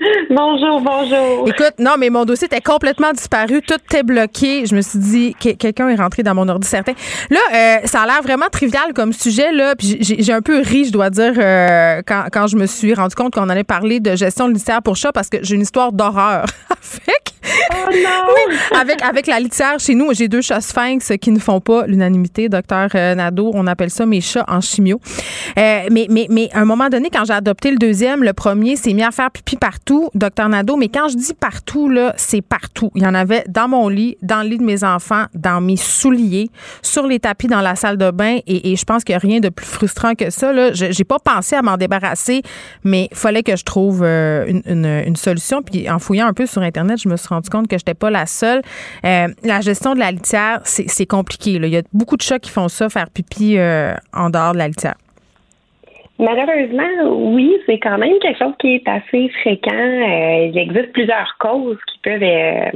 [0.30, 1.46] Bonjour, bonjour.
[1.46, 4.64] Écoute, non, mais mon dossier était complètement disparu, tout était bloqué.
[4.64, 6.92] Je me suis dit que quelqu'un est rentré dans mon ordi certain.
[7.28, 10.86] Là, euh, ça a l'air vraiment trivial comme sujet là, puis j'ai un peu ri,
[10.86, 14.16] je dois dire, euh, quand, quand je me suis rendu compte qu'on allait parler de
[14.16, 17.34] gestion de litière pour chat parce que j'ai une histoire d'horreur avec.
[17.72, 18.34] Oh non!
[18.48, 21.86] oui, avec avec la litière chez nous, j'ai deux chats sphinx qui ne font pas
[21.86, 25.00] l'unanimité, docteur euh, Nadeau, on appelle ça mes chats en chimio.
[25.56, 28.94] mais mais mais à un moment donné quand j'ai adopté le deuxième, le premier s'est
[28.94, 32.90] mis à faire pipi partout docteur Nadeau, mais quand je dis partout, là, c'est partout.
[32.94, 35.76] Il y en avait dans mon lit, dans le lit de mes enfants, dans mes
[35.76, 36.50] souliers,
[36.82, 39.40] sur les tapis dans la salle de bain, et, je pense qu'il n'y a rien
[39.40, 40.52] de plus frustrant que ça.
[40.52, 40.72] Là.
[40.72, 42.42] Je n'ai pas pensé à m'en débarrasser,
[42.84, 45.62] mais il fallait que je trouve euh, une, solution.
[45.62, 47.94] Puis en fouillant un peu sur Internet, je me suis rendu compte que je n'étais
[47.94, 48.62] pas la seule.
[49.04, 51.52] Euh, la gestion de la litière, c'est compliqué.
[51.52, 54.58] Il y a beaucoup de chats qui font ça, faire pipi euh, en dehors de
[54.58, 54.94] la litière.
[56.20, 59.70] Malheureusement, oui, c'est quand même quelque chose qui est assez fréquent.
[59.72, 62.70] Euh, il existe plusieurs causes qui peuvent, euh,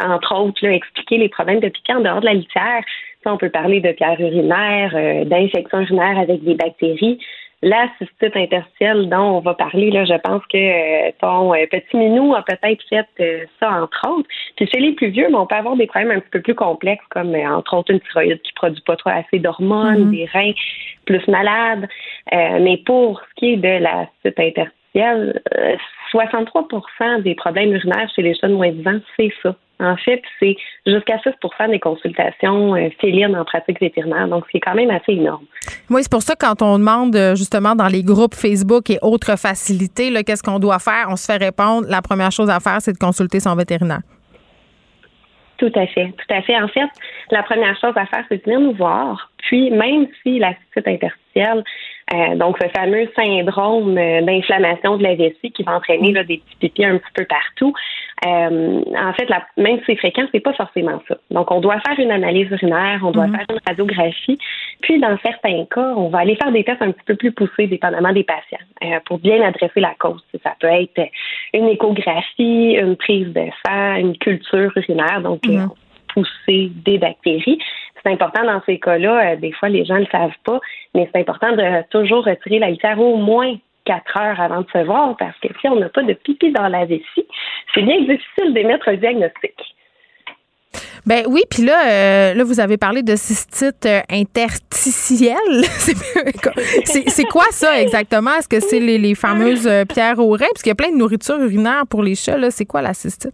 [0.00, 2.82] entre autres, expliquer les problèmes de piquant en dehors de la litière.
[3.26, 7.18] on peut parler de pierres urinaires, euh, d'infections urinaires avec des bactéries.
[7.60, 12.42] La cystite interstitielle dont on va parler, là, je pense que ton petit minou a
[12.42, 14.28] peut-être fait ça, entre autres.
[14.56, 16.54] Puis chez les plus vieux, mais on peut avoir des problèmes un petit peu plus
[16.54, 20.16] complexes, comme entre autres une thyroïde qui produit pas trop assez d'hormones, mm-hmm.
[20.16, 20.52] des reins
[21.08, 21.88] plus malades.
[22.32, 25.42] Euh, mais pour ce qui est de la cystite interstitielle,
[26.10, 26.68] 63
[27.02, 29.54] euh, des problèmes urinaires chez les jeunes moins de 20 c'est ça.
[29.80, 30.56] En fait, c'est
[30.86, 31.30] jusqu'à 6
[31.70, 34.26] des consultations euh, félines en pratique vétérinaire.
[34.26, 35.44] Donc, c'est quand même assez énorme.
[35.88, 40.12] Oui, c'est pour ça quand on demande justement dans les groupes Facebook et autres facilités,
[40.24, 42.98] qu'est-ce qu'on doit faire, on se fait répondre, la première chose à faire, c'est de
[42.98, 44.02] consulter son vétérinaire.
[45.58, 46.56] Tout à fait, tout à fait.
[46.56, 46.88] En fait,
[47.30, 49.30] la première chose à faire, c'est de venir nous voir.
[49.38, 51.64] Puis, même si la cystite interstitielle
[52.14, 56.38] Euh, donc, ce fameux syndrome euh, d'inflammation de la vessie qui va entraîner là, des
[56.38, 57.74] petits pipis un petit peu partout.
[58.26, 61.16] Euh, en fait, la, même si c'est fréquent, c'est pas forcément ça.
[61.30, 63.36] Donc, on doit faire une analyse urinaire, on doit Mhm.
[63.36, 64.38] faire une radiographie,
[64.80, 67.66] puis dans certains cas, on va aller faire des tests un petit peu plus poussés,
[67.66, 70.22] dépendamment des patients, euh, pour bien adresser la cause.
[70.42, 71.08] Ça peut être
[71.52, 75.66] une échographie, une prise de sang, une culture urinaire, donc euh,
[76.14, 77.58] pousser des bactéries.
[78.02, 79.32] C'est important dans ces cas-là.
[79.32, 80.60] euh, des fois, les gens ne le savent pas,
[80.94, 83.54] mais c'est important de toujours retirer la litière au moins
[83.84, 86.68] quatre heures avant de se voir parce que si on n'a pas de pipi dans
[86.68, 87.26] la vessie,
[87.74, 89.54] c'est bien difficile d'émettre un diagnostic.
[91.06, 95.62] Ben oui, puis là, euh, là, vous avez parlé de cystite euh, interstitielle.
[96.84, 98.34] C'est- quoi ça exactement?
[98.38, 100.46] Est-ce que c'est les, les fameuses pierres au rein?
[100.52, 102.50] Parce qu'il y a plein de nourriture urinaire pour les chats.
[102.50, 103.32] C'est quoi la cystite?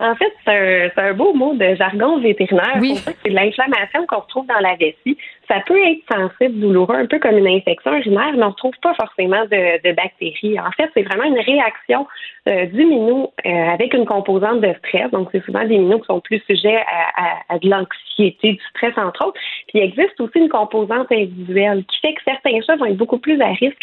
[0.00, 2.76] En fait, c'est un, c'est un beau mot de jargon vétérinaire.
[2.80, 2.90] Oui.
[2.90, 5.16] Pour ça, C'est de l'inflammation qu'on retrouve dans la vessie.
[5.48, 8.74] Ça peut être sensible, douloureux, un peu comme une infection urinaire, mais on ne retrouve
[8.82, 10.58] pas forcément de, de bactéries.
[10.58, 12.06] En fait, c'est vraiment une réaction
[12.48, 15.10] euh, du minou euh, avec une composante de stress.
[15.12, 18.60] Donc, c'est souvent des minous qui sont plus sujets à, à- à de l'anxiété, du
[18.70, 19.38] stress, entre autres.
[19.68, 23.18] Puis, il existe aussi une composante individuelle qui fait que certains chats vont être beaucoup
[23.18, 23.82] plus à risque.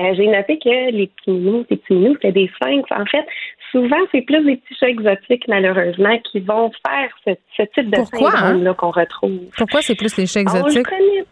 [0.00, 2.90] Euh, J'ai noté que les petits minous, petits minous, c'était des sphinx.
[2.90, 3.26] En fait,
[3.72, 7.98] souvent, c'est plus des petits chats exotiques, malheureusement, qui vont faire ce, ce type de
[7.98, 8.04] hein?
[8.04, 9.38] syndrome-là qu'on retrouve.
[9.56, 10.86] Pourquoi c'est plus les chats On exotiques?
[10.86, 11.24] connaît.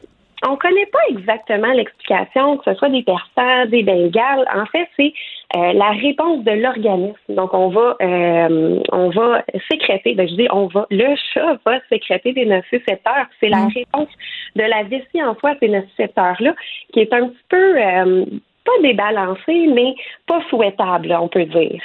[0.49, 4.47] On connaît pas exactement l'explication, que ce soit des persans, des bengales.
[4.57, 5.13] En fait, c'est
[5.55, 7.19] euh, la réponse de l'organisme.
[7.29, 10.15] Donc, on va, euh, on va sécréter.
[10.15, 10.87] Ben, je dis, on va.
[10.91, 13.27] Le chat va sécréter des nocicepteurs.
[13.39, 13.73] C'est la Mm.
[13.75, 14.09] réponse
[14.57, 16.55] de la vessie en soi, ces nocicepteurs-là,
[16.95, 18.25] qui est un petit peu euh,
[18.65, 19.95] pas débalancée, mais
[20.27, 21.83] pas souhaitable, on peut dire.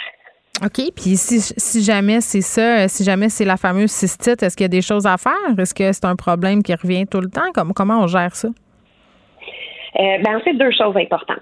[0.64, 0.92] OK.
[0.96, 4.64] Puis si, si jamais c'est ça, euh, si jamais c'est la fameuse cystite, est-ce qu'il
[4.64, 5.34] y a des choses à faire?
[5.58, 7.52] Est-ce que c'est un problème qui revient tout le temps?
[7.54, 8.48] Comme, comment on gère ça?
[8.48, 11.42] Euh, ben, en fait, deux choses importantes.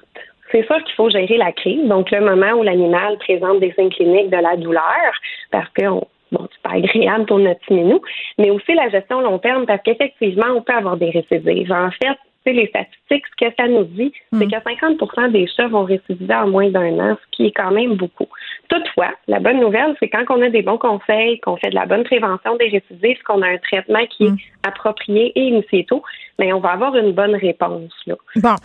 [0.51, 3.89] C'est sûr qu'il faut gérer la crise, donc le moment où l'animal présente des signes
[3.89, 5.11] cliniques de la douleur,
[5.51, 7.99] parce que on- bon, c'est pas agréable pour notre petit minou,
[8.37, 11.71] mais aussi la gestion long terme, parce qu'effectivement, on peut avoir des récidives.
[11.71, 15.67] En fait, sais, les statistiques, ce que ça nous dit, c'est que 50% des chats
[15.67, 18.27] vont récidiver en moins d'un an, ce qui est quand même beaucoup.
[18.69, 21.85] Toutefois, la bonne nouvelle, c'est quand on a des bons conseils, qu'on fait de la
[21.85, 24.33] bonne prévention des récidives, qu'on a un traitement qui est
[24.67, 26.01] approprié et initié tôt,
[26.39, 27.91] mais on va avoir une bonne réponse.
[28.07, 28.15] Là.
[28.37, 28.55] Bon,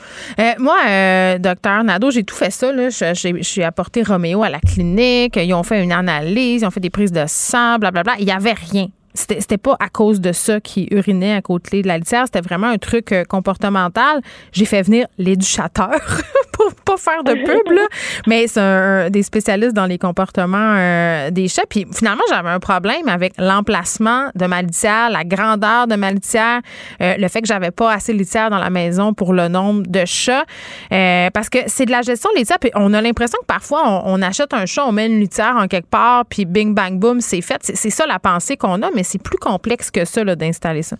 [0.41, 2.73] Euh, moi, euh, docteur Nadeau, j'ai tout fait ça.
[2.73, 2.89] Là.
[2.91, 5.37] Je, j'ai- je suis apporté Roméo à la clinique.
[5.37, 8.15] Ils ont fait une analyse, ils ont fait des prises de sang, blablabla.
[8.19, 8.87] Il n'y avait rien.
[9.19, 12.25] C'était, pas à cause de ça qui urinait à côté de la litière.
[12.27, 14.21] C'était vraiment un truc euh, comportemental.
[14.53, 15.99] J'ai fait venir l'éducateur
[16.85, 17.87] pas faire de pub, là.
[18.27, 21.67] Mais c'est un, des spécialistes dans les comportements euh, des chats.
[21.69, 26.61] Puis finalement, j'avais un problème avec l'emplacement de ma litière, la grandeur de ma litière,
[27.01, 29.83] euh, le fait que j'avais pas assez de litière dans la maison pour le nombre
[29.87, 30.45] de chats.
[30.93, 32.59] Euh, parce que c'est de la gestion litière.
[32.59, 35.69] Puis on a l'impression que parfois, on, achète un chat, on met une litière en
[35.69, 37.61] quelque part, puis bing, bang, boom, c'est fait.
[37.63, 40.97] C'est, ça la pensée qu'on a, mais c'est plus complexe que ça, d'installer ça.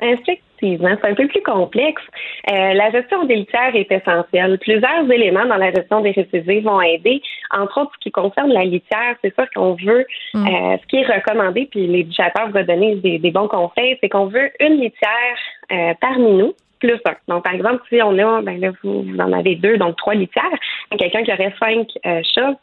[0.00, 2.02] Effectivement, c'est un peu plus complexe.
[2.50, 4.58] Euh, la gestion des litières est essentielle.
[4.58, 7.20] Plusieurs éléments dans la gestion des récidives vont aider.
[7.50, 10.46] Entre autres, ce qui concerne la litière, c'est sûr qu'on veut, Mm.
[10.46, 14.26] euh, ce qui est recommandé, puis l'éducateur va donner des, des bons conseils, c'est qu'on
[14.26, 15.38] veut une litière
[15.72, 17.14] euh, par minou plus un.
[17.28, 20.14] Donc, par exemple, si on a, ben là, vous, vous en avez deux, donc trois
[20.14, 20.58] litières.
[20.98, 21.88] Quelqu'un qui aurait cinq
[22.34, 22.54] chats,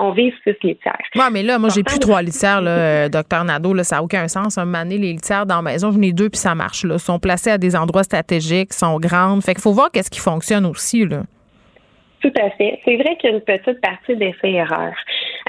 [0.00, 0.96] on vise six litières.
[1.14, 3.74] Ouais, mais là, moi, j'ai plus trois litières, là, euh, docteur Nadeau.
[3.74, 4.58] Là, ça n'a aucun sens.
[4.58, 6.84] Un moment donné, les litières dans la maison, j'en ai deux, puis ça marche.
[6.84, 6.94] Là.
[6.94, 9.42] Ils sont placés à des endroits stratégiques, sont grandes.
[9.42, 11.06] Fait qu'il faut voir qu'est-ce qui fonctionne aussi.
[11.06, 11.22] Là.
[12.20, 12.80] Tout à fait.
[12.84, 14.92] C'est vrai qu'il y a une petite partie d'essai-erreur.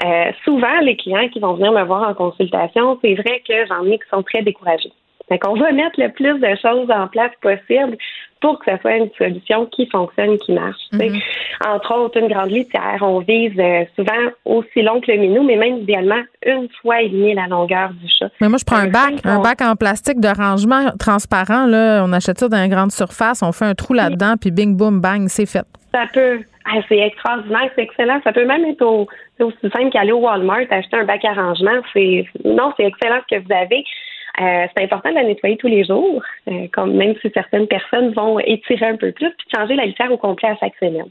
[0.04, 3.84] Euh, souvent, les clients qui vont venir me voir en consultation, c'est vrai que j'en
[3.86, 4.92] ai qui sont très découragés.
[5.28, 7.96] Fait qu'on va mettre le plus de choses en place possible
[8.42, 10.76] pour que ça soit une solution qui fonctionne, qui marche.
[10.92, 11.10] sais.
[11.66, 15.56] Entre autres, une grande litière, on vise euh, souvent aussi long que le minou, mais
[15.56, 18.28] même idéalement une fois et demie la longueur du chat.
[18.40, 21.66] Mais moi, je prends un bac, un bac en plastique de rangement transparent.
[21.66, 22.02] Là.
[22.04, 25.00] On achète ça dans une grande surface, on fait un trou là-dedans, puis bing, boum,
[25.00, 25.64] bang, c'est fait.
[25.94, 26.40] Ça peut.
[26.64, 28.20] Ah, c'est extraordinaire, c'est excellent.
[28.24, 29.08] Ça peut même être au-
[29.40, 31.80] aussi simple qu'aller au Walmart, acheter un bac à rangement.
[31.92, 33.84] C'est non, c'est excellent ce que vous avez.
[34.40, 38.12] Euh, c'est important de la nettoyer tous les jours, euh, comme même si certaines personnes
[38.12, 41.10] vont étirer un peu plus, puis changer la litière au complet à chaque semaine.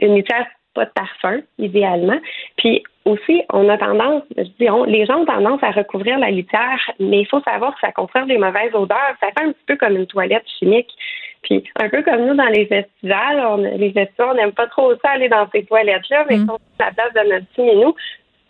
[0.00, 2.18] Une litière pas de parfum, idéalement.
[2.58, 6.30] Puis aussi, on a tendance, je dis, on- les gens ont tendance à recouvrir la
[6.30, 9.14] litière, mais il faut savoir que ça conserve les mauvaises odeurs.
[9.20, 10.90] Ça fait un petit peu comme une toilette chimique.
[11.42, 14.92] Puis un peu comme nous dans les festivals, on, les festivals, on n'aime pas trop
[14.96, 17.94] ça aller dans ces toilettes-là, mais si on fait la place de notre petit minou,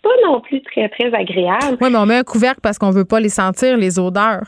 [0.07, 1.78] pas non plus très, très agréable.
[1.81, 4.47] Oui, mais on met un couvercle parce qu'on veut pas les sentir, les odeurs.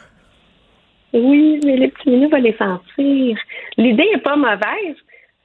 [1.13, 3.39] Oui, mais les petits minous vont les sentir.
[3.77, 4.97] L'idée est pas mauvaise,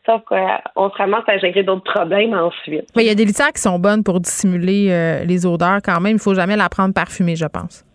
[0.06, 2.90] sauf qu'on se ramasse à gérer d'autres problèmes ensuite.
[2.96, 6.18] Il y a des litières qui sont bonnes pour dissimuler euh, les odeurs quand même.
[6.18, 7.86] Il faut jamais la prendre parfumée, je pense.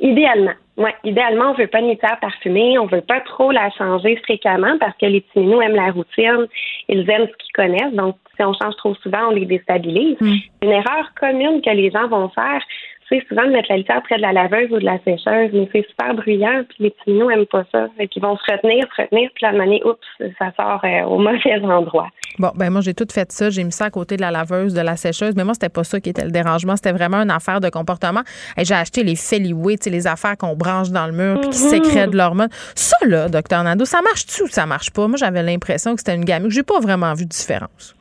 [0.00, 0.52] Idéalement.
[0.76, 4.76] Oui, idéalement, on veut pas une litière parfumée, on veut pas trop la changer fréquemment
[4.80, 6.46] parce que les petits minous aiment la routine,
[6.88, 7.94] ils aiment ce qu'ils connaissent.
[7.94, 10.16] Donc, si on change trop souvent, on les déstabilise.
[10.20, 10.34] Mm.
[10.62, 12.60] Une erreur commune que les gens vont faire,
[13.08, 15.68] c'est souvent de mettre la litière près de la laveuse ou de la sécheuse, mais
[15.72, 17.88] c'est super bruyant, puis les petits minous aiment pas ça.
[17.96, 19.98] Fait qu'ils vont se retenir, se retenir, puis la manière, oups,
[20.38, 22.08] ça sort euh, au mauvais endroit.
[22.38, 23.50] Bon, ben moi, j'ai tout fait ça.
[23.50, 25.34] J'ai mis ça à côté de la laveuse, de la sécheuse.
[25.36, 26.74] Mais moi, c'était pas ça qui était le dérangement.
[26.74, 28.22] C'était vraiment une affaire de comportement.
[28.58, 31.50] Et j'ai acheté les Feliway, tu sais, les affaires qu'on branche dans le mur puis
[31.50, 31.68] qui Mhm.
[31.70, 32.48] sécrètent de l'hormone.
[32.74, 35.06] Ça, là, docteur Nando, ça marche-tu ou ça marche pas?
[35.06, 36.50] Moi, j'avais l'impression que c'était une gamme.
[36.50, 37.94] J'ai pas vraiment vu de différence.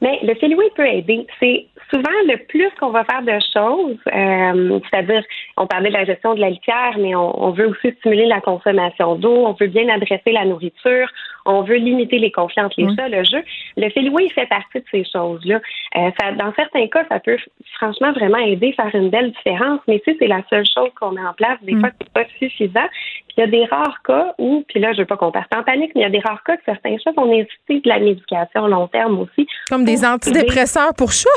[0.00, 1.26] Mais le Feliway peut aider.
[1.40, 5.22] C'est souvent le plus qu'on va faire de choses, euh, c'est-à-dire,
[5.56, 8.40] on parlait de la gestion de la litière, mais on, on veut aussi stimuler la
[8.40, 11.08] consommation d'eau, on veut bien adresser la nourriture,
[11.46, 12.94] on veut limiter les conflits entre les Oui.
[12.96, 13.42] chats, le jeu.
[13.76, 15.60] Le Feliway fait partie de ces choses-là.
[15.96, 17.38] Euh, ça, dans certains cas, ça peut
[17.78, 21.24] franchement vraiment aider, faire une belle différence, mais si c'est la seule chose qu'on met
[21.24, 21.80] en place, des Mm.
[21.80, 22.88] fois, c'est pas suffisant.
[23.28, 25.54] Puis il y a des rares cas où, puis là, je veux pas qu'on parte
[25.54, 27.88] en panique, mais il y a des rares cas que certains chats vont nécessiter de
[27.88, 29.46] la médication long terme aussi.
[29.70, 31.28] Comme des antidépresseurs pour chats?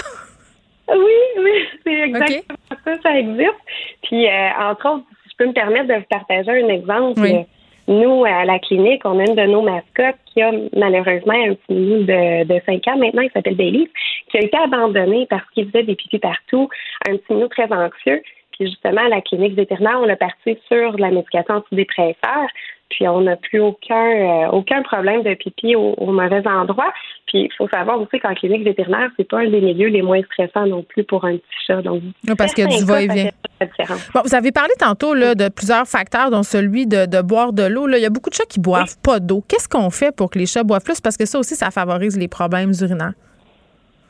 [0.97, 3.61] Oui, oui, c'est exactement ça, ça existe.
[4.03, 7.19] Puis, euh, entre autres, si je peux me permettre de vous partager un exemple.
[7.21, 7.35] Oui.
[7.35, 7.43] euh,
[7.87, 11.73] Nous, à la clinique, on a une de nos mascottes qui a malheureusement un petit
[11.73, 13.89] minou de, de 5 ans maintenant, il s'appelle Bailey,
[14.29, 16.69] qui a été abandonné parce qu'il faisait des pipis partout,
[17.07, 18.21] un petit minou très anxieux.
[18.53, 22.47] Puis justement, à la clinique vétérinaire, on l'a parti sur de la médication antidépresseur.
[22.91, 26.91] Puis on n'a plus aucun euh, aucun problème de pipi au, au mauvais endroit.
[27.27, 30.21] Puis il faut savoir aussi qu'en clinique vétérinaire, c'est pas un des milieux les moins
[30.23, 31.81] stressants non plus pour un petit chat.
[31.81, 33.31] Donc Oui, parce a du va-et-vient.
[34.13, 37.63] Bon, vous avez parlé tantôt là, de plusieurs facteurs, dont celui de, de boire de
[37.63, 37.87] l'eau.
[37.87, 39.41] Là, Il y a beaucoup de chats qui boivent pas d'eau.
[39.47, 40.99] Qu'est-ce qu'on fait pour que les chats boivent plus?
[40.99, 43.13] Parce que ça aussi, ça favorise les problèmes urinaires.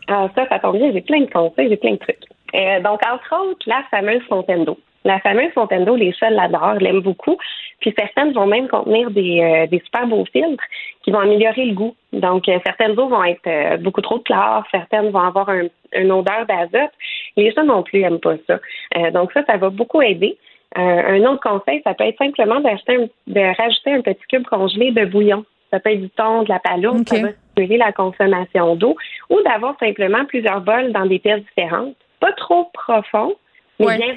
[0.08, 2.26] Ah, ça, ça tombe bien, j'ai plein de conseils, j'ai plein de trucs.
[2.56, 4.78] Euh, donc, entre autres, la fameuse fontaine d'eau.
[5.04, 7.38] La fameuse fontaine d'eau, les chats l'adorent, l'aiment beaucoup.
[7.80, 10.64] Puis certaines vont même contenir des, euh, des super beaux filtres
[11.04, 11.96] qui vont améliorer le goût.
[12.14, 16.12] Donc, euh, certaines eaux vont être euh, beaucoup trop chlore, certaines vont avoir un- une
[16.12, 16.92] odeur d'azote.
[17.36, 18.60] Les chats non plus n'aiment pas ça.
[18.98, 20.38] Euh, donc, ça, ça va beaucoup aider.
[20.78, 24.46] Euh, un autre conseil, ça peut être simplement d'acheter un- de rajouter un petit cube
[24.46, 25.44] congelé de bouillon.
[25.72, 27.08] Ça peut être du thon, de la palourde, OK.
[27.08, 28.96] ça va stimuler la consommation d'eau,
[29.30, 31.96] ou d'avoir simplement plusieurs bols dans des pièces différentes.
[32.20, 33.34] Pas trop profond,
[33.82, 33.98] mais Ouais.
[33.98, 34.16] bien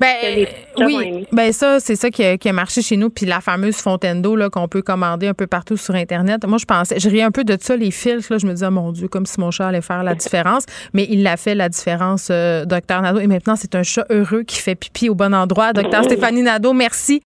[0.00, 3.10] Ben, vont oui, ben ça, c'est ça qui a, qui a marché chez nous.
[3.10, 6.44] Puis la fameuse fontaine d'eau là, qu'on peut commander un peu partout sur Internet.
[6.46, 8.32] Moi, je pensais, je riais un peu de ça, les filtres.
[8.32, 10.64] Là, je me disais, oh, mon Dieu, comme si mon chat allait faire la différence.
[10.92, 13.20] Mais il l'a fait, la différence, euh, docteur Nadeau.
[13.20, 15.72] Et maintenant, c'est un chat heureux qui fait pipi au bon endroit.
[15.72, 16.04] Docteur Mmh.
[16.04, 17.22] Stéphanie Nadeau, merci.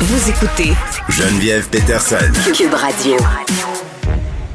[0.00, 0.72] Vous écoutez
[1.08, 2.16] Geneviève Peterson.
[2.54, 3.16] Cube Radio.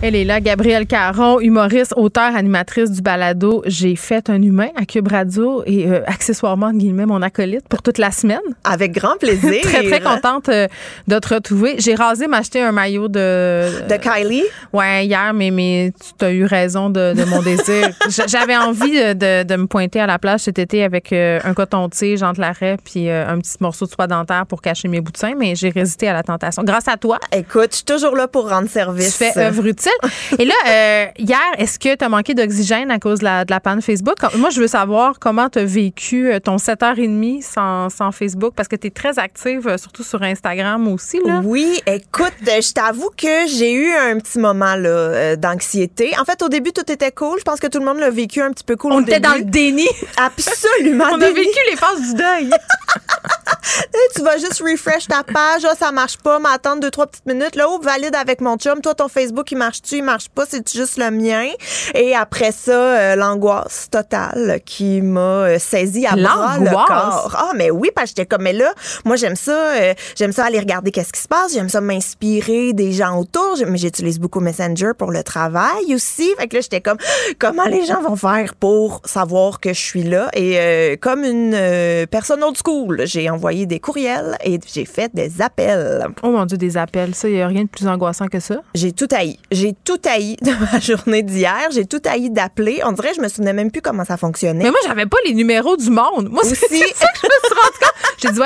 [0.03, 4.83] Elle est là, Gabrielle Caron, humoriste, auteure, animatrice du balado J'ai fait un humain à
[4.85, 8.39] Cube Radio et euh, accessoirement, entre guillemets, mon acolyte pour toute la semaine.
[8.63, 9.61] Avec grand plaisir.
[9.61, 10.67] très, très contente euh,
[11.07, 11.75] de te retrouver.
[11.77, 13.87] J'ai rasé m'acheter un maillot de...
[13.87, 14.41] De Kylie?
[14.73, 17.89] Ouais, hier, mais, mais tu as eu raison de, de mon désir.
[18.27, 22.23] J'avais envie de, de- me pointer à la plage cet été avec euh, un coton-tige
[22.23, 25.17] entre l'arrêt puis euh, un petit morceau de soie dentaire pour cacher mes bouts de
[25.17, 26.63] seins, mais j'ai résisté à la tentation.
[26.63, 29.15] Grâce à toi, Écoute, je suis toujours là pour rendre tu service.
[29.17, 29.90] fais œuvre utile.
[30.39, 33.51] Et là, euh, hier, est-ce que tu as manqué d'oxygène à cause de la, de
[33.51, 34.17] la panne Facebook?
[34.37, 38.67] Moi, je veux savoir comment tu as vécu euh, ton 7h30 sans, sans Facebook parce
[38.67, 41.19] que tu es très active, euh, surtout sur Instagram aussi.
[41.25, 41.41] Là.
[41.43, 46.13] Oui, écoute, je t'avoue que j'ai eu un petit moment là d'anxiété.
[46.19, 47.39] En fait, au début, tout était cool.
[47.39, 49.19] Je pense que tout le monde l'a vécu un petit peu cool On au était
[49.19, 49.27] début.
[49.27, 49.87] dans le déni.
[50.17, 51.05] Absolument.
[51.11, 52.49] On a vécu les phases du deuil.
[54.15, 57.55] Tu vas juste refresh ta page, ah, ça marche pas, m'attendre deux trois petites minutes.
[57.55, 58.81] Là, oh, valide avec mon chum.
[58.81, 61.47] Toi, ton Facebook, il marche-tu, il marche pas, c'est juste le mien.
[61.93, 67.35] Et après ça, euh, l'angoisse totale qui m'a euh, saisi à bras le corps.
[67.37, 68.73] Ah, mais oui, parce que j'étais comme, mais là,
[69.05, 72.73] moi, j'aime ça, euh, j'aime ça aller regarder qu'est-ce qui se passe, j'aime ça m'inspirer
[72.73, 76.33] des gens autour, mais j'utilise beaucoup Messenger pour le travail aussi.
[76.37, 76.97] Fait que là, j'étais comme,
[77.39, 80.29] comment les gens vont faire pour savoir que je suis là?
[80.33, 85.41] Et euh, comme une personne old school, j'ai envoyé des courriels et j'ai fait des
[85.41, 86.07] appels.
[86.23, 87.13] Oh mon Dieu, des appels.
[87.15, 88.61] Ça, il n'y a rien de plus angoissant que ça.
[88.73, 89.37] J'ai tout haï.
[89.51, 91.69] J'ai tout haï de ma journée d'hier.
[91.71, 92.81] J'ai tout haï d'appeler.
[92.85, 94.63] On dirait que je me souvenais même plus comment ça fonctionnait.
[94.63, 96.29] Mais moi, j'avais pas les numéros du monde.
[96.29, 97.91] Moi, c'est ça que je me suis rendu compte.
[98.21, 98.45] J'ai dit, ouais.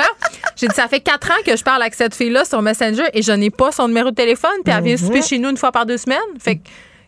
[0.56, 3.22] J'ai dit, ça fait quatre ans que je parle avec cette fille-là sur Messenger et
[3.22, 4.50] je n'ai pas son numéro de téléphone.
[4.64, 6.18] Puis elle vient souper chez nous une fois par deux semaines.
[6.38, 6.62] Fait que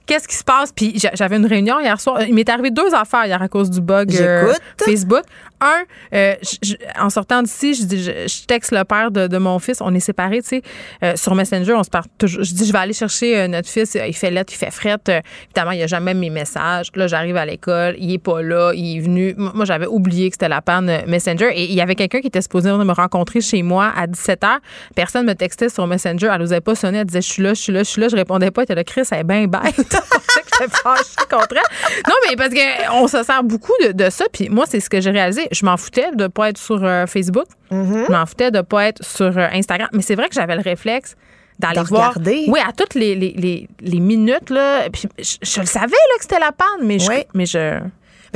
[0.08, 0.72] qu'est-ce qui se passe?
[0.72, 2.22] Puis j'a- j'avais une réunion hier soir.
[2.22, 4.52] Il m'est arrivé deux affaires hier à cause du bug euh.
[4.84, 5.22] Facebook.
[5.60, 5.82] Un,
[6.14, 9.58] euh, je- en sortant d'ici, je, dis, je, je texte le père de, de mon
[9.58, 9.78] fils.
[9.80, 10.62] On est séparés, tu sais.
[11.02, 12.44] Euh, sur Messenger, on se parle toujours.
[12.44, 13.96] Je dis, je vais aller chercher euh, notre fils.
[14.06, 15.08] Il fait lettre, il fait frette.
[15.08, 16.88] Euh, évidemment, il n'y a jamais mes messages.
[16.94, 17.96] Là, j'arrive à l'école.
[17.98, 18.72] Il est pas là.
[18.74, 19.34] Il est venu.
[19.36, 21.50] Moi, j'avais oublié que c'était la panne Messenger.
[21.54, 24.40] Et il y avait quelqu'un qui était supposé venir me rencontrer chez moi à 17
[24.42, 24.58] h.
[24.94, 26.30] Personne me textait sur Messenger.
[26.32, 26.98] Elle n'osait pas sonner.
[26.98, 28.06] Elle disait, je suis là, je suis là, je suis là.
[28.08, 28.62] Je répondais pas.
[28.62, 29.97] Elle était là, Chris, elle est bien bête.
[30.34, 32.02] J'étais fâchée contre elle.
[32.08, 34.26] Non, mais parce qu'on se sert beaucoup de, de ça.
[34.32, 35.48] Puis moi, c'est ce que j'ai réalisé.
[35.52, 37.46] Je m'en foutais de pas être sur euh, Facebook.
[37.70, 39.88] Je m'en foutais de pas être sur euh, Instagram.
[39.92, 41.16] Mais c'est vrai que j'avais le réflexe
[41.58, 42.10] d'aller voir.
[42.14, 42.44] regarder.
[42.48, 44.50] Oui, à toutes les, les, les, les minutes.
[44.50, 47.24] Là, puis je, je le savais là, que c'était la panne, mais je, Oui.
[47.34, 47.78] mais je,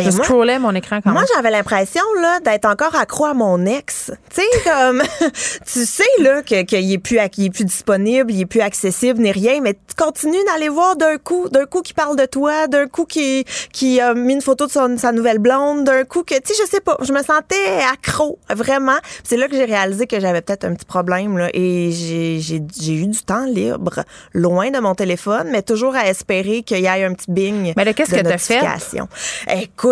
[0.04, 3.34] Ben, je moi- scrollais mon écran quand Moi, j'avais l'impression là d'être encore accro à
[3.34, 4.10] mon ex.
[4.34, 5.02] Tu sais, comme
[5.72, 9.20] tu sais là que qu'il est plus qu'il est plus disponible, il est plus accessible
[9.20, 12.66] ni rien, mais tu continues d'aller voir d'un coup, d'un coup qui parle de toi,
[12.66, 16.22] d'un coup qui qui a mis une photo de son- sa nouvelle blonde, d'un coup
[16.22, 17.56] que tu sais, je sais pas, je me sentais
[17.92, 18.96] accro vraiment.
[19.24, 22.92] C'est là que j'ai réalisé que j'avais peut-être un petit problème là et j'ai j'ai
[22.94, 24.04] eu du temps libre
[24.34, 27.72] loin de mon téléphone, mais toujours à espérer qu'il y ait un petit bing.
[27.76, 28.60] Mais qu'est-ce que t'as fait?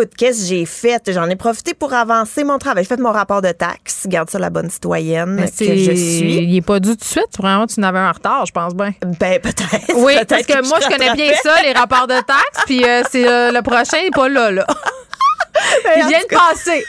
[0.00, 1.12] Écoute, qu'est-ce que j'ai fait?
[1.12, 2.84] J'en ai profité pour avancer mon travail.
[2.84, 4.06] J'ai fait mon rapport de taxes.
[4.06, 6.36] Garde ça la bonne citoyenne Mais que je suis.
[6.38, 7.36] Il est pas dû tout de suite.
[7.36, 8.94] Vraiment, tu n'avais un retard, je pense bien.
[9.02, 9.94] Ben, peut-être.
[9.96, 12.64] Oui, parce que, moi, je connais bien ça, les rapports de taxes.
[12.64, 14.66] Puis euh, c'est euh, le prochain, n'est pas là, là.
[15.84, 16.82] Ben, il vient de passer.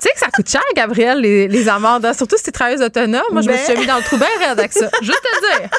[0.00, 2.12] Tu sais que ça coûte cher, Gabriel, les, les amendes, hein?
[2.14, 3.22] surtout si tu travailleuse autonome.
[3.32, 4.88] Moi, je me suis mis dans le trou bien raide avec ça.
[5.02, 5.68] Juste te dire.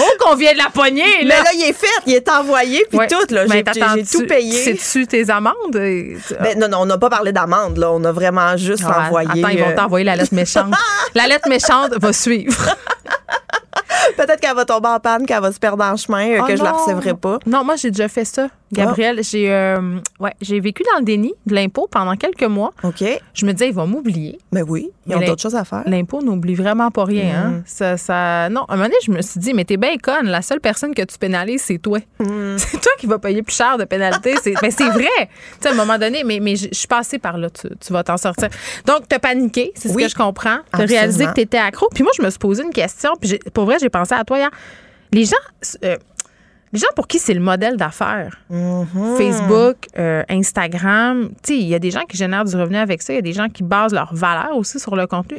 [0.00, 1.42] Oh, qu'on vient de la poignée, Mais là.
[1.42, 3.08] là, il est fait, il est envoyé, puis Ouais.
[3.08, 3.16] tout.
[3.34, 3.64] Là, j'ai,
[4.04, 4.62] tout payé.
[4.62, 5.74] C'est-tu tes amendes?
[5.74, 7.90] Et- Ben, non, non, on n'a pas parlé d'amende, là.
[7.90, 8.94] On a vraiment juste Ouais.
[8.94, 9.28] envoyé.
[9.42, 10.72] Attends, ils vont euh, t'envoyer la lettre méchante.
[11.16, 12.76] la lettre méchante va suivre.
[14.16, 16.56] Peut-être qu'elle va tomber en panne, qu'elle va se perdre en chemin, euh, Oh que
[16.56, 17.38] je la recevrai pas.
[17.46, 18.48] Non, moi, j'ai déjà fait ça.
[18.72, 22.72] Gabriel, j'ai euh, ouais, j'ai vécu dans le déni de l'impôt pendant quelques mois.
[22.82, 23.02] OK.
[23.32, 24.38] Je me disais, ils vont m'oublier.
[24.52, 25.82] Ben oui, ils Mais ont d'autres choses à faire.
[25.86, 27.24] L'impôt n'oublie vraiment pas rien.
[27.24, 27.36] Mm.
[27.36, 27.62] Hein?
[27.64, 28.48] Ça, ça...
[28.50, 30.26] Non, à un moment donné, je me suis dit, mais t'es bien conne.
[30.26, 31.98] La seule personne que tu pénalises, c'est toi.
[32.20, 32.56] Mm.
[32.68, 34.34] C'est toi qui vas payer plus cher de pénalité.
[34.62, 35.06] Mais c'est vrai.
[35.58, 37.48] Tu sais, à un moment donné, mais, mais je suis passée par là.
[37.50, 38.48] Tu, tu vas t'en sortir.
[38.86, 40.58] Donc, t'as paniqué, c'est ce que je comprends.
[40.70, 41.88] T'as réalisé que t'étais accro.
[41.94, 43.12] Puis moi, je me suis posé une question.
[43.20, 44.50] Puis pour vrai, j'ai pensé à toi hier.
[45.12, 45.36] Les gens...
[45.84, 45.96] euh,
[46.72, 49.16] les gens pour qui c'est le modèle d'affaires, Mm-hmm.
[49.16, 53.16] Facebook, euh, Instagram, il y a des gens qui génèrent du revenu avec ça, il
[53.16, 55.38] y a des gens qui basent leur valeur aussi sur le contenu.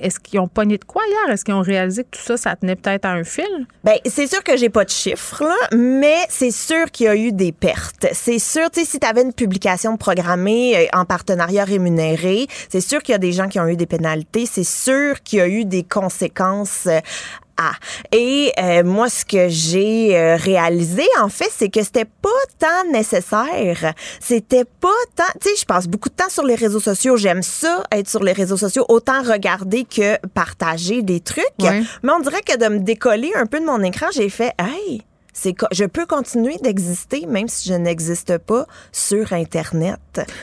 [0.00, 1.32] Est-ce qu'ils ont pogné de quoi hier?
[1.32, 3.44] Est-ce qu'ils ont réalisé que tout ça, ça tenait peut-être à un fil?
[3.84, 7.16] Ben, c'est sûr que j'ai pas de chiffres, là, mais c'est sûr qu'il y a
[7.16, 8.06] eu des pertes.
[8.12, 12.80] C'est sûr, tu sais, si tu avais une publication programmée euh, en partenariat rémunéré, c'est
[12.80, 14.46] sûr qu'il y a des gens qui ont eu des pénalités.
[14.46, 16.88] C'est sûr qu'il y a eu des conséquences.
[17.58, 17.72] À.
[18.16, 22.28] Et euh, moi, ce que j'ai euh, réalisé, en fait, c'est que c'était pas
[22.58, 23.92] tant nécessaire.
[24.20, 25.24] C'était pas tant.
[25.40, 27.16] Tu sais, je passe beaucoup de temps sur les réseaux sociaux.
[27.16, 31.44] J'aime ça, être sur les réseaux sociaux, autant regarder que partager des trucs.
[31.60, 31.82] Ouais.
[32.02, 35.02] Mais on dirait que de me décoller un peu de mon écran, j'ai fait, hey,
[35.70, 39.98] je peux continuer d'exister même si je n'existe pas sur Internet.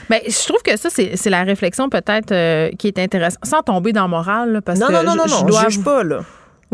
[0.09, 3.61] Ben, je trouve que ça, c'est c'est la réflexion peut-être euh, qui est intéressante, sans
[3.61, 5.69] tomber dans le moral, là, parce non, que non, non, je- non, je dois je
[5.71, 6.19] juge pas, là.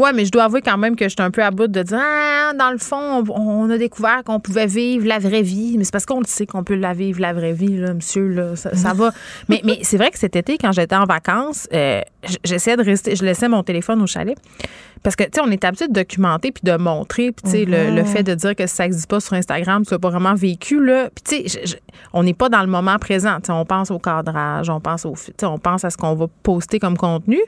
[0.01, 1.99] Ouais, mais je dois avouer quand même que j'étais un peu à bout de dire
[2.01, 5.83] ah, dans le fond, on, on a découvert qu'on pouvait vivre la vraie vie, mais
[5.83, 8.55] c'est parce qu'on le sait qu'on peut la vivre la vraie vie là, monsieur là,
[8.55, 9.11] ça, ça va.
[9.47, 12.01] Mais mais c'est vrai que cet été quand j'étais en vacances, euh,
[12.43, 14.35] j'essayais de rester, je laissais mon téléphone au chalet.
[15.03, 17.65] Parce que tu sais on est habitué de documenter puis de montrer, puis tu sais
[17.65, 20.33] le, le fait de dire que ça existe pas sur Instagram, tu l'as pas vraiment
[20.33, 21.79] vécu là, puis tu sais
[22.13, 25.59] on n'est pas dans le moment présent, on pense au cadrage, on pense au on
[25.59, 27.39] pense à ce qu'on va poster comme contenu.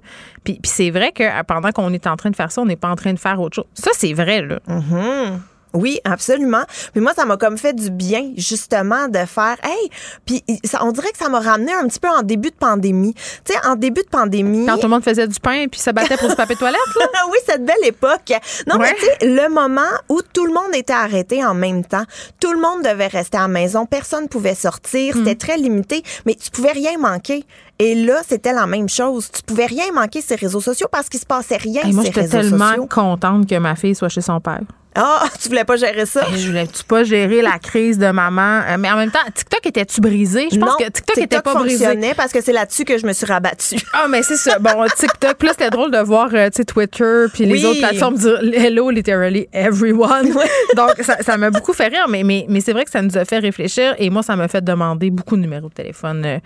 [0.43, 2.65] Puis, puis c'est vrai que euh, pendant qu'on est en train de faire ça, on
[2.65, 3.65] n'est pas en train de faire autre chose.
[3.73, 4.59] Ça, c'est vrai, là.
[4.67, 5.39] Mhm.
[5.73, 6.63] Oui, absolument.
[6.91, 9.89] Puis moi, ça m'a comme fait du bien, justement, de faire, hey,
[10.25, 13.13] puis ça- on dirait que ça m'a ramené un petit peu en début de pandémie.
[13.43, 14.65] Tu sais, en début de pandémie.
[14.67, 16.79] Quand tout le monde faisait du pain puis se battait pour du papier de toilette,
[16.99, 17.05] là?
[17.31, 18.31] oui, cette belle époque.
[18.67, 18.89] Non, Ouais.
[18.91, 22.03] mais tu sais, le moment où tout le monde était arrêté en même temps,
[22.39, 25.19] tout le monde devait rester à la maison, personne pouvait sortir, Hmm.
[25.25, 27.43] c'était très limité, mais tu pouvais rien manquer.
[27.79, 29.29] Et là, c'était la même chose.
[29.33, 32.27] Tu pouvais rien manquer ces réseaux sociaux parce qu'il se passait rien Hey, moi, j'étais
[32.27, 32.87] tellement sociaux.
[32.87, 34.61] contente que ma fille soit chez son père.
[34.95, 36.25] Ah, tu voulais pas gérer ça?
[36.35, 38.61] Je voulais-tu pas gérer la crise de maman?
[38.67, 40.47] Euh, Mais en même temps, TikTok était-tu brisé?
[40.51, 41.85] Je pense non, que TikTok, était pas brisé.
[41.85, 43.77] fonctionnait parce que c'est là-dessus que je me suis rabattue.
[43.93, 44.59] Ah, mais c'est ça.
[44.59, 45.41] Bon, TikTok.
[45.43, 47.65] Là, c'était drôle de voir euh, Twitter puis les Oui.
[47.65, 50.33] autres plateformes dire hello, literally everyone.
[50.75, 53.25] Donc, ça m'a beaucoup fait rire, mais, mais, mais c'est vrai que ça nous a
[53.25, 56.23] fait réfléchir et moi, ça m'a fait demander beaucoup de numéros de téléphone.
[56.25, 56.37] Euh,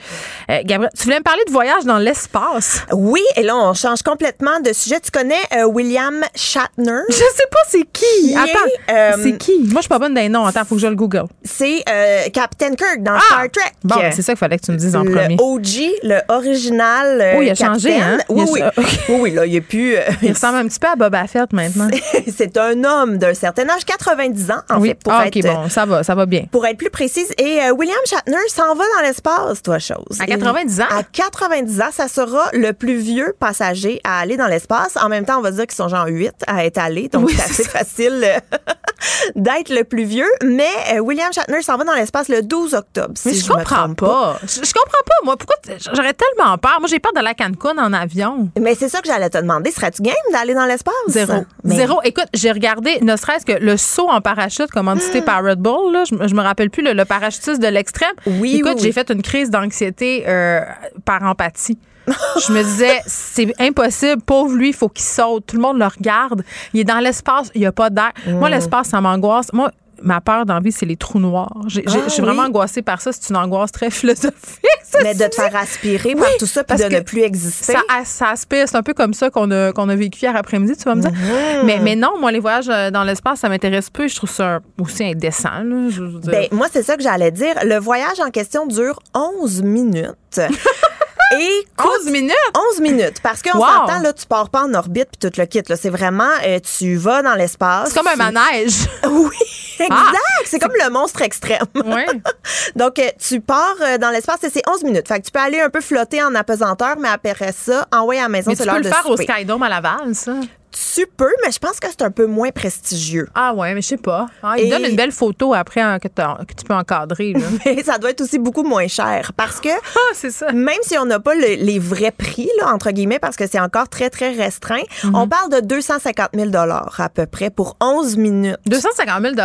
[0.52, 2.82] euh, Gabriel, tu voulais me parler de voyage dans l'espace?
[2.92, 5.00] Oui, et là, on change complètement de sujet.
[5.00, 7.02] Tu connais euh, William Shatner?
[7.10, 8.36] Je sais pas c'est qui.
[8.44, 9.58] Attends, euh, c'est qui?
[9.60, 10.46] Moi, je suis pas bonne d'un nom.
[10.46, 11.26] Attends, faut que je le google.
[11.44, 13.20] C'est euh, Captain Kirk dans Ah!
[13.28, 13.72] Star Trek.
[13.84, 15.36] Bon, c'est ça qu'il fallait que tu me dises en le premier.
[15.40, 15.66] OG,
[16.04, 17.22] le original.
[17.22, 18.18] euh, Oh, il a changé, hein?
[18.30, 18.62] Oui, oui.
[18.78, 19.96] oui, oui, là, il est plus.
[20.22, 21.88] Il ressemble un petit peu à Boba Fett maintenant.
[22.36, 24.90] c'est un homme d'un certain âge, 90 ans, en oui.
[24.90, 25.38] fait, pour ah, être.
[25.38, 26.46] OK, bon, ça va, ça va bien.
[26.52, 27.32] Pour être plus précise.
[27.38, 30.20] Et William Shatner s'en va dans l'espace, toi, chose.
[30.20, 30.86] À 90 ans?
[30.90, 34.96] À 90 ans, ça sera le plus vieux passager à aller dans l'espace.
[35.02, 37.08] En même temps, on va dire qu'ils sont genre 8 à être allés.
[37.10, 38.27] Donc, Oui, c'est assez facile
[39.36, 40.28] d'être le plus vieux.
[40.44, 43.14] Mais euh, William Shatner s'en va dans l'espace le 12 octobre.
[43.26, 44.38] Mais je je comprends pas.
[44.42, 45.38] Je, je comprends pas, moi.
[45.38, 45.56] Pourquoi
[45.96, 46.78] j'aurais tellement peur?
[46.80, 48.50] Moi, j'ai peur de la Cancun en avion.
[48.60, 49.72] Mais c'est ça que j'allais te demander.
[49.72, 50.94] Serais-tu game d'aller dans l'espace?
[51.08, 51.46] Zéro.
[51.64, 52.00] Mais- Zéro.
[52.04, 56.04] Écoute, j'ai regardé, ne serait-ce que le saut en parachute commandité par Red Bull, là,
[56.10, 58.14] je, me- je me rappelle plus, le, le parachutiste de l'extrême.
[58.26, 60.62] Oui, Écoute, oui, j'ai fait une crise d'anxiété euh,
[61.06, 61.78] par empathie.
[62.08, 65.46] Je me disais, c'est impossible, pauvre lui, il faut qu'il saute.
[65.48, 66.44] Tout le monde le regarde.
[66.74, 68.12] Il est dans l'espace, il n'y a pas d'air.
[68.28, 69.52] Moi, l'espace, ça m'angoisse.
[69.54, 69.72] Moi,
[70.04, 71.52] ma peur d'envie, c'est les trous noirs.
[71.68, 72.50] J'ai- Ah, je suis vraiment oui.
[72.50, 73.12] angoissée par ça.
[73.12, 74.64] C'est une angoisse très philosophique.
[75.04, 77.22] Mais de te faire aspirer Oui, par tout ça puis parce de ne que plus
[77.22, 77.74] exister.
[77.74, 78.68] Ça, ça aspire.
[78.70, 81.02] C'est un peu comme ça qu'on a, qu'on a vécu hier après-midi, tu vas me
[81.02, 81.12] dire.
[81.12, 81.66] Mhm.
[81.66, 84.08] mais, mais non, moi, les voyages euh, dans l'espace, ça m'intéresse peu.
[84.08, 85.50] Je trouve ça aussi indécent.
[85.64, 86.04] Là, je.
[86.30, 87.56] Ben, moi, c'est ça que j'allais dire.
[87.64, 90.14] Le voyage en question dure 11 minutes.
[91.36, 91.68] Et
[92.06, 92.34] 11 minutes?
[92.74, 93.20] 11 minutes.
[93.22, 93.66] Parce qu'on Wow.
[93.66, 95.62] s'entend, là, tu pars pas en orbite puis tout le kit.
[95.68, 95.76] là.
[95.76, 97.90] C'est vraiment, euh, tu vas dans l'espace.
[97.90, 98.88] c'est comme un manège.
[99.10, 99.36] Oui,
[99.80, 99.92] exact.
[99.92, 100.12] Ah!
[100.46, 101.64] c'est comme le monstre extrême.
[101.76, 102.04] Oui.
[102.76, 105.08] Donc, euh, tu pars euh, dans l'espace et c'est 11 minutes.
[105.08, 108.24] Fait que tu peux aller un peu flotter en apesanteur, mais après ça, envoyer à
[108.24, 109.18] la maison, Mais c'est tu peux l'heure le faire au.
[109.18, 110.34] Skydome à Laval, ça.
[110.72, 113.28] Tu peux, mais je pense que c'est un peu moins prestigieux.
[113.34, 114.28] Ah ouais, mais je sais pas.
[114.44, 117.34] Ah, il Et- donne une belle photo après hein, que, tu peux encadrer.
[117.34, 117.40] Là.
[117.66, 120.52] Mais ça doit être aussi beaucoup moins cher parce que ah, ça.
[120.52, 123.60] même si on n'a pas le- les vrais prix, là, entre guillemets, parce que c'est
[123.60, 125.16] encore très, très restreint, Mhm.
[125.16, 128.58] on parle de 250 000 à peu près pour 11 minutes.
[128.66, 129.36] 250 000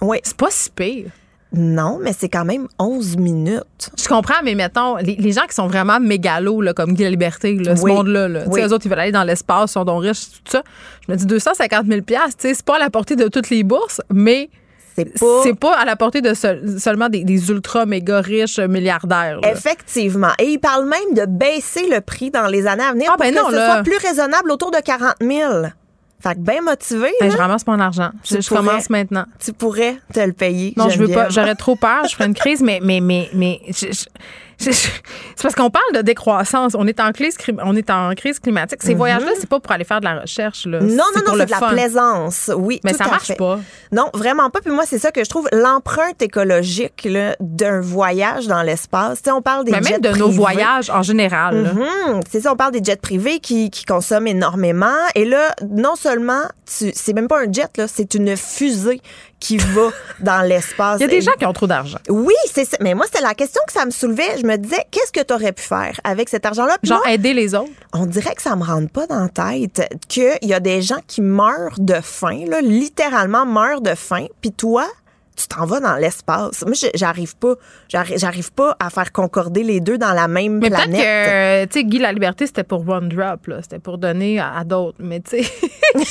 [0.00, 0.18] Oui.
[0.24, 1.06] C'est pas si pire.
[1.54, 3.90] Non, mais c'est quand même 11 minutes.
[4.00, 7.10] Je comprends, mais mettons, les, les gens qui sont vraiment mégalos, là, comme Guy La
[7.10, 8.60] Liberté, là, ce monde-là, là, Oui.
[8.62, 10.62] eux autres, ils veulent aller dans l'espace, sont donc riches, tout ça.
[11.06, 13.64] Je me dis 250 000 tu sais, c'est pas à la portée de toutes les
[13.64, 14.48] bourses, mais
[14.94, 15.74] C'est pas.
[15.76, 19.40] à la portée de seul- seulement des, des ultra méga riches milliardaires.
[19.40, 19.50] là.
[19.52, 20.32] Effectivement.
[20.38, 23.24] Et il parle même de baisser le prix dans les années à venir Ah, pour
[23.26, 23.72] ben que non, ce là.
[23.74, 25.66] soit plus raisonnable autour de 40 000.
[26.22, 28.10] Fait que bien motivé, Ben, je ramasse mon argent.
[28.22, 29.24] Tu Je, pourrais- commence maintenant.
[29.44, 30.72] tu pourrais te le payer.
[30.76, 31.28] Non, je veux pas.
[31.30, 32.04] J'aurais trop peur.
[32.08, 34.04] Je ferais une crise, mais, mais, mais, mais, je-
[34.70, 36.74] c'est parce qu'on parle de décroissance.
[36.76, 38.82] On est en crise, on est en crise climatique.
[38.82, 40.66] Ces voyages-là, c'est pas pour aller faire de la recherche.
[40.66, 40.80] Là.
[40.80, 42.50] Non, C'est non, non, c'est de la plaisance.
[42.56, 43.34] Oui, Mais tout ça à marche fait.
[43.36, 43.58] pas.
[43.90, 44.60] Non, vraiment pas.
[44.60, 47.08] Puis moi, c'est ça que je trouve l'empreinte écologique
[47.40, 49.22] d'un voyage dans l'espace.
[49.22, 51.74] Tu sais, on parle des Mais jets même de nos voyages en général.
[51.74, 52.20] Mhm.
[52.30, 54.86] C'est ça, on parle des jets privés qui, qui consomment énormément.
[55.14, 59.00] Et là, non seulement, c'est même pas un jet, c'est une fusée
[59.40, 59.90] qui va
[60.20, 60.98] dans l'espace.
[61.00, 61.98] Il y a des gens qui ont trop d'argent.
[62.08, 62.76] Oui, c'est ça.
[62.80, 64.38] Mais moi, c'était la question que ça me soulevait.
[64.40, 66.76] Je me disais, qu'est-ce que tu aurais pu faire avec cet argent-là?
[66.82, 67.70] Genre moi, aider les autres.
[67.92, 71.00] on dirait que ça me rentre pas dans la tête qu'il y a des gens
[71.06, 74.86] qui meurent de faim, là, littéralement meurent de faim, puis toi,
[75.34, 76.62] tu t'en vas dans l'espace.
[76.62, 77.54] Moi, je- j'arrive pas,
[77.88, 81.00] j'arrive pas à faire concorder les deux dans la même Mais peut-être planète.
[81.02, 83.62] que, tu sais, Guy La Liberté, c'était pour One Drop, là.
[83.62, 84.98] C'était pour donner à, à d'autres.
[85.00, 85.50] Mais, tu sais.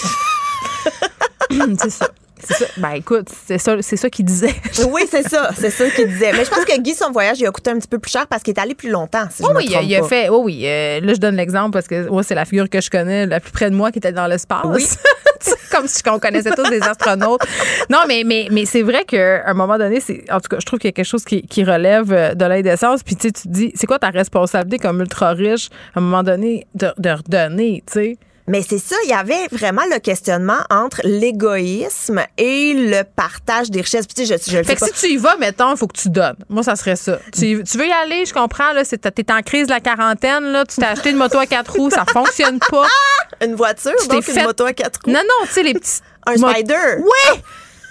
[1.80, 2.10] c'est ça.
[2.44, 2.66] C'est ça.
[2.78, 4.54] Ben, écoute, c'est ça, c'est ça qu'il disait.
[4.92, 6.32] Oui, c'est ça, c'est ça qu'il disait.
[6.34, 8.28] Mais je pense que Guy, son voyage, il a coûté un petit peu plus cher
[8.28, 10.30] parce qu'il est allé plus longtemps, si je me oui, il a, il fait.
[10.30, 12.90] Oh oui, euh, là, je donne l'exemple parce que ouais, c'est la figure que je
[12.90, 14.66] connais la plus près de moi qui était dans l'espace.
[14.66, 14.86] Oui.
[15.72, 17.42] Comme si on connaissait tous des astronautes.
[17.90, 20.66] Non, mais, mais, mais c'est vrai qu'à un moment donné, c'est, en tout cas, je
[20.66, 23.04] trouve qu'il y a quelque chose qui, qui relève euh, de l'indécence.
[23.04, 26.68] Puis tu te dis, c'est quoi ta responsabilité comme ultra riche à un moment donné
[26.76, 28.18] de, de redonner, tu sais?
[28.48, 33.82] Mais c'est ça, il y avait vraiment le questionnement entre l'égoïsme et le partage des
[33.82, 34.06] richesses.
[34.08, 34.98] Puis, tu sais, je, je le Fait sais que pas.
[34.98, 36.36] si tu y vas, mettons, il faut que tu donnes.
[36.50, 37.20] Moi, ça serait ça.
[37.34, 40.44] Tu, tu veux y aller, je comprends, là, c'est, t'es en crise de la quarantaine,
[40.46, 42.88] là, tu t'es acheté une moto à quatre roues, ça fonctionne pas.
[43.44, 45.12] Une voiture, Tu donc une fait- moto à quatre roues.
[45.12, 46.00] Non, non, tu sais, les petits.
[46.28, 46.76] Un mot- spider.
[47.00, 47.40] Oui!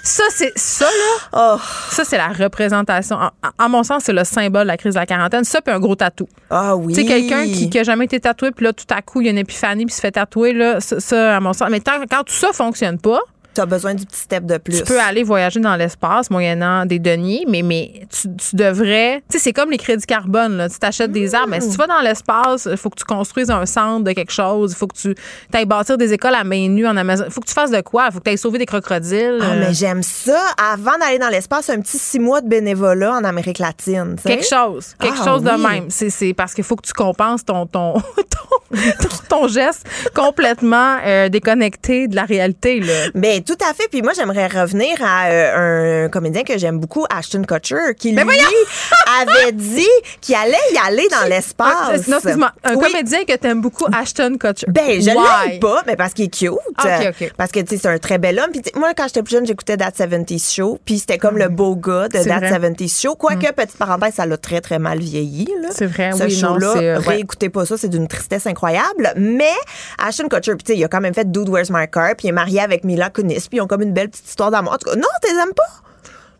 [0.02, 1.28] Ça, c'est ça, là?
[1.56, 1.60] Oh,
[1.90, 3.16] Ça, c'est la représentation.
[3.16, 5.44] En, en- mon sens, c'est le symbole de la crise de la quarantaine.
[5.44, 6.28] Ça, puis un gros tatou.
[6.50, 6.94] ah oui.
[6.94, 9.24] Tu sais, quelqu'un qui, qui a jamais été tatoué, puis là, tout à coup, il
[9.26, 11.68] y a une épiphanie, puis il se fait tatouer, là, ça, ça, à mon sens.
[11.70, 13.20] Mais tant, quand tout ça fonctionne pas,
[13.54, 14.78] Tu as besoin du petit step de plus.
[14.78, 19.22] tu peux aller voyager dans l'espace moyennant des deniers, mais, mais tu, tu devrais.
[19.30, 20.68] Tu sais, c'est comme les crédits carbone, là.
[20.68, 23.50] Tu t'achètes des arbres, mais si tu vas dans l'espace, il faut que tu construises
[23.50, 25.14] un centre de quelque chose, il faut que tu
[25.52, 27.24] ailles bâtir des écoles à main nue en Amazon.
[27.26, 28.06] Il faut que tu fasses de quoi?
[28.08, 29.38] Il faut que tu ailles sauver des crocodiles.
[29.40, 30.40] Ah, euh, mais j'aime ça.
[30.56, 34.16] Avant d'aller dans l'espace, un petit six mois de bénévolat en Amérique latine.
[34.24, 34.94] Quelque chose.
[35.00, 35.86] Quelque Ah, chose de même.
[35.90, 39.08] C'est, c'est parce qu'il faut que tu compenses ton, ton, ton, ton,
[39.40, 42.80] ton geste complètement euh, déconnecté de la réalité.
[42.80, 42.92] Là.
[43.14, 43.88] Mais Ben tout à fait.
[43.90, 48.26] Puis moi, j'aimerais revenir à euh, un comédien que j'aime beaucoup, Ashton Kutcher, qui Ben
[48.26, 48.36] lui
[49.20, 49.86] avait dit
[50.20, 52.06] qu'il allait y aller dans l'espace.
[52.08, 52.52] Non, excuse-moi.
[52.64, 52.84] Un Oui.
[52.86, 54.66] comédien que t'aimes beaucoup, Ashton Kutcher.
[54.68, 56.50] Ben, je l'aime pas, mais parce qu'il est cute.
[56.78, 57.00] Ah.
[57.36, 58.50] Parce que, tu sais, c'est un très bel homme.
[58.52, 60.78] Puis, moi, quand j'étais plus jeune, j'écoutais That 70s Show.
[60.84, 62.50] Puis, c'était comme le beau gars de That vrai.
[62.58, 62.72] Mm.
[62.74, 63.14] 70s Show.
[63.14, 65.48] Quoique, petite parenthèse, ça l'a très, très mal vieilli.
[65.62, 65.68] là.
[65.72, 67.06] C'est vrai, Ce oui, non, show-là, euh, ouais.
[67.14, 69.12] réécoutez pas ça, c'est d'une tristesse incroyable.
[69.16, 69.52] Mais,
[69.98, 72.14] Ashton Kutcher, puis, tu sais, il a quand même fait Dude, Where's My Car?
[72.16, 73.29] Puis, il est marié avec Mila Kunis.
[73.34, 74.72] Puis, ils ont comme une belle petite histoire d'amour.
[74.72, 75.62] En tout cas, non, t'es aimes pas?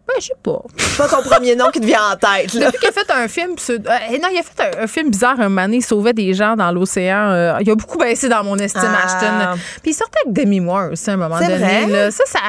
[0.09, 0.61] Ben, je sais pas.
[0.77, 2.67] C'est pas ton premier nom qui te vient en tête, là.
[2.67, 3.79] Depuis qu'il a fait un film, euh,
[4.21, 6.57] non, il a fait un, un film bizarre un moment donné, il sauvait des gens
[6.57, 7.31] dans l'océan.
[7.31, 9.05] euh, il a beaucoup baissé dans mon estime, Ah.
[9.05, 9.61] Ashton.
[9.83, 11.59] Puis il sortait avec Demi Moore aussi à un moment donné.
[11.59, 11.87] vrai?
[11.87, 12.11] là.
[12.11, 12.41] Ça, ça.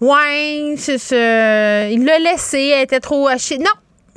[0.00, 0.74] Ouais,
[1.92, 3.58] il l'a laissé, elle était trop hachée.
[3.58, 3.66] Non!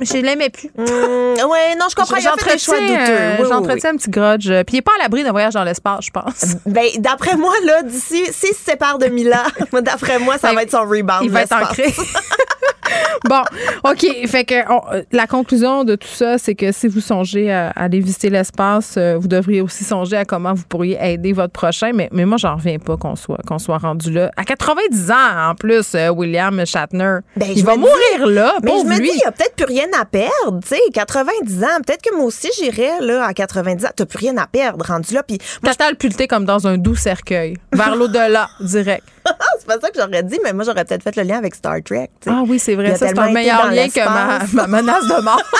[0.00, 0.70] Je l'aimais plus.
[0.76, 2.16] Hum, ouais, non, je comprends.
[2.16, 3.12] Il a fait le choix J'entretiens, douteux.
[3.12, 4.48] euh, Oui, oui, J'entretiens un petit grudge.
[4.66, 6.56] Puis il est pas à l'abri d'un voyage dans l'espace, je pense.
[6.66, 9.44] Ben, d'après moi, là, d'ici, s'il se sépare de Mila,
[9.82, 11.22] d'après moi, ça Ben, va être son rebound.
[11.24, 11.92] Il va être ancré.
[13.28, 13.42] bon,
[13.84, 14.06] OK.
[14.26, 17.68] Fait que on- euh, la conclusion de tout ça, c'est que si vous songez à,
[17.70, 21.52] à aller visiter l'espace, euh, vous devriez aussi songer à comment vous pourriez aider votre
[21.52, 21.92] prochain.
[21.94, 24.30] Mais, mais moi, j'en reviens pas qu'on soit, qu'on soit rendu là.
[24.36, 27.18] À 90 ans, en plus, euh, William Shatner.
[27.36, 29.08] Ben, il va mourir là, Mais je me lui.
[29.10, 31.80] dis, il n'y a peut-être plus rien à perdre, tu sais, 90 ans.
[31.86, 33.90] Peut-être que moi aussi, j'irais, là, à 90 ans.
[33.94, 35.22] T'as plus rien à perdre, rendu là.
[35.22, 39.04] Puis, moi, Catapulté comme dans un doux cercueil, vers l'au-delà, direct.
[39.58, 41.76] c'est pas ça que j'aurais dit, mais moi, j'aurais peut-être fait le lien avec Star
[41.84, 42.10] Trek.
[42.26, 42.96] Ah oui, c'est vrai.
[42.96, 45.42] Ça, c'est un meilleur lien que ma menace de mort.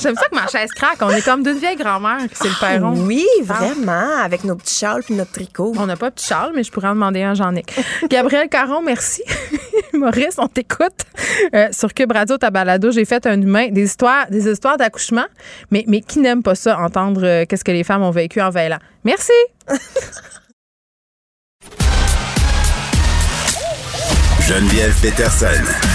[0.00, 0.98] J'aime ça que ma chaise craque.
[1.00, 2.94] On est comme d'une vieille grand-mère, c'est le perron.
[2.96, 5.72] Oui, vraiment, avec nos petits châles puis notre tricot.
[5.78, 7.72] On n'a pas de Charles, mais je pourrais en demander un, Jean-Nic.
[8.08, 9.22] Gabriel Caron, merci.
[9.92, 11.04] Maurice, on t'écoute.
[11.54, 15.26] Euh, sur Cube Radio, ta balado, j'ai fait un humain, des histoires, des histoires d'accouchement,
[15.70, 18.50] mais, mais qui n'aime pas ça, entendre euh, qu'est-ce que les femmes ont vécu en
[18.50, 18.78] veillant.
[19.04, 19.32] Merci.
[24.46, 25.93] Geneviève Peterson.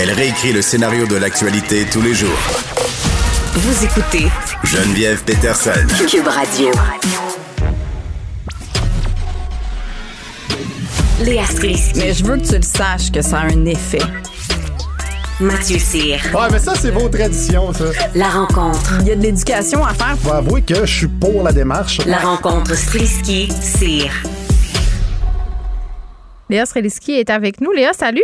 [0.00, 2.38] Elle réécrit le scénario de l'actualité tous les jours.
[3.52, 4.28] Vous écoutez
[4.62, 5.72] Geneviève Peterson.
[6.08, 6.70] Cube Radio.
[11.20, 11.98] Léa Strisky.
[11.98, 13.98] Mais je veux que tu le saches que ça a un effet.
[15.40, 16.20] Mathieu Cyr.
[16.32, 17.86] Ouais, mais ça, c'est vos traditions, ça.
[18.14, 18.98] La rencontre.
[19.00, 20.16] Il y a de l'éducation à faire.
[20.22, 21.98] Faut avouer que je suis pour la démarche.
[22.06, 24.12] La rencontre Strisky-Cyr.
[26.48, 27.72] Léa Streliski est avec nous.
[27.72, 28.22] Léa, salut.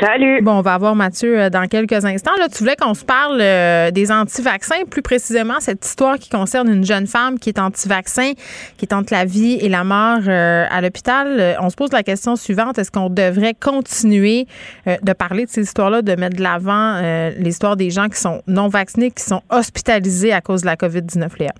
[0.00, 0.40] Salut.
[0.42, 2.32] Bon, on va avoir Mathieu euh, dans quelques instants.
[2.38, 6.68] Là, tu voulais qu'on se parle euh, des anti-vaccins, plus précisément cette histoire qui concerne
[6.68, 8.32] une jeune femme qui est anti-vaccin,
[8.78, 11.56] qui est entre la vie et la mort euh, à l'hôpital.
[11.60, 14.46] On se pose la question suivante est-ce qu'on devrait continuer
[14.86, 17.00] de parler de ces histoires-là, de mettre de l'avant
[17.38, 21.28] l'histoire des gens qui sont non vaccinés, qui sont hospitalisés à cause de la COVID-19,
[21.38, 21.52] Léa?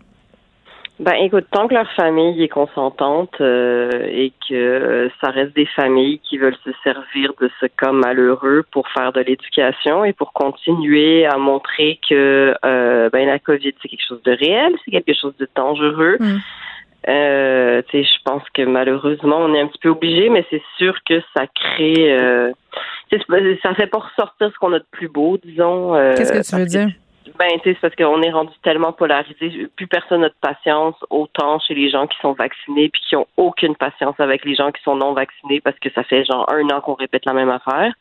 [1.03, 5.67] Ben, écoute, tant que leur famille est consentante euh, et que euh, ça reste des
[5.67, 10.33] familles qui veulent se servir de ce cas malheureux pour faire de l'éducation et pour
[10.33, 15.13] continuer à montrer que euh, ben la COVID c'est quelque chose de réel, c'est quelque
[15.13, 16.19] chose de dangereux.
[17.09, 20.63] Euh, tu sais, je pense que malheureusement on est un petit peu obligé, mais c'est
[20.79, 22.53] sûr que ça crée, euh,
[23.11, 25.97] ça fait pas ressortir ce qu'on a de plus beau, disons.
[25.97, 26.91] euh, Qu'est-ce que tu veux dire?
[27.43, 29.67] Ben, tu sais, c'est parce qu'on est rendu tellement polarisé.
[29.75, 33.27] Plus personne n'a de patience, autant chez les gens qui sont vaccinés, puis qui ont
[33.37, 36.69] aucune patience avec les gens qui sont non vaccinés, parce que ça fait genre un
[36.71, 37.93] an qu'on répète la même affaire.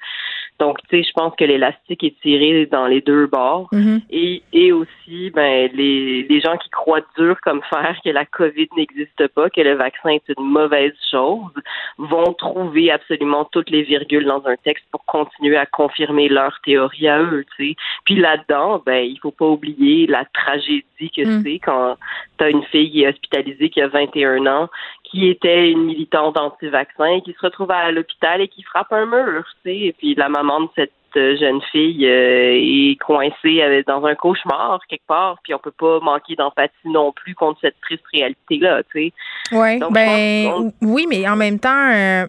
[0.62, 3.68] Donc, tu sais, je pense que l'élastique est tiré dans les deux bords.
[4.12, 8.68] Et, et aussi, ben, les, les gens qui croient dur comme fer que la COVID
[8.78, 11.56] n'existe pas, que le vaccin est une mauvaise chose,
[11.98, 17.08] vont trouver absolument toutes les virgules dans un texte pour continuer à confirmer leur théorie
[17.08, 17.76] à eux, tu sais.
[18.06, 21.42] Puis là-dedans, ben, il faut pas oublier la tragédie que Mm.
[21.44, 21.98] c'est quand
[22.38, 24.70] tu as une fille qui est hospitalisée qui a 21 ans,
[25.12, 29.44] qui était une militante anti-vaccin, qui se retrouve à l'hôpital et qui frappe un mur,
[29.64, 29.78] tu sais.
[29.78, 34.80] Et puis la maman de cette euh, jeune fille euh, est coincée dans un cauchemar
[34.88, 39.08] quelque part, puis on peut pas manquer d'empathie non plus contre cette triste réalité-là, tu
[39.08, 39.14] sais.
[39.52, 42.26] Oui, Donc, ben oui, mais en même temps, euh,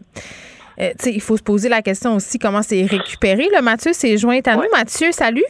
[0.80, 3.48] euh, tu sais, il faut se poser la question aussi comment c'est récupéré?
[3.52, 4.70] Là, Mathieu s'est joint à nous.
[4.72, 5.44] Mathieu, salut.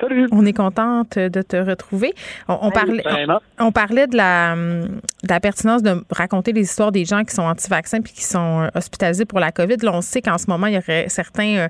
[0.00, 0.28] Salut.
[0.30, 2.14] On est contente de te retrouver.
[2.48, 3.40] On, on parlait, Vraiment.
[3.58, 7.42] on, parlait de la, de la pertinence de raconter les histoires des gens qui sont
[7.42, 9.76] anti-vaccins puis qui sont euh, hospitalisés pour la COVID.
[9.82, 11.68] Là, on sait qu'en ce moment, il y aurait certains, euh,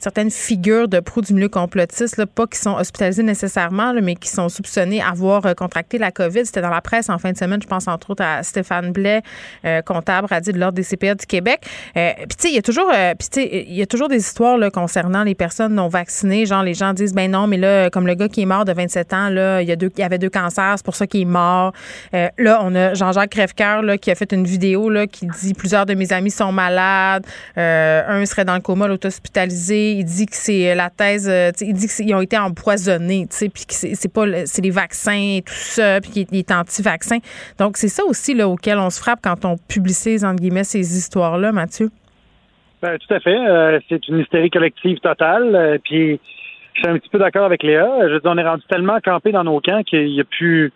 [0.00, 4.28] certaines figures de proue du milieu complotiste, là, pas qui sont hospitalisées nécessairement, mais qui
[4.28, 6.46] sont soupçonnées avoir euh, contracté la COVID.
[6.46, 9.22] C'était dans la presse en fin de semaine, je pense entre autres à Stéphane Blais,
[9.64, 11.60] euh, comptable radis de l'Ordre des CPA du Québec.
[11.96, 14.58] Euh, puis tu sais, il y a toujours, euh, il y a toujours des histoires
[14.72, 16.46] concernant les personnes non vaccinées.
[16.46, 18.72] Genre, les gens disent, ben non, mais là, comme le gars qui est mort de
[18.72, 21.20] 27 ans, là, il y, a deux, il avait deux cancers, c'est pour ça qu'il
[21.20, 21.72] est mort.
[22.12, 25.86] Là, on a Jean-Jacques Crèvecoeur là, qui a fait une vidéo là, qui dit plusieurs
[25.86, 29.89] de mes amis sont malades, un serait dans le coma, l'autre hospitalisé.
[29.98, 33.74] Il dit que c'est la thèse, euh, il dit qu'ils ont été empoisonnés, puis que
[33.74, 37.18] c'est pas, c'est les vaccins et tout ça, puis qu'il est- anti-vaccin.
[37.58, 41.52] Donc, c'est ça aussi auquel on se frappe quand on publicise, entre guillemets, ces histoires-là,
[41.52, 41.90] Mathieu.
[42.82, 43.36] Ben, tout à fait.
[43.36, 45.54] Euh, c'est une hystérie collective totale.
[45.54, 46.18] Euh, puis
[46.74, 47.86] je suis un petit peu d'accord avec Léa.
[48.08, 50.72] Je veux dire, on est rendu tellement campé dans nos camps qu'il y a plus,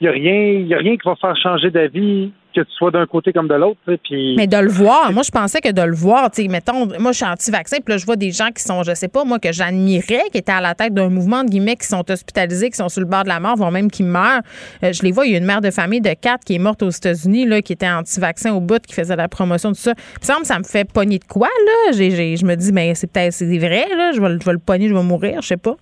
[0.00, 2.72] il y a rien, il y a rien qui va faire changer d'avis que tu
[2.72, 3.78] sois d'un côté comme de l'autre.
[4.02, 6.86] Puis Mais de le voir, moi, je pensais que de le voir, tu sais, mettons,
[6.98, 9.24] moi, je suis anti-vaccin, puis là, je vois des gens qui sont, je sais pas,
[9.24, 12.70] moi, que j'admirais, qui étaient à la tête d'un mouvement de guillemets, qui sont hospitalisés,
[12.70, 14.40] qui sont sur le bord de la mort, voire même qui meurent.
[14.82, 16.58] Euh, je les vois, il y a une mère de famille de quatre qui est
[16.58, 19.82] morte aux États-Unis, là, qui était anti-vaccin au bout, qui faisait la promotion de tout
[19.82, 19.94] ça.
[19.94, 21.92] Puis, ça me ça me fait pogner de quoi, là?
[21.92, 24.58] Je me dis, mais c'est peut-être, c'est vrai, là, je vais, le- je vais le
[24.58, 25.76] pogner, je vais mourir, je sais pas.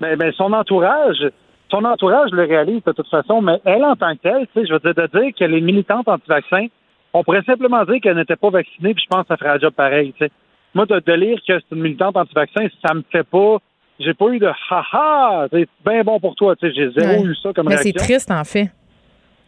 [0.00, 1.16] ben, ben, son entourage,
[1.70, 4.66] son entourage le réalise de toute façon, mais elle en tant que telle, tu sais,
[4.66, 6.66] je veux dire, de dire qu'elle est militante anti-vaccin,
[7.12, 9.58] on pourrait simplement dire qu'elle n'était pas vaccinée, puis je pense que ça ferait un
[9.58, 10.30] job pareil, tu sais.
[10.74, 13.56] Moi, de, de lire que c'est une militante anti-vaccin, ça me fait pas,
[13.98, 17.28] j'ai pas eu de ha-ha, c'est bien bon pour toi, tu sais, j'ai zéro Ouais.
[17.30, 17.92] eu ça comme Mais réaction.
[17.96, 18.70] c'est triste, en fait.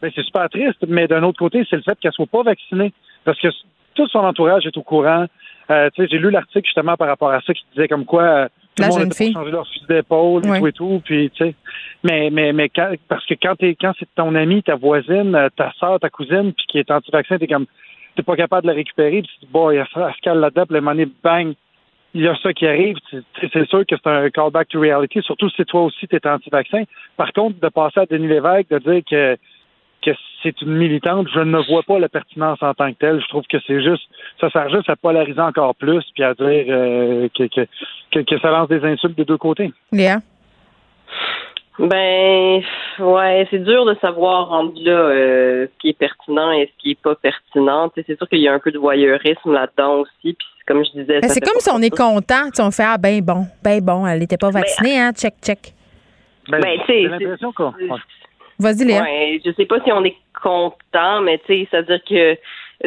[0.00, 2.92] Ben, c'est super triste, mais d'un autre côté, c'est le fait qu'elle soit pas vaccinée.
[3.24, 3.48] Parce que
[3.94, 5.26] tout son entourage est au courant.
[5.70, 8.22] Euh, tu sais, j'ai lu l'article justement par rapport à ça qui disait comme quoi
[8.22, 8.48] euh,
[8.78, 9.32] tout La le monde jeune fille.
[9.32, 11.02] changer leur fusil d'épaule et tout et tout.
[11.04, 11.54] Puis, tu sais,
[12.04, 15.48] mais, mais, mais quand- parce que quand, t'es, quand c'est ton ami, ta voisine, euh,
[15.56, 17.66] ta soeur, ta cousine, puis qui est anti-vaccin, t'es comme,
[18.16, 20.14] t'es pas capable de la récupérer, puis tu dis, bon, il y a ça, elle
[20.14, 21.54] se cale là-dedans, puis donné, bang,
[22.14, 22.96] il y a ça qui arrive.
[23.40, 26.84] C'est sûr que c'est un callback to reality, surtout si toi aussi t'es anti-vaccin.
[27.16, 29.36] Par contre, de passer à Denis Lévesque, de dire que
[30.12, 33.20] que c'est une militante, je ne vois pas la pertinence en tant que telle.
[33.20, 34.08] Je trouve que c'est juste,
[34.40, 37.66] ça sert juste à polariser encore plus, puis à dire euh, que, que,
[38.12, 39.72] que, que ça lance des insultes des deux côtés.
[39.92, 40.18] Léa?
[41.78, 42.60] Ben,
[42.98, 46.90] ouais, c'est dur de savoir rendu là euh, ce qui est pertinent et ce qui
[46.90, 47.90] est pas pertinent.
[47.94, 50.34] C'est sûr qu'il y a un peu de voyeurisme là-dedans aussi.
[50.34, 53.20] Puis comme je disais, Ben, c'est comme si on est content, on fait, ah, ben
[53.20, 55.72] bon, ben bon, elle n'était pas vaccinée, hein, check, check.
[56.50, 57.72] Ben, Ben, tu sais, j'ai l'impression qu'on.
[58.58, 59.02] Vas-y, Léa.
[59.02, 62.36] Ouais, je sais pas si on est content, mais tu sais, c'est-à-dire que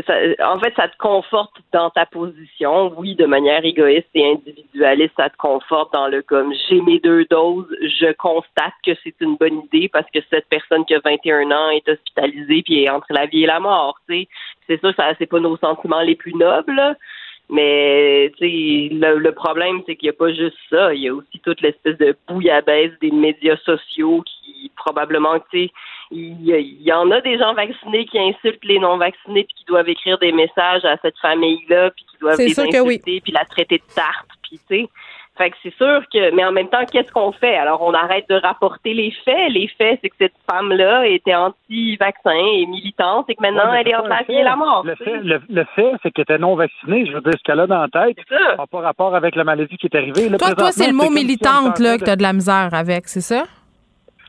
[0.06, 0.16] ça,
[0.54, 2.94] en fait, ça te conforte dans ta position.
[2.98, 7.26] Oui, de manière égoïste et individualiste, ça te conforte dans le comme j'ai mes deux
[7.26, 11.52] doses, je constate que c'est une bonne idée parce que cette personne qui a 21
[11.52, 13.98] ans est hospitalisée puis est entre la vie et la mort.
[14.08, 14.28] Tu sais,
[14.68, 16.98] c'est sûr, ça c'est pas nos sentiments les plus nobles.
[17.52, 20.94] Mais tu sais, le, le problème, c'est qu'il n'y a pas juste ça.
[20.94, 25.72] Il y a aussi toute l'espèce de bouillabaisse des médias sociaux qui probablement, tu sais,
[26.12, 29.90] il y, y en a des gens vaccinés qui insultent les non-vaccinés puis qui doivent
[29.90, 33.94] écrire des messages à cette famille-là puis qui doivent les insulter puis la traiter de
[33.94, 34.90] tarte puis tu sais.
[35.38, 37.56] Fait que c'est sûr que, mais en même temps, qu'est-ce qu'on fait?
[37.56, 39.50] Alors, on arrête de rapporter les faits.
[39.52, 43.88] Les faits, c'est que cette femme-là était anti-vaccin et militante et que maintenant, Ouais, elle
[43.88, 44.84] est un la vie la mort.
[44.86, 47.06] Le fait, le, le fait c'est qu'elle était non vaccinée.
[47.06, 49.78] Je veux dire, ce qu'elle a dans la tête n'a pas rapport avec la maladie
[49.78, 50.28] qui est arrivée.
[50.30, 53.08] Là, Toi, toi, c'est le mot militante, là, que tu as de la misère avec,
[53.08, 53.44] c'est ça?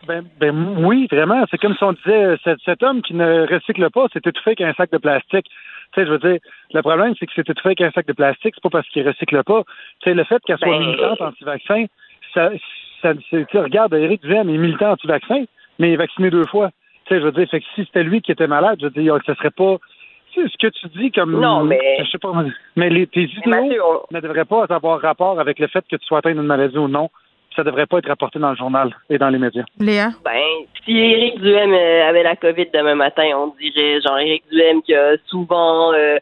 [0.06, 1.44] Ben, ben oui, vraiment.
[1.50, 4.60] C'est comme si on disait cet, cet homme qui ne recycle pas, c'est étouffé avec
[4.60, 5.46] un sac de plastique.
[5.94, 6.38] Tu sais, je veux dire,
[6.72, 9.06] le problème, c'est que c'est étouffé avec un sac de plastique, c'est pas parce qu'il
[9.06, 9.62] recycle pas.
[10.00, 11.84] Tu sais, le fait qu'elle soit Ben- militante anti-vaccin,
[12.34, 12.50] ça,
[13.02, 13.12] ça,
[13.54, 15.44] regarde, Éric Duhem est militant anti-vaccin,
[15.78, 16.70] mais il est vacciné deux fois.
[17.06, 18.90] Tu sais, je veux dire, fait que si c'était lui qui était malade, je veux
[19.02, 19.76] dire, ce serait pas.
[20.32, 21.38] Tu sais, ce que tu dis comme.
[21.38, 22.32] Non, mais- Je sais pas.
[22.76, 26.18] Mais les, tes idéaux ne devraient pas avoir rapport avec le fait que tu sois
[26.18, 27.10] atteint d'une maladie ou non.
[27.54, 29.64] Ça devrait pas être rapporté dans le journal et dans les médias.
[29.78, 30.10] Léa?
[30.24, 34.82] Ben, si Éric Duhem euh, avait la COVID demain matin, on dirait genre Éric Duhem
[34.82, 36.16] qui a souvent euh,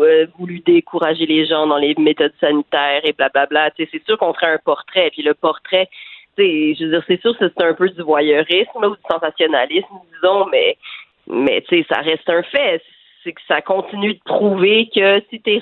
[0.00, 3.70] euh, voulu décourager les gens dans les méthodes sanitaires et blablabla.
[3.72, 5.10] Tu sais, c'est sûr qu'on ferait un portrait.
[5.10, 5.88] Puis le portrait,
[6.36, 8.96] tu sais, je veux dire, c'est sûr que c'est un peu du voyeurisme là, ou
[8.96, 10.76] du sensationnalisme, disons, mais
[11.26, 12.82] mais tu sais, ça reste un fait.
[13.22, 15.60] C'est que ça continue de prouver que si t'es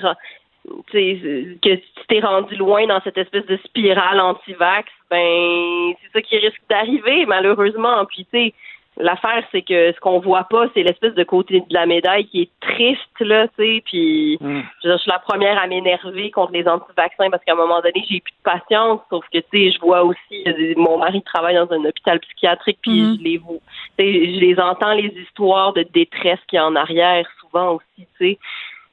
[0.91, 6.21] tu que si t'es rendu loin dans cette espèce de spirale anti-vax, ben c'est ça
[6.21, 8.05] qui risque d'arriver malheureusement.
[8.05, 8.53] Puis tu sais,
[8.97, 12.43] l'affaire c'est que ce qu'on voit pas, c'est l'espèce de côté de la médaille qui
[12.43, 13.83] est triste là, tu sais.
[13.85, 17.55] Puis je, dire, je suis la première à m'énerver contre les anti-vaccins parce qu'à un
[17.55, 19.01] moment donné j'ai plus de patience.
[19.09, 20.45] Sauf que tu sais, je vois aussi
[20.77, 23.17] mon mari travaille dans un hôpital psychiatrique puis Mhm.
[23.17, 23.57] je les vois,
[23.97, 27.73] tu sais, je les entends les histoires de détresse qu'il y a en arrière souvent
[27.73, 28.39] aussi, tu sais.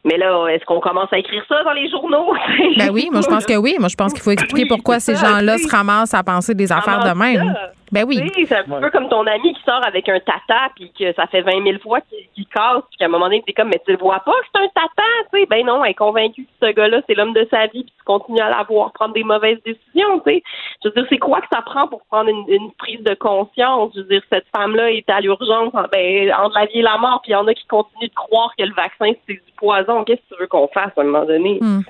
[0.05, 2.35] Mais là, est-ce qu'on commence à écrire ça dans les journaux?
[2.79, 3.77] Ben oui, moi je pense que oui.
[3.79, 7.05] Moi je pense qu'il faut expliquer pourquoi ces gens-là se ramassent à penser des affaires
[7.05, 7.55] de même.
[7.93, 8.21] Ben oui.
[8.47, 11.43] C'est un peu comme ton ami qui sort avec un tata puis que ça fait
[11.43, 13.99] 20 000 fois qu'il casse puis qu'à un moment donné, t'es comme, mais tu le
[13.99, 15.03] vois pas que c'est un tata,
[15.33, 15.47] tu sais.
[15.47, 18.05] Ben non, elle est convaincue que ce gars-là, c'est l'homme de sa vie puis tu
[18.05, 20.43] continues à la voir prendre des mauvaises décisions, tu sais.
[20.85, 23.93] Je veux dire, c'est quoi que ça prend pour prendre une, une prise de conscience?
[23.95, 26.97] Je veux dire, cette femme-là est à l'urgence, en- ben, entre la vie et la
[26.99, 29.53] mort puis il y en a qui continuent de croire que le vaccin, c'est du
[29.57, 30.05] poison.
[30.05, 31.59] Qu'est-ce que tu veux qu'on fasse à un moment donné?
[31.61, 31.81] Hmm.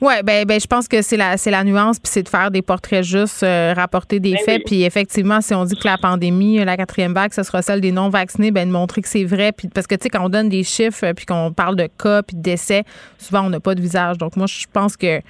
[0.00, 2.50] Ouais, ben, ben je pense que c'est la c'est la nuance puis c'est de faire
[2.50, 4.62] des portraits justes, euh, rapporter des Ben faits oui.
[4.66, 7.92] puis effectivement si on dit que la pandémie, la quatrième vague, ce sera celle des
[7.92, 10.28] non vaccinés, ben de montrer que c'est vrai puis parce que tu sais quand on
[10.28, 12.84] donne des chiffres euh, puis qu'on parle de cas puis de décès,
[13.18, 14.18] souvent on n'a pas de visage.
[14.18, 15.20] Donc moi je pense que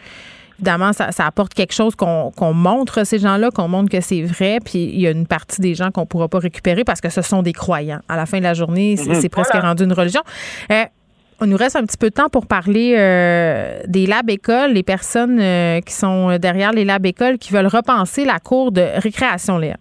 [0.59, 4.23] Évidemment, ça, ça apporte quelque chose qu'on montre à ces gens-là, qu'on montre que c'est
[4.23, 4.57] vrai.
[4.65, 7.11] Puis il y a une partie des gens qu'on ne pourra pas récupérer parce que
[7.11, 8.01] ce sont des croyants.
[8.09, 9.29] À la fin de la journée, c'est Mhm.
[9.29, 9.69] presque Voilà.
[9.69, 10.23] rendu une religion.
[10.73, 10.85] Euh,
[11.41, 14.83] on nous reste un petit peu de temps pour parler euh, des labs écoles, les
[14.83, 19.59] personnes euh, qui sont derrière les labs écoles qui veulent repenser la cour de récréation,
[19.59, 19.77] Léa.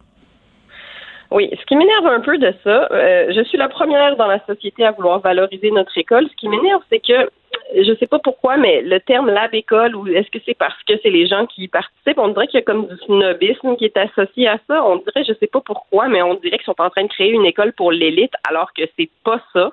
[1.32, 4.40] Oui, ce qui m'énerve un peu de ça, euh, je suis la première dans la
[4.46, 6.28] société à vouloir valoriser notre école.
[6.30, 7.30] Ce qui m'énerve, c'est que
[7.76, 10.94] je sais pas pourquoi, mais le terme lab école, ou est-ce que c'est parce que
[11.02, 13.86] c'est les gens qui y participent, on dirait qu'il y a comme du snobisme qui
[13.86, 14.86] est associé à ça.
[14.86, 17.32] On dirait, je sais pas pourquoi, mais on dirait qu'ils sont en train de créer
[17.32, 19.72] une école pour l'élite, alors que c'est pas ça.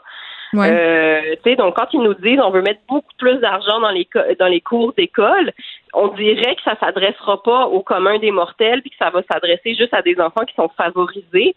[0.55, 4.07] Euh, donc quand ils nous disent on veut mettre beaucoup plus d'argent dans les
[4.39, 5.53] dans les cours d'école,
[5.95, 9.75] on dirait que ça s'adressera pas au commun des mortels puis que ça va s'adresser
[9.75, 11.55] juste à des enfants qui sont favorisés.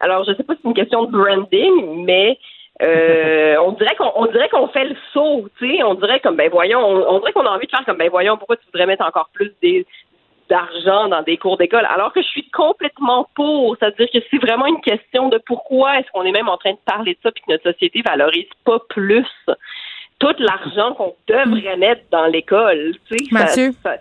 [0.00, 2.38] Alors je sais pas si c'est une question de branding, mais
[2.82, 6.36] euh, on dirait qu'on on dirait qu'on fait le saut, tu sais, on dirait comme
[6.36, 8.64] ben voyons, on, on dirait qu'on a envie de faire comme ben voyons pourquoi tu
[8.66, 9.86] voudrais mettre encore plus des
[10.48, 13.76] d'argent dans des cours d'école, alors que je suis complètement pour.
[13.78, 16.78] C'est-à-dire que c'est vraiment une question de pourquoi est-ce qu'on est même en train de
[16.84, 19.26] parler de ça puis que notre société valorise pas plus
[20.18, 22.92] tout l'argent qu'on devrait mettre dans l'école.
[23.10, 23.70] Tu sais, Mathieu?
[23.82, 23.96] ça-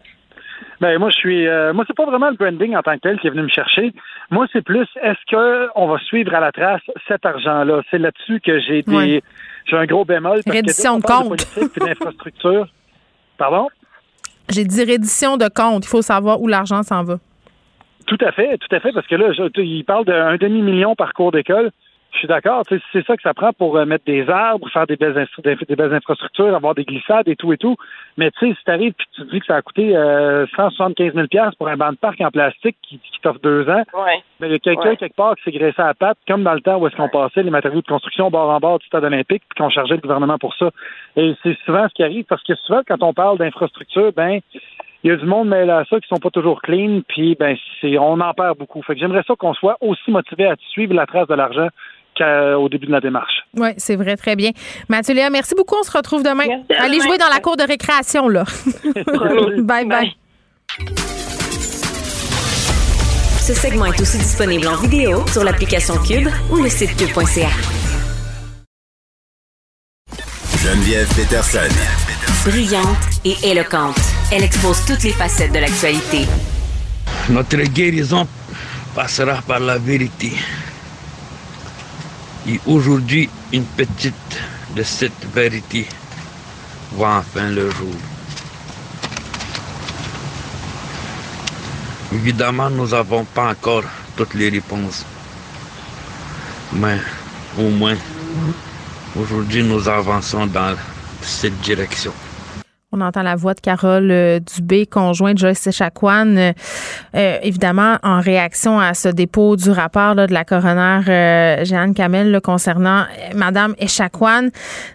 [0.80, 3.20] Ben moi je suis euh, moi c'est pas vraiment le branding en tant que tel
[3.20, 3.92] qui est venu me chercher.
[4.30, 7.82] Moi c'est plus est-ce que on va suivre à la trace cet argent-là?
[7.90, 9.22] C'est là-dessus que j'ai été Ouais.
[9.66, 10.42] j'ai un gros bémol.
[10.46, 11.30] parce que qu'on parle de compte.
[11.54, 12.68] politique puis d'infrastructure.
[13.38, 13.68] Pardon?
[14.50, 15.86] J'ai dit reddition de compte.
[15.86, 17.18] Il faut savoir où l'argent s'en va.
[18.08, 21.14] Tout à fait, tout à fait, parce que là, je- il parle d'un demi-million par
[21.14, 21.72] cours d'école.
[22.14, 24.98] Je suis d'accord, c'est ça que ça prend pour euh, mettre des arbres, faire des
[24.98, 27.78] belles, des, infrastructures, avoir des glissades et tout et tout.
[28.18, 31.14] Mais tu sais, si t'arrives et tu te dis que ça a coûté euh, 175
[31.14, 31.28] 000
[31.58, 34.22] pour un banc de parc en plastique qui, qui t'offre deux ans, Ouais.
[34.40, 34.98] ben, il y a quelqu'un Ouais.
[34.98, 37.10] quelque part qui s'est graissé à la patte, comme dans le temps où est-ce qu'on
[37.10, 40.02] passait les matériaux de construction bord en bord du stade olympique, puis qu'on chargeait le
[40.02, 40.70] gouvernement pour ça.
[41.16, 44.42] Et c'est souvent ce qui arrive, parce que souvent, quand on parle d'infrastructure, ben
[45.04, 47.58] il y a du monde mêlé à ça qui sont pas toujours clean, puis ben
[47.80, 48.82] c'est on en perd beaucoup.
[48.84, 51.70] Fait que j'aimerais ça qu'on soit aussi motivé à suivre la trace de l'argent
[52.18, 53.44] qu'au début de la démarche.
[53.56, 54.52] Oui, c'est vrai, très bien.
[54.90, 55.76] Mathieu Léa, merci beaucoup.
[55.80, 56.46] On se retrouve demain.
[56.80, 57.08] Allez demain.
[57.08, 58.44] jouer dans la cour de récréation, là.
[59.60, 60.16] bye bye.
[63.40, 67.50] Ce segment est aussi disponible en vidéo sur l'application Cube ou le site cube.ca.
[70.64, 71.74] Geneviève Peterson.
[72.46, 72.86] Brillante
[73.26, 74.00] et éloquente,
[74.32, 76.28] elle expose toutes les facettes de l'actualité.
[77.30, 78.28] Notre guérison
[78.96, 80.34] passera par la vérité.
[82.48, 84.16] Et aujourd'hui, une petite
[84.76, 85.86] de cette vérité
[86.94, 87.94] voit enfin le jour.
[92.14, 93.84] Évidemment, nous n'avons pas encore
[94.18, 95.06] toutes les réponses.
[96.74, 96.98] Mais
[97.58, 97.96] au moins,
[99.16, 100.76] aujourd'hui, nous avançons dans
[101.22, 102.14] cette direction.
[102.94, 106.52] On entend la voix de Carole euh, Dubé, conjointe Joyce Echaquan, euh,
[107.16, 111.94] euh, évidemment en réaction à ce dépôt du rapport là, de la coroner euh, Jeanne
[111.94, 114.50] Kamel concernant euh, Madame Echaquan.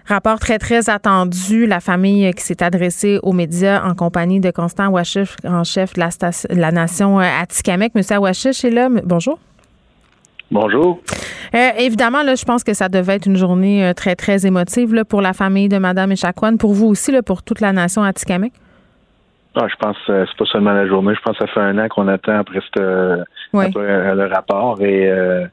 [0.06, 1.66] Rapport très, très attendu.
[1.66, 6.00] La famille qui s'est adressée aux médias en compagnie de Constant Ouachif, grand chef de
[6.00, 7.92] la, station- de la nation Atikamekw.
[7.94, 8.88] Monsieur Ouachif est là.
[9.04, 9.38] Bonjour.
[10.50, 11.00] Bonjour.
[11.54, 14.94] Euh, évidemment, là, je pense que ça devait être une journée euh, très, très émotive
[14.94, 18.02] là, pour la famille de Madame Echaquan, pour vous aussi, là, pour toute la nation
[18.02, 18.52] Atikamekw.
[19.56, 21.14] Ah, je pense que c'est pas seulement la journée.
[21.14, 22.82] Je pense que ça fait un an qu'on attend après, cette-
[23.54, 23.64] Oui.
[23.66, 25.46] après, euh, le rapport et euh,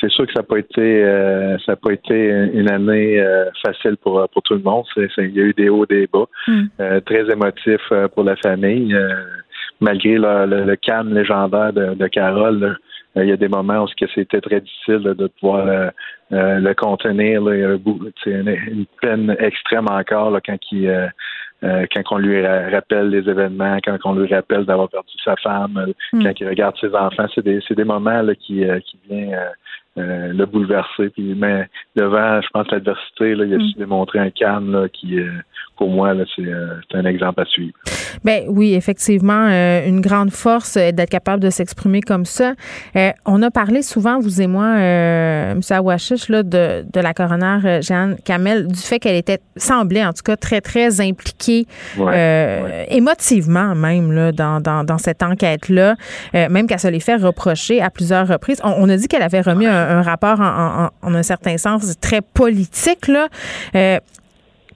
[0.00, 2.14] c'est sûr que ça n'a pas été euh, ça a pas été
[2.54, 4.84] une année euh, facile pour pour tout le monde.
[4.96, 6.62] Il y a eu des hauts, des bas, Mm.
[6.80, 8.96] Euh, très émotif euh, pour la famille.
[9.80, 12.74] Malgré le, le- le calme légendaire de, de Carole, là,
[13.16, 15.90] euh, il y a des moments où c'était très difficile là, de pouvoir euh,
[16.32, 17.42] euh, le contenir.
[17.42, 17.54] Là.
[17.56, 21.06] Il y a une, une peine extrême encore là, quand il, euh,
[21.64, 25.76] euh, quand on lui rappelle les événements, quand on lui rappelle d'avoir perdu sa femme,
[25.76, 26.22] euh, Mm.
[26.24, 29.34] quand il regarde ses enfants, c'est des, c'est des moments là, qui, euh, qui viennent
[29.98, 31.08] euh, le bouleverser.
[31.10, 33.68] Puis, mais devant, je pense, l'adversité, là, il a Mm.
[33.72, 35.30] su démontrer un calme là, qui, euh,
[35.76, 37.72] pour moi, c'est, euh, c'est un exemple à suivre.
[38.24, 39.46] Ben oui, effectivement,
[39.86, 42.52] une grande force d'être capable de s'exprimer comme ça.
[43.24, 45.60] On a parlé souvent, vous et moi, M.
[45.70, 50.22] Awashish, là, de, de la coroner Jeanne Kamel, du fait qu'elle était, semblait en tout
[50.24, 51.66] cas, très, très impliquée,
[51.98, 55.94] Ouais, émotivement même, là, dans, dans, dans cette enquête-là,
[56.34, 58.60] même qu'elle se les fait reprocher à plusieurs reprises.
[58.64, 61.22] On, on a dit qu'elle avait remis un, un rapport en, en- en- en un
[61.22, 63.28] certain sens très politique, là.
[63.74, 63.98] Euh,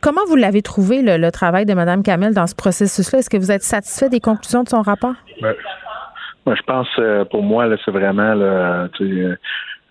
[0.00, 3.20] Comment vous l'avez trouvé, le, le travail de Mme Kamel dans ce processus-là?
[3.20, 5.14] Est-ce que vous êtes satisfait des conclusions de son rapport?
[5.40, 9.34] Moi, je pense, euh, pour moi, c'est vraiment, là, euh,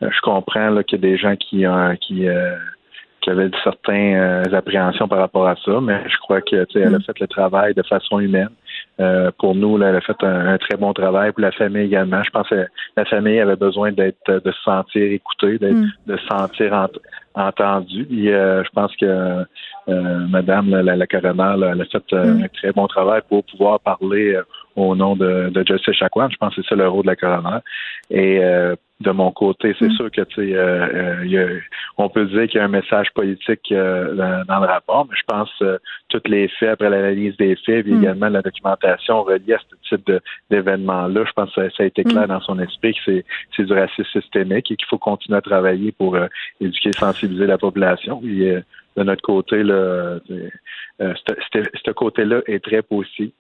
[0.02, 1.66] je comprends qu'il y a des gens qui,
[2.06, 2.28] qui,
[3.22, 7.00] qui avaient certaines euh, appréhensions par rapport à ça, mais je crois que, elle a
[7.00, 8.50] fait le travail de façon humaine.
[9.00, 11.32] Euh, pour nous, là, elle a fait un, un très bon travail.
[11.32, 15.02] Pour la famille également, je pense que la famille avait besoin d'être, de se sentir
[15.12, 15.88] écoutée, Mm.
[16.08, 17.00] de se sentir ent-
[17.36, 18.06] entendue.
[18.06, 19.06] Puis, euh, je pense que
[19.90, 22.44] euh, Madame la, la, la coroner, là, elle a fait euh, Mm.
[22.44, 24.44] un très bon travail pour pouvoir parler euh,
[24.76, 26.30] au nom de, de Justice Chacuan.
[26.32, 27.60] Je pense que c'est ça le rôle de la coroner.
[28.12, 31.60] Et euh, de mon côté, c'est sûr que tu sais, euh, euh,
[31.98, 35.24] on peut dire qu'il y a un message politique euh, dans, le rapport, mais je
[35.28, 35.78] pense euh,
[36.10, 38.02] tous les faits après l'analyse des faits, puis Mm.
[38.04, 40.12] également la documentation reliée à ce type
[40.50, 42.28] d'événement-là, je pense que ça, a été clair Mm.
[42.28, 43.22] dans son esprit que
[43.56, 46.28] c'est du racisme systémique et qu'il faut continuer à travailler pour euh,
[46.62, 48.20] éduquer, sensibiliser la population.
[48.22, 48.62] Puis, euh,
[48.96, 50.20] de notre côté, là,
[51.00, 53.32] ce- côté-là est très positif.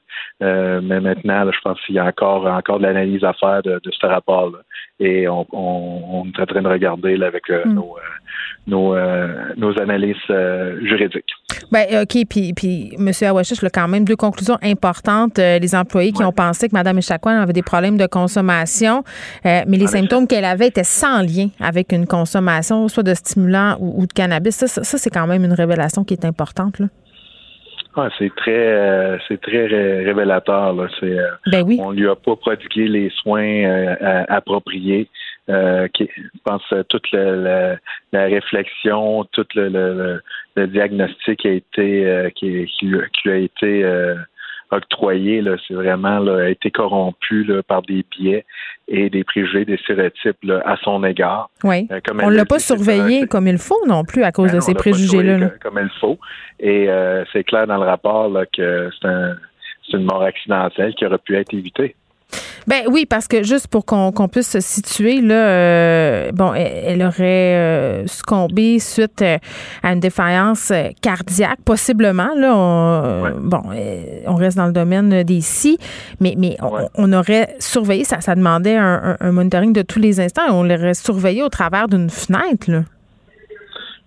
[0.41, 3.61] Euh, mais maintenant, là, je pense qu'il y a encore, encore de l'analyse à faire
[3.61, 4.60] de, de ce rapport-là.
[4.99, 7.74] Et on, on, on est en train de regarder là, avec euh, Mm.
[7.74, 8.02] nos, euh,
[8.68, 11.30] nos, euh, nos analyses euh, juridiques.
[11.72, 13.11] Ben, OK, puis, puis M.
[13.28, 15.38] Awashish, quand même, deux conclusions importantes.
[15.38, 19.03] Les employés qui ont pensé que Mme Echaquan avait des problèmes de consommation,
[19.44, 24.02] mais les symptômes qu'elle avait étaient sans lien avec une consommation, soit de stimulants ou,
[24.02, 24.56] ou de cannabis.
[24.56, 26.80] Ça, ça, ça, c'est quand même une révélation qui est importante.
[26.80, 26.88] Là.
[27.95, 30.74] Ah, c'est très, euh, c'est très ré- révélateur.
[30.74, 30.88] Là.
[30.99, 31.78] C'est, euh, Ben oui.
[31.82, 35.07] On lui a pas prodigué les soins euh, à- appropriés.
[35.49, 37.78] Euh, qui, je pense euh, toute le- le-
[38.14, 40.22] la réflexion, tout le, le, le-
[40.56, 43.84] le diagnostic a été euh, qui, qui lui- qui lui a été
[44.77, 45.41] octroyé.
[45.41, 48.45] Là, c'est vraiment là, a été corrompu là, par des biais
[48.87, 51.49] et des préjugés, des stéréotypes là, à son égard.
[51.63, 51.87] Oui.
[51.91, 54.53] Euh, comme On elle l'a pas surveillé comme il faut non plus à cause Ben
[54.53, 55.49] de non, ces préjugés-là.
[55.61, 56.17] Comme il faut.
[56.59, 59.35] Et euh, c'est clair dans le rapport là, que c'est un,
[59.89, 61.95] c'est une mort accidentelle qui aurait pu être évitée.
[62.68, 67.03] Ben oui, parce que juste pour qu'on puisse se situer, là, euh, bon, elle, elle
[67.03, 69.38] aurait euh, succombé suite euh,
[69.81, 70.72] à une défaillance
[71.02, 72.30] cardiaque, possiblement.
[72.35, 73.61] Là, on, bon,
[74.27, 75.77] on reste dans le domaine des si,
[76.22, 78.22] mais mais on, on aurait surveillé ça.
[78.22, 80.48] Ça demandait un, un- un monitoring de tous les instants.
[80.48, 82.69] et On l'aurait surveillé au travers d'une fenêtre.
[82.72, 82.84] Là.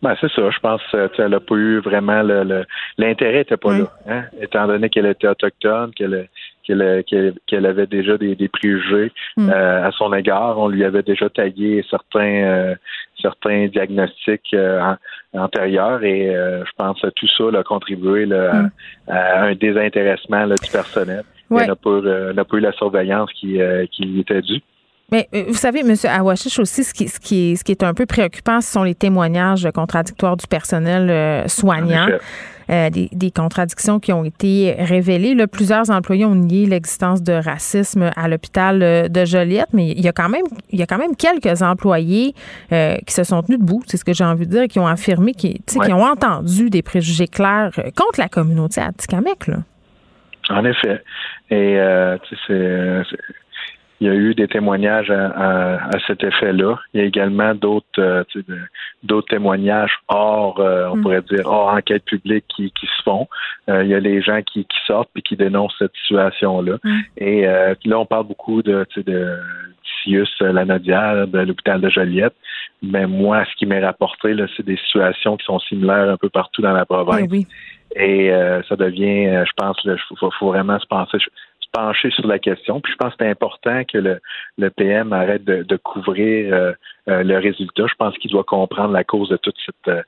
[0.03, 0.43] Ben, c'est ça.
[0.51, 0.81] Je pense
[1.17, 2.65] qu'elle n'a pas eu vraiment le-
[2.99, 3.85] l'intérêt n'était pas là.
[4.09, 4.23] Hein?
[4.41, 6.29] Étant donné qu'elle était autochtone, qu'elle
[6.67, 9.51] qu'elle, avait déjà des, des préjugés Mm.
[9.51, 12.75] euh, à son égard, on lui avait déjà taillé certains euh,
[13.21, 14.97] certains diagnostics euh, an-
[15.35, 18.71] antérieurs et je pense que tout ça a contribué là, à- Mm.
[19.09, 21.23] à, un désintéressement là, du personnel.
[21.51, 21.63] Ouais.
[21.63, 24.61] Elle n'a pas, eu- n'a pas eu la surveillance qui, était due.
[25.13, 25.95] Mais vous savez, M.
[26.05, 28.83] Awashish aussi, ce qui, ce, qui est, ce qui est un peu préoccupant, ce sont
[28.83, 32.09] les témoignages contradictoires du personnel soignant.
[32.69, 35.37] Euh, des, des contradictions qui ont été révélées.
[35.37, 40.01] Là, plusieurs employés ont nié l'existence de racisme à l'hôpital euh, de Joliette, mais il
[40.01, 42.35] y a quand même, il y a quand même quelques employés
[42.73, 44.87] euh, qui se sont tenus debout, c'est ce que j'ai envie de dire, qui ont
[44.89, 49.47] affirmé, qui, qui ont entendu des préjugés clairs contre la communauté atikamek.
[49.47, 49.59] Là.
[50.51, 51.03] En effet.
[51.51, 52.17] Et euh,
[52.49, 53.17] c'est-
[54.01, 56.77] il y a eu des témoignages à, à- à cet effet-là.
[56.93, 58.25] Il y a également d'autres euh,
[59.03, 61.03] d'autres témoignages hors, euh, on Mm.
[61.03, 63.27] pourrait dire, hors enquête publique qui, qui se font.
[63.71, 66.77] Euh, il y a les gens qui, qui sortent puis qui dénoncent cette situation-là.
[66.85, 66.99] Mm.
[67.19, 69.39] Et euh, là, on parle beaucoup de, de
[70.03, 72.35] Sius Lanaudière, de l'hôpital de Joliette.
[72.83, 76.61] Mais moi, ce qui m'est rapporté, c'est des situations qui sont similaires un peu partout
[76.61, 77.23] dans la province.
[77.25, 77.47] Eh oui.
[77.95, 81.17] Et euh, ça devient, euh, je pense, il faut, faut vraiment se penser,
[81.67, 82.81] se pencher sur la question.
[82.81, 84.21] Puis je pense que c'est important que le,
[84.59, 86.73] le PM arrête de, de couvrir euh,
[87.09, 87.87] euh, le résultat.
[87.87, 90.03] Je pense qu'il doit comprendre la cause de toute cette, euh,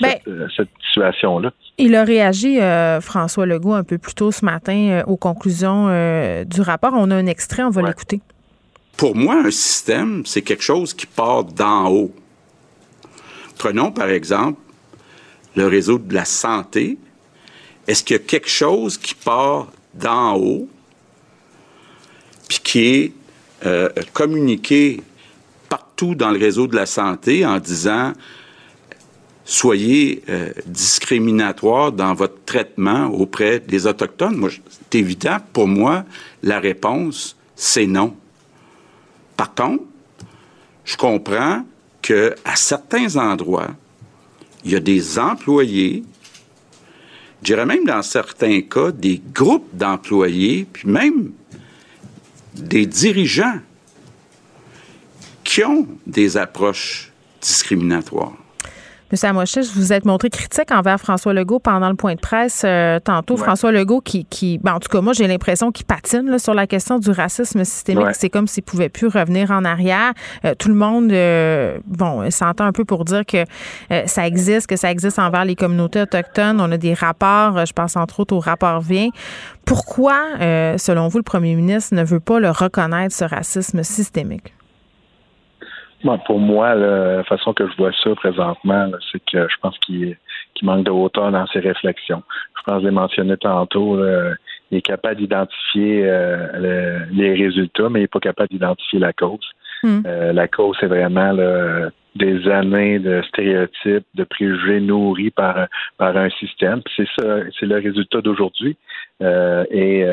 [0.00, 1.52] cette, cette situation-là.
[1.78, 5.88] Il a réagi, euh, François Legault, un peu plus tôt ce matin euh, aux conclusions
[5.88, 6.92] euh, du rapport.
[6.94, 8.20] On a un extrait, on va l'écouter.
[8.96, 12.12] Pour moi, un système, c'est quelque chose qui part d'en haut.
[13.58, 14.60] Prenons par exemple
[15.54, 16.98] le réseau de la santé
[17.86, 20.68] est-ce qu'il y a quelque chose qui part d'en haut,
[22.74, 23.12] est
[23.64, 25.02] euh, communiqué
[25.68, 28.12] partout dans le réseau de la santé en disant
[29.44, 34.36] soyez euh, discriminatoire dans votre traitement auprès des Autochtones?
[34.36, 36.04] Moi, c'est évident, pour moi,
[36.42, 38.14] la réponse, c'est non.
[39.36, 39.84] Par contre,
[40.84, 41.64] je comprends
[42.00, 43.70] que à certains endroits,
[44.64, 46.02] il y a des employés,
[47.40, 51.32] je dirais même dans certains cas, des groupes d'employés, puis même
[52.54, 53.60] des dirigeants
[55.44, 58.36] qui ont des approches discriminatoires.
[59.12, 59.18] M.
[59.28, 62.98] Amochis, vous vous êtes montré critique envers François Legault pendant le point de presse euh,
[62.98, 63.36] tantôt.
[63.36, 66.54] François Legault qui, qui ben, en tout cas, moi, j'ai l'impression qu'il patine là, sur
[66.54, 68.14] la question du racisme systémique.
[68.14, 70.12] C'est comme s'il pouvait plus revenir en arrière.
[70.46, 73.44] Euh, tout le monde, euh, bon, s'entend un peu pour dire que
[74.06, 76.60] ça existe, que ça existe envers les communautés autochtones.
[76.60, 79.08] On a des rapports, je pense entre autres au rapport Vient.
[79.66, 84.54] Pourquoi, selon vous, le premier ministre ne veut pas le reconnaître, ce racisme systémique?
[86.26, 90.16] Pour moi, la façon que je vois ça présentement, c'est que je pense qu'il
[90.62, 92.22] manque de hauteur dans ses réflexions.
[92.56, 93.98] Je pense que je l'ai mentionné tantôt,
[94.72, 99.46] il est capable d'identifier euh, les résultats, mais il n'est pas capable d'identifier la cause.
[99.82, 100.00] Hmm.
[100.06, 101.36] Euh, la cause, c'est vraiment
[102.14, 105.66] des années de stéréotypes, de préjugés nourris par,
[105.98, 106.80] par un système.
[106.96, 108.76] C'est ça, c'est le résultat d'aujourd'hui.
[109.22, 110.04] Euh, et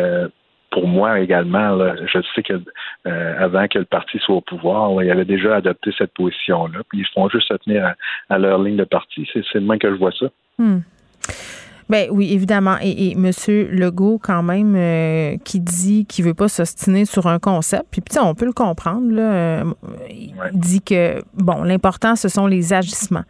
[0.71, 2.61] pour moi également, je sais que
[3.07, 6.79] euh, avant que le parti soit au pouvoir, il avait déjà adopté cette position-là.
[6.93, 7.95] Ils font juste se tenir
[8.29, 9.27] à, leur ligne de parti.
[9.33, 10.27] C'est le moins que je vois ça.
[10.57, 10.79] Hmm.
[11.89, 12.77] Ben oui, évidemment.
[12.81, 13.31] Et, et M.
[13.71, 17.85] Legault, quand même, euh, qui dit qu'il veut pas s'ostiner sur un concept.
[17.89, 19.11] Puis, on peut le comprendre.
[19.11, 19.63] Là, euh,
[20.11, 23.23] il dit que, bon, l'important, ce sont les agissements.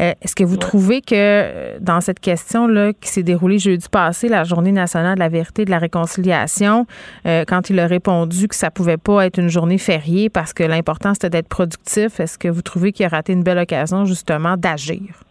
[0.00, 4.42] Euh, est-ce que vous trouvez que dans cette question-là qui s'est déroulée jeudi passé, la
[4.42, 6.86] Journée nationale de la vérité et de la réconciliation,
[7.24, 11.12] quand il a répondu que ça pouvait pas être une journée fériée parce que l'important,
[11.12, 15.24] c'était d'être productif, est-ce que vous trouvez qu'il a raté une belle occasion, justement, d'agir?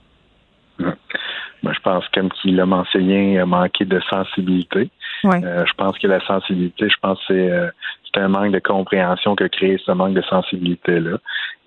[1.63, 4.89] Je pense, comme qu'il l'a mentionné, il a manqué de sensibilité.
[5.25, 7.69] Euh, je pense que la sensibilité, je pense que c'est, euh,
[8.15, 11.17] un manque de compréhension que crée ce manque de sensibilité-là.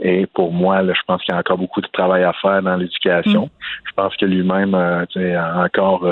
[0.00, 2.60] Et pour moi, là, je pense qu'il y a encore beaucoup de travail à faire
[2.62, 3.46] dans l'éducation.
[3.46, 3.64] Mm.
[3.88, 5.06] Je pense que lui-même euh,
[5.64, 6.06] encore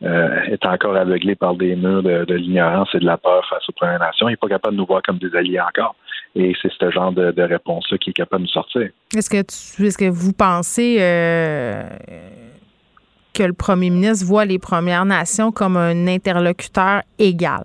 [0.00, 3.98] est encore aveuglé par des murs de, l'ignorance et de la peur face aux Premières
[3.98, 4.28] Nations.
[4.28, 5.94] Il n'est pas capable de nous voir comme des alliés encore.
[6.34, 8.88] Et c'est ce genre de, réponse-là qui est capable de nous sortir.
[9.14, 10.96] Est-ce que est-ce que vous pensez
[13.36, 17.64] que le premier ministre voit les Premières Nations comme un interlocuteur égal?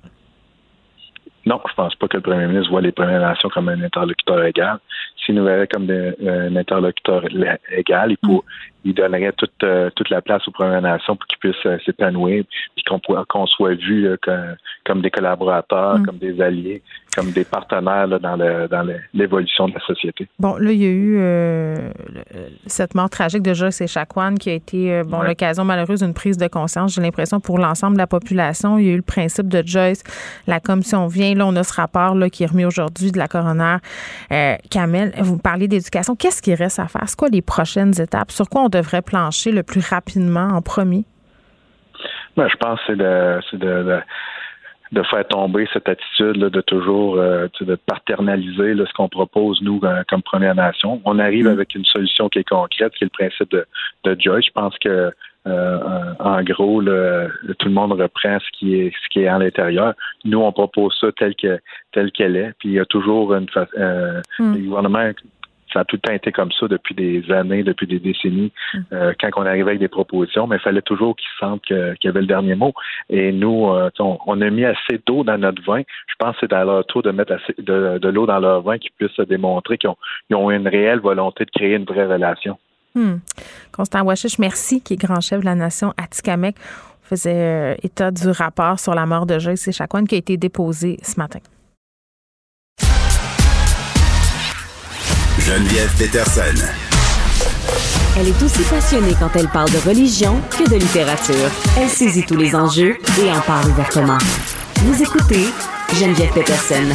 [1.46, 4.44] Non, je pense pas que le premier ministre voit les Premières Nations comme un interlocuteur
[4.44, 4.80] égal.
[5.32, 7.24] S'il nous verrait comme un interlocuteur
[7.72, 8.40] égal, il, mm.
[8.84, 12.44] il donnerait toute, euh, toute la place aux Premières Nations pour qu'ils puissent euh, s'épanouir,
[12.76, 12.84] puis
[13.30, 14.10] qu'on soit vu
[14.84, 16.06] comme, des collaborateurs, mm.
[16.06, 16.82] comme des alliés,
[17.16, 20.28] comme des partenaires dans l'évolution de la société.
[20.38, 21.76] Bon, là, il y a eu euh,
[22.66, 26.48] cette mort tragique de Joyce Echaquan qui a été bon l'occasion malheureuse d'une prise de
[26.48, 26.96] conscience.
[26.96, 28.78] J'ai l'impression pour l'ensemble de la population.
[28.78, 30.04] Il y a eu le principe de Joyce.
[30.48, 31.36] La commission vient.
[31.36, 33.78] Là, on a ce rapport là, qui est remis aujourd'hui de la coroner
[34.70, 35.14] Kamel.
[35.22, 36.16] Vous parlez d'éducation.
[36.16, 37.04] Qu'est-ce qui reste à faire?
[37.08, 38.32] C'est quoi les prochaines étapes?
[38.32, 41.06] Sur quoi on devrait plancher le plus rapidement en premier?
[42.36, 44.02] Ben, je pense que c'est de
[44.92, 49.62] de faire tomber cette attitude là, de toujours euh, de paternaliser là, ce qu'on propose
[49.62, 51.02] nous euh, comme Première Nation.
[51.06, 51.52] On arrive mm.
[51.52, 53.66] avec une solution qui est concrète, qui est le principe de,
[54.04, 54.46] de Joyce.
[54.46, 55.12] Je pense que
[55.48, 59.40] euh, en gros, le, tout le monde reprend ce qui est ce qui est à
[59.40, 59.94] l'intérieur.
[60.24, 61.60] Nous, on propose ça tel que
[61.92, 62.54] tel qu'elle est.
[62.60, 63.48] Puis il y a toujours une
[63.78, 64.54] euh, mm.
[64.54, 65.12] le gouvernement
[65.74, 68.80] ça a tout le temps été comme ça depuis des années, depuis des décennies, mm.
[68.94, 72.08] euh, quand on arrivait avec des propositions, mais il fallait toujours qu'ils sentent qu'il y
[72.08, 72.74] avait le dernier mot.
[73.10, 75.82] Et nous, euh, on, a mis assez d'eau dans notre vin.
[76.08, 78.78] Je pense que c'est à leur tour de mettre assez de, l'eau dans leur vin
[78.78, 79.90] qui puisse se démontrer qu'ils
[80.36, 82.58] ont, une réelle volonté de créer une vraie relation.
[82.96, 83.18] Hmm.
[83.72, 86.56] Constant Washish, merci, qui est grand chef de la nation Atikamek.
[87.04, 90.38] On faisait euh, état du rapport sur la mort de Joyce Echaquan qui a été
[90.38, 91.40] déposé ce matin.
[95.40, 96.66] Geneviève Peterson.
[98.18, 101.50] Elle est aussi passionnée quand elle parle de religion que de littérature.
[101.78, 104.18] Elle saisit tous les enjeux et en parle ouvertement.
[104.76, 105.46] Vous écoutez
[105.94, 106.94] Geneviève Peterson.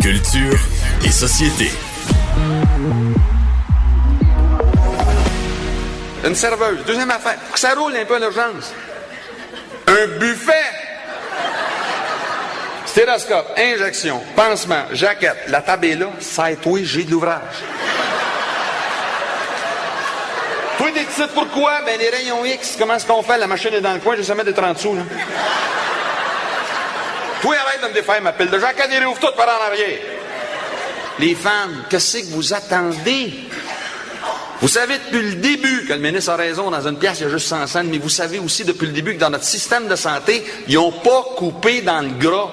[0.00, 0.58] Culture
[1.04, 1.70] et société.
[6.24, 6.84] Une serveuse.
[6.86, 7.36] Deuxième affaire.
[7.54, 8.72] Ça roule un peu l'urgence.
[9.86, 10.52] Un buffet
[12.96, 15.36] Stéroscope, injection, pansement, jaquette.
[15.48, 16.06] La table est là.
[16.18, 17.40] Ça et toi, j'ai de l'ouvrage.
[20.78, 21.82] Toi, des titres, pourquoi?
[21.84, 23.36] Ben, les rayons X, comment est-ce qu'on fait?
[23.36, 25.02] La machine est dans le coin, j'ai jamais de 30 sous, là.
[27.42, 30.15] Toi, arrête de me défaire ma pile de Jacques, il ouvre tout par en arrière.
[31.18, 33.32] Les femmes, qu'est-ce que vous attendez?
[34.60, 37.26] Vous savez depuis le début que le ministre a raison, dans une pièce, il y
[37.26, 39.88] a juste 100 cents, mais vous savez aussi depuis le début que dans notre système
[39.88, 42.50] de santé, ils n'ont pas coupé dans le gras.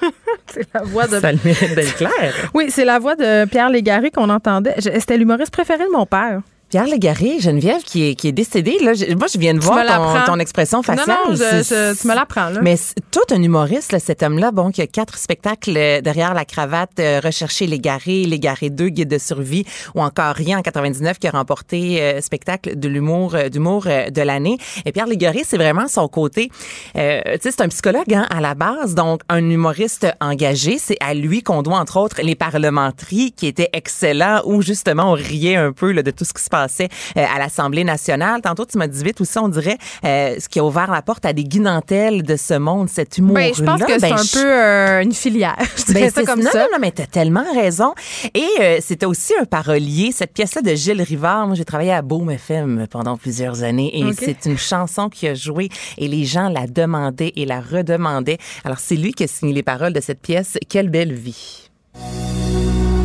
[0.46, 1.20] c'est la voix de.
[1.20, 2.50] Ça le mérite d'être clair.
[2.54, 4.74] Oui, c'est la voix de Pierre Légaré qu'on entendait.
[4.78, 6.40] C'était l'humoriste préféré de mon père.
[6.70, 8.76] Pierre Légaré, Geneviève, qui est, qui est décédé.
[8.82, 9.78] Là, moi, je viens de Tu voir
[10.26, 11.06] ton, ton expression faciale.
[11.26, 12.60] Non, non, je- je- tu me l'apprends, là.
[12.62, 12.76] Mais
[13.10, 16.90] tout un humoriste, là, cet homme-là, bon, qui a quatre spectacles euh, derrière la cravate,
[17.00, 19.64] euh, Rechercher Légaré, Légaré 2, Guide de survie,
[19.94, 24.10] ou encore Rien en 99, qui a remporté euh, spectacle de l'humour euh, d'humour euh,
[24.10, 24.58] de l'année.
[24.84, 26.50] Et Pierre Légaré, c'est vraiment son côté.
[26.96, 30.76] euh, tu sais, c'est un psychologue hein, à la base, donc un humoriste engagé.
[30.76, 35.14] C'est à lui qu'on doit, entre autres, les parlementeries, qui étaient excellents, où justement on
[35.14, 38.40] riait un peu là, de tout ce qui se passait euh, à l'Assemblée nationale.
[38.42, 41.24] Tantôt, tu m'as dit vite aussi, on dirait, euh, ce qui a ouvert la porte
[41.24, 43.48] à des guinantelles de ce monde, cet humour-là.
[43.48, 45.56] Ben, je pense que c'est Ben, un je- peu euh, une filière.
[45.76, 46.58] Je dirais ben, ça c'est- comme non, ça.
[46.62, 47.94] Non, non, mais t'as tellement raison.
[48.34, 50.10] Et euh, c'était aussi un parolier.
[50.12, 54.04] Cette pièce-là de Gilles Rivard, moi, j'ai travaillé à Beaume FM pendant plusieurs années et
[54.12, 58.38] c'est une chanson qui a joué et les gens la demandaient et la redemandaient.
[58.64, 60.58] Alors, c'est lui qui a signé les paroles de cette pièce.
[60.68, 61.68] Quelle belle vie.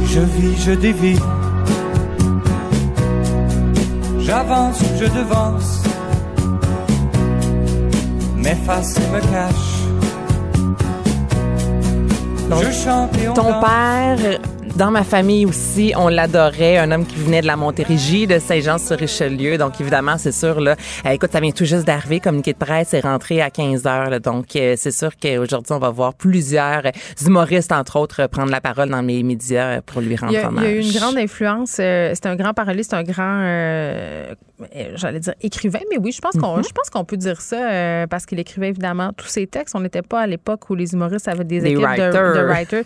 [0.05, 1.17] Je vis, je dévie.
[4.26, 5.84] J'avance, je devance.
[8.38, 9.80] Mes faces me cachent.
[12.50, 13.64] Donc, je chante et on Ton danse.
[13.66, 14.40] père,
[14.76, 16.78] dans ma famille aussi, on l'adorait.
[16.80, 19.58] Un homme qui venait de la Montérégie, de Saint-Jean-sur-Richelieu.
[19.60, 20.76] Donc, évidemment, c'est sûr, là.
[21.06, 22.20] euh, écoute, ça vient tout juste d'arriver.
[22.20, 24.10] Communiqué de presse est rentré à 15 heures.
[24.10, 24.20] là.
[24.20, 26.82] donc, euh, c'est sûr qu'aujourd'hui, on va voir plusieurs
[27.24, 30.48] humoristes, entre autres, prendre la parole dans les médias pour lui rendre Il a, il
[30.48, 30.64] hommage.
[30.64, 31.78] y a eu une grande influence.
[31.80, 34.34] euh, c'est un grand c'est un grand, euh,
[34.95, 36.64] j'allais dire écrivain, mais oui, je pense qu'on, Mhm.
[36.64, 39.76] je pense qu'on peut dire ça euh, parce qu'il écrivait évidemment tous ses textes.
[39.76, 42.34] On n'était pas à l'époque où les humoristes avaient des, Des équipes de- writers.
[42.36, 42.84] de, writers.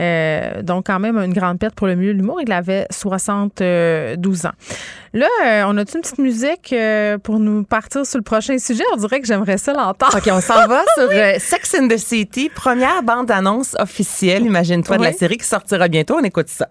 [0.00, 2.40] Euh, donc quand même une grande perte pour le milieu de l'humour.
[2.42, 4.50] Il avait 72 ans.
[5.12, 8.82] Là, euh, on a-tu une petite musique euh, pour nous partir sur le prochain sujet?
[8.92, 10.16] On dirait que j'aimerais ça l'entendre.
[10.16, 15.04] OK, on s'en va sur euh, Sex and the City, première bande-annonce officielle, imagine-toi, de
[15.04, 16.16] la série qui sortira bientôt.
[16.18, 16.68] On écoute ça.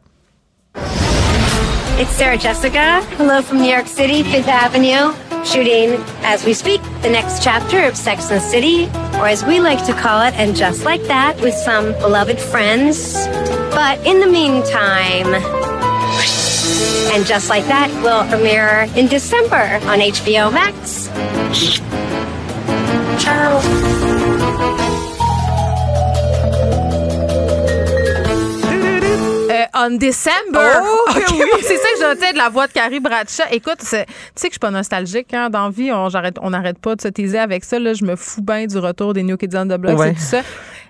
[2.00, 3.02] It's Sarah Jessica.
[3.20, 5.14] Hello from New York City, Fifth Avenue.
[5.46, 8.86] Shooting, as we speak, the next chapter of Sex and the City,
[9.20, 13.14] or as we like to call it, and just like that, with some beloved friends.
[13.72, 15.34] But in the meantime,
[17.14, 21.08] and just like that will premiere in December on HBO Max.
[23.22, 24.23] Ciao.
[29.76, 30.80] On December.
[30.84, 31.50] Oh, oui.
[31.62, 33.44] c'est ça que j'entends de la voix de Carrie Bradshaw.
[33.52, 35.92] Écoute, tu sais que je suis pas nostalgique hein, dans vie.
[35.92, 37.80] On j'arrête- on n'arrête pas de se teaser avec ça.
[37.80, 40.12] Là, je me fous bien du retour des New Kids on the Block Ouais.
[40.12, 40.42] et tout ça.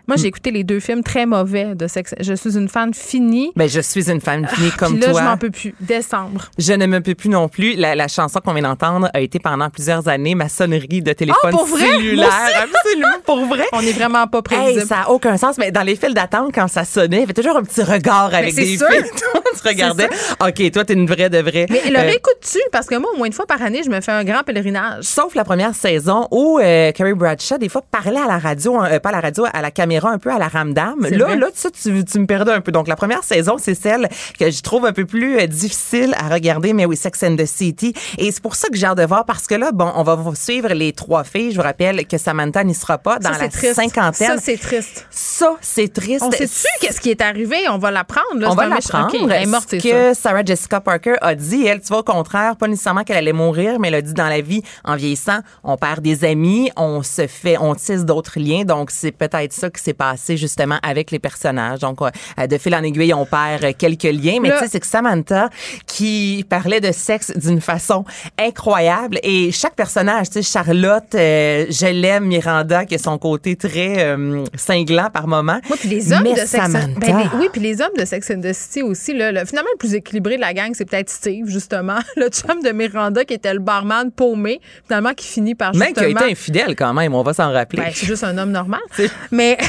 [0.08, 2.14] Moi, j'ai écouté les deux films très mauvais de sexe.
[2.20, 3.52] Je suis une fan finie.
[3.56, 5.22] Ben, je suis une fan finie comme Puis là, toi.
[5.22, 5.74] je m'en peux plus.
[5.80, 6.50] Décembre.
[6.58, 7.76] Je ne me peux plus non plus.
[7.76, 11.52] La, la chanson qu'on vient d'entendre a été pendant plusieurs années ma sonnerie de téléphone
[11.54, 11.86] Ah, pour vrai?
[11.86, 12.28] cellulaire.
[12.28, 12.56] Aussi.
[12.76, 13.64] Absolument, pour vrai?
[13.72, 14.80] On est vraiment pas prévisible.
[14.82, 17.24] Hey, ça n'a aucun sens, mais dans les files d'attente, quand ça sonnait, il y
[17.24, 18.88] avait toujours un petit regard avec c'est des sûr.
[18.90, 19.04] filles.
[19.62, 20.10] tu regardais.
[20.42, 21.66] OK, toi, t'es une vraie de vraie.
[21.70, 22.60] Mais le Euh, réécoutes-tu?
[22.72, 25.04] Parce que moi, au moins une fois par année, je me fais un grand pèlerinage.
[25.04, 28.90] Sauf la première saison où euh, Carrie Bradshaw, des fois, parlait à la radio, hein,
[28.92, 31.02] euh, pas à la radio, à la caméra, un peu à la ramdam.
[31.02, 31.36] Là, vrai.
[31.38, 32.72] là, ça, tu, tu me perdais un peu.
[32.72, 34.10] Donc, la première saison, c'est celle
[34.40, 37.46] que je trouve un peu plus euh, difficile à regarder, mais oui, Sex and the
[37.46, 37.94] City.
[38.18, 40.16] Et c'est pour ça que j'ai hâte de voir, parce que là, bon, on va
[40.16, 41.52] vous suivre les trois filles.
[41.52, 43.74] Je vous rappelle que Samantha n'y sera pas dans Ça, la triste.
[43.76, 44.28] cinquantaine.
[44.28, 45.06] Ça, c'est triste.
[45.10, 46.24] Ça, c'est triste.
[46.24, 47.58] On sait-tu qu'est-ce qui est arrivé?
[47.70, 48.24] On va l'apprendre.
[48.46, 49.08] On va l'apprendre.
[49.14, 49.90] OK, elle est morte, Ce c'est ça.
[49.90, 53.34] que Sarah Jessica Parker a dit, elle, tu vois, au contraire, pas nécessairement qu'elle allait
[53.34, 57.04] mourir, mais elle a dit dans la vie, en vieillissant, on perd des amis, on
[57.04, 58.64] se fait, on tisse d'autres liens.
[58.64, 61.80] Donc, c'est peut-être ça qui s'est passé justement avec les personnages.
[61.80, 64.40] Donc, euh, de fil en aiguille, on perd euh, quelques liens.
[64.42, 65.50] Mais tu sais, c'est que Samantha,
[65.88, 68.06] qui parlait de sexe d'une façon
[68.40, 73.56] incroyable, et chaque personnage, tu sais, Charlotte, euh, je l'aime, Miranda, qui a son côté
[73.56, 75.60] très euh, cinglant par moment.
[75.68, 77.00] Moi, puis les hommes Mais de Sex Samantha, and...
[77.00, 79.14] ben, les- Oui, puis les hommes de Sex and the City aussi.
[79.14, 81.98] Là, le- finalement, le plus équilibré de la gang, c'est peut-être Steve, justement.
[82.16, 85.94] Le chum de Miranda, qui était le barman paumé, finalement, qui finit par justement...
[85.94, 87.82] qui a été infidèle quand même, on va s'en rappeler.
[87.84, 88.82] Ben, c'est juste un homme normal.
[89.32, 89.58] Mais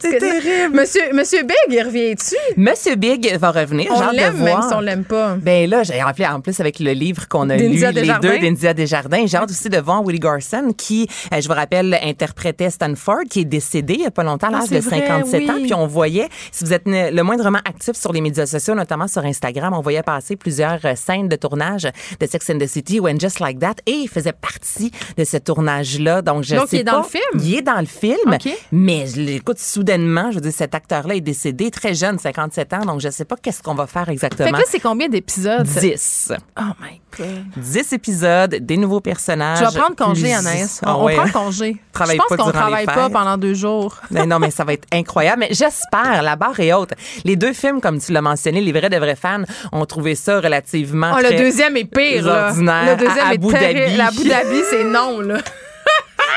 [0.00, 0.74] C'est terrible.
[0.76, 2.36] Monsieur, Monsieur Big, il revient-tu?
[2.56, 3.90] Monsieur Big va revenir.
[3.90, 5.36] On l'aime même si on l'aime pas.
[5.36, 7.80] Ben là, j'ai rappelé en plus avec le livre qu'on a lu, les
[8.20, 9.26] deux d'India Desjardins.
[9.26, 13.40] J'ai hâte aussi de voir Willie Garson qui, euh, je vous rappelle, interprétait Stanford, qui
[13.40, 15.54] est décédé il y a pas longtemps, à Ah, l'âge de vrai, 57 ans.
[15.62, 19.24] Puis on voyait, si vous êtes le moindrement actif sur les médias sociaux, notamment sur
[19.24, 21.88] Instagram, on voyait passer plusieurs euh, scènes de tournage
[22.20, 25.36] de Sex and the City, When Just Like That, et il faisait partie de ce
[25.36, 26.22] tournage-là.
[26.22, 27.04] Donc, je Donc, sais il est dans pas- le
[27.40, 27.42] film?
[27.46, 28.48] Il est dans le film, OK.
[28.72, 30.30] mais je l'écoute soudainement.
[30.30, 33.36] Je veux dire, cet acteur-là est décédé très jeune, 57 ans, donc je sais pas
[33.40, 34.46] qu'est-ce qu'on va faire exactement.
[34.48, 35.62] Fait que là, c'est combien d'épisodes?
[35.66, 36.32] 10.
[36.58, 37.26] Oh my God.
[37.56, 39.58] 10 épisodes, des nouveaux personnages.
[39.58, 40.80] Je vais prendre congé, Plus- Anaïs.
[40.84, 41.30] On, Ah on ouais, prend hein?
[41.32, 41.76] congé.
[41.92, 43.96] Travaille Je pense qu'on les travaille pas pendant deux jours.
[44.10, 45.40] Mais non, mais ça va être incroyable.
[45.40, 46.90] Mais j'espère, la barre est haute.
[47.24, 49.42] Les deux films, comme tu l'as mentionné, les vrais de vrais fans,
[49.72, 52.50] ont trouvé ça relativement Oh, le deuxième est pire, là.
[52.50, 53.52] Le deuxième À est Abu.
[53.52, 53.96] Dhabi.
[53.96, 55.38] L'Abu Dhabi, c'est non, là.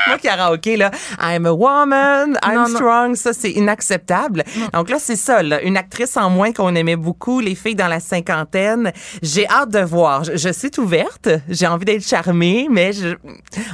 [0.06, 2.74] Moi, karaoké, là, I'm a woman, I'm Non, non.
[2.76, 4.44] strong, ça, c'est inacceptable.
[4.72, 7.88] Donc là, c'est ça, là, une actrice en moins qu'on aimait beaucoup, les filles dans
[7.88, 8.92] la cinquantaine.
[9.22, 10.24] J'ai hâte de voir.
[10.24, 13.16] Je, je suis ouverte, j'ai envie d'être charmée, mais je-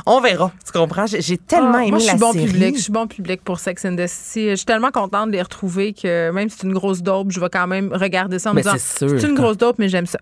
[0.06, 0.50] on verra.
[0.64, 1.06] Tu comprends?
[1.06, 2.46] J'ai tellement Ah, aimé moi, je la suis bon série.
[2.46, 2.76] public.
[2.76, 4.50] Je suis bon public pour Sex and the City.
[4.50, 7.40] Je suis tellement contente de les retrouver que même si c'est une grosse dope, je
[7.40, 10.06] vais quand même regarder ça en me Mais disant c'est une grosse dope, mais j'aime
[10.06, 10.18] ça.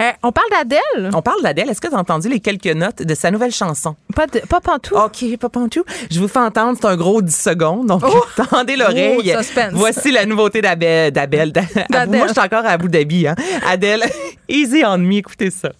[0.00, 1.10] Euh, on parle d'Adèle.
[1.14, 1.68] On parle d'Adèle.
[1.70, 3.96] Est-ce que tu as entendu les quelques notes de sa nouvelle chanson?
[4.14, 4.96] Pas, de, pas pantoute.
[4.98, 5.60] OK, pas.
[6.10, 7.86] Je vous fais entendre, c'est un gros 10 secondes.
[7.86, 8.02] Donc,
[8.50, 9.34] tendez l'oreille.
[9.36, 9.60] Oh.
[9.72, 11.52] Voici la nouveauté d'Abel.
[12.08, 13.26] Moi, je suis encore à Abu Dhabi.
[13.26, 13.34] Hein.
[13.66, 14.04] Adèle,
[14.48, 15.16] easy on me.
[15.16, 15.72] Écoutez ça.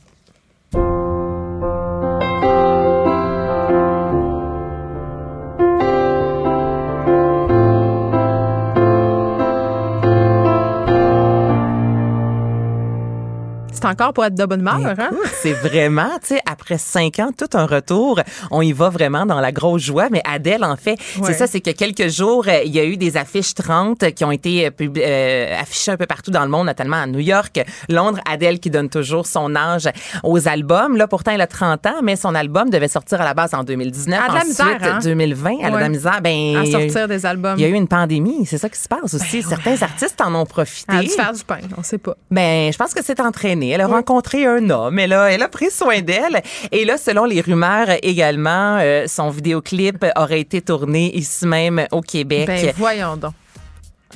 [13.82, 15.10] C'est encore pour être de bonne humeur, hein?
[15.40, 19.40] C'est vraiment, tu sais, après cinq ans, tout un retour, on y va vraiment dans
[19.40, 20.08] la grosse joie.
[20.10, 21.24] Mais Adèle, en fait, Ouais.
[21.26, 24.24] c'est ça, c'est que quelques jours, euh, il y a eu des affiches 30 qui
[24.24, 27.60] ont été euh, euh, affichées un peu partout dans le monde, notamment à New York,
[27.88, 28.20] Londres.
[28.30, 29.88] Adèle qui donne toujours son âge
[30.22, 30.96] aux albums.
[30.96, 33.64] Là, pourtant, elle a 30 ans, mais son album devait sortir à la base en
[33.64, 34.18] 2019.
[34.18, 34.48] Elle a de la Ensuite,
[34.80, 34.98] misère, hein?
[35.02, 35.80] 2020, elle a de Ouais.
[35.80, 36.20] la misère.
[36.22, 37.54] Ben, À sortir des albums.
[37.58, 39.42] Il y a eu une pandémie, c'est ça qui se passe aussi.
[39.42, 40.98] Certains artistes en ont profité.
[41.00, 42.14] Dû faire du pain, on sait pas.
[42.30, 43.71] Ben, je pense que c'est entraîné.
[43.72, 44.98] Elle a rencontré un homme.
[44.98, 46.42] Elle a, elle a pris soin d'elle.
[46.70, 52.00] Et là, selon les rumeurs également, euh, son vidéoclip aurait été tourné ici même au
[52.00, 52.46] Québec.
[52.46, 53.32] Ben, voyons donc.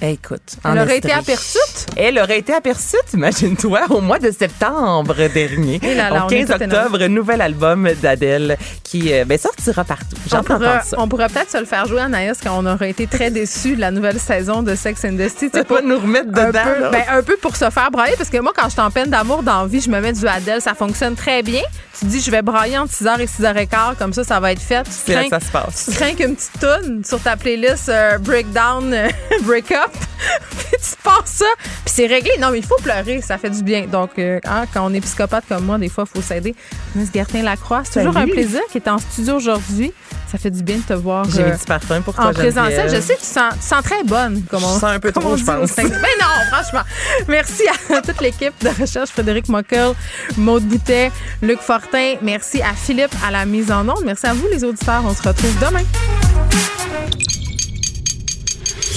[0.02, 1.58] Écoute, Elle aurait été aperçue?
[1.96, 5.80] Elle aurait été aperçue, imagine-toi, au mois de septembre dernier.
[5.82, 6.84] Et là là, Donc, on est 15 tout énervé.
[6.86, 10.16] octobre, nouvel album d'Adèle qui euh, ben, sortira partout.
[10.32, 10.96] On pourrait, ça.
[10.98, 13.80] on pourrait peut-être se le faire jouer, Anaïs, quand on aurait été très déçus de
[13.80, 15.62] la nouvelle saison de Sex and the City.
[15.66, 16.90] Pas nous remettre un dedans, peu, là.
[16.90, 19.08] ben, un peu pour se faire brailler, parce que moi, quand je suis en peine
[19.08, 21.62] d'amour dans la vie, je me mets du Adèle, ça fonctionne très bien.
[21.98, 24.60] Tu te dis, je vais brailler entre 6h et 6h15, comme ça, ça va être
[24.60, 24.82] fait.
[24.84, 25.86] Tu C'est là que ça se passe.
[25.90, 29.08] Tu crains qu'une petite toune sur ta playlist euh, Breakdown, euh,
[29.44, 29.85] Break-up,
[30.58, 32.32] puis tu passes ça, puis c'est réglé.
[32.40, 33.86] Non, mais il faut pleurer, ça fait du bien.
[33.86, 36.54] Donc, euh, hein, quand on est psychopathe comme moi, des fois, il faut s'aider.
[36.94, 39.92] Miss Gertin Lacroix, c'est toujours un plaisir qui est en studio aujourd'hui.
[40.30, 41.24] Ça fait du bien de te voir.
[41.30, 42.90] J'ai euh, mis du parfum pour toi, en présentiel.
[42.90, 44.42] Je sais que tu sens, tu sens très bonne.
[44.50, 45.76] Comme on, Je sens un peu trop, je pense.
[45.76, 46.82] Mais non, franchement.
[47.28, 49.92] Merci à toute l'équipe de recherche, Frédéric Mockel,
[50.36, 52.14] Maude Boutet, Luc Fortin.
[52.22, 54.02] Merci à Philippe à la mise en onde.
[54.04, 55.02] Merci à vous, les auditeurs.
[55.04, 55.84] On se retrouve demain.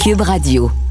[0.01, 0.88] Cube Radio.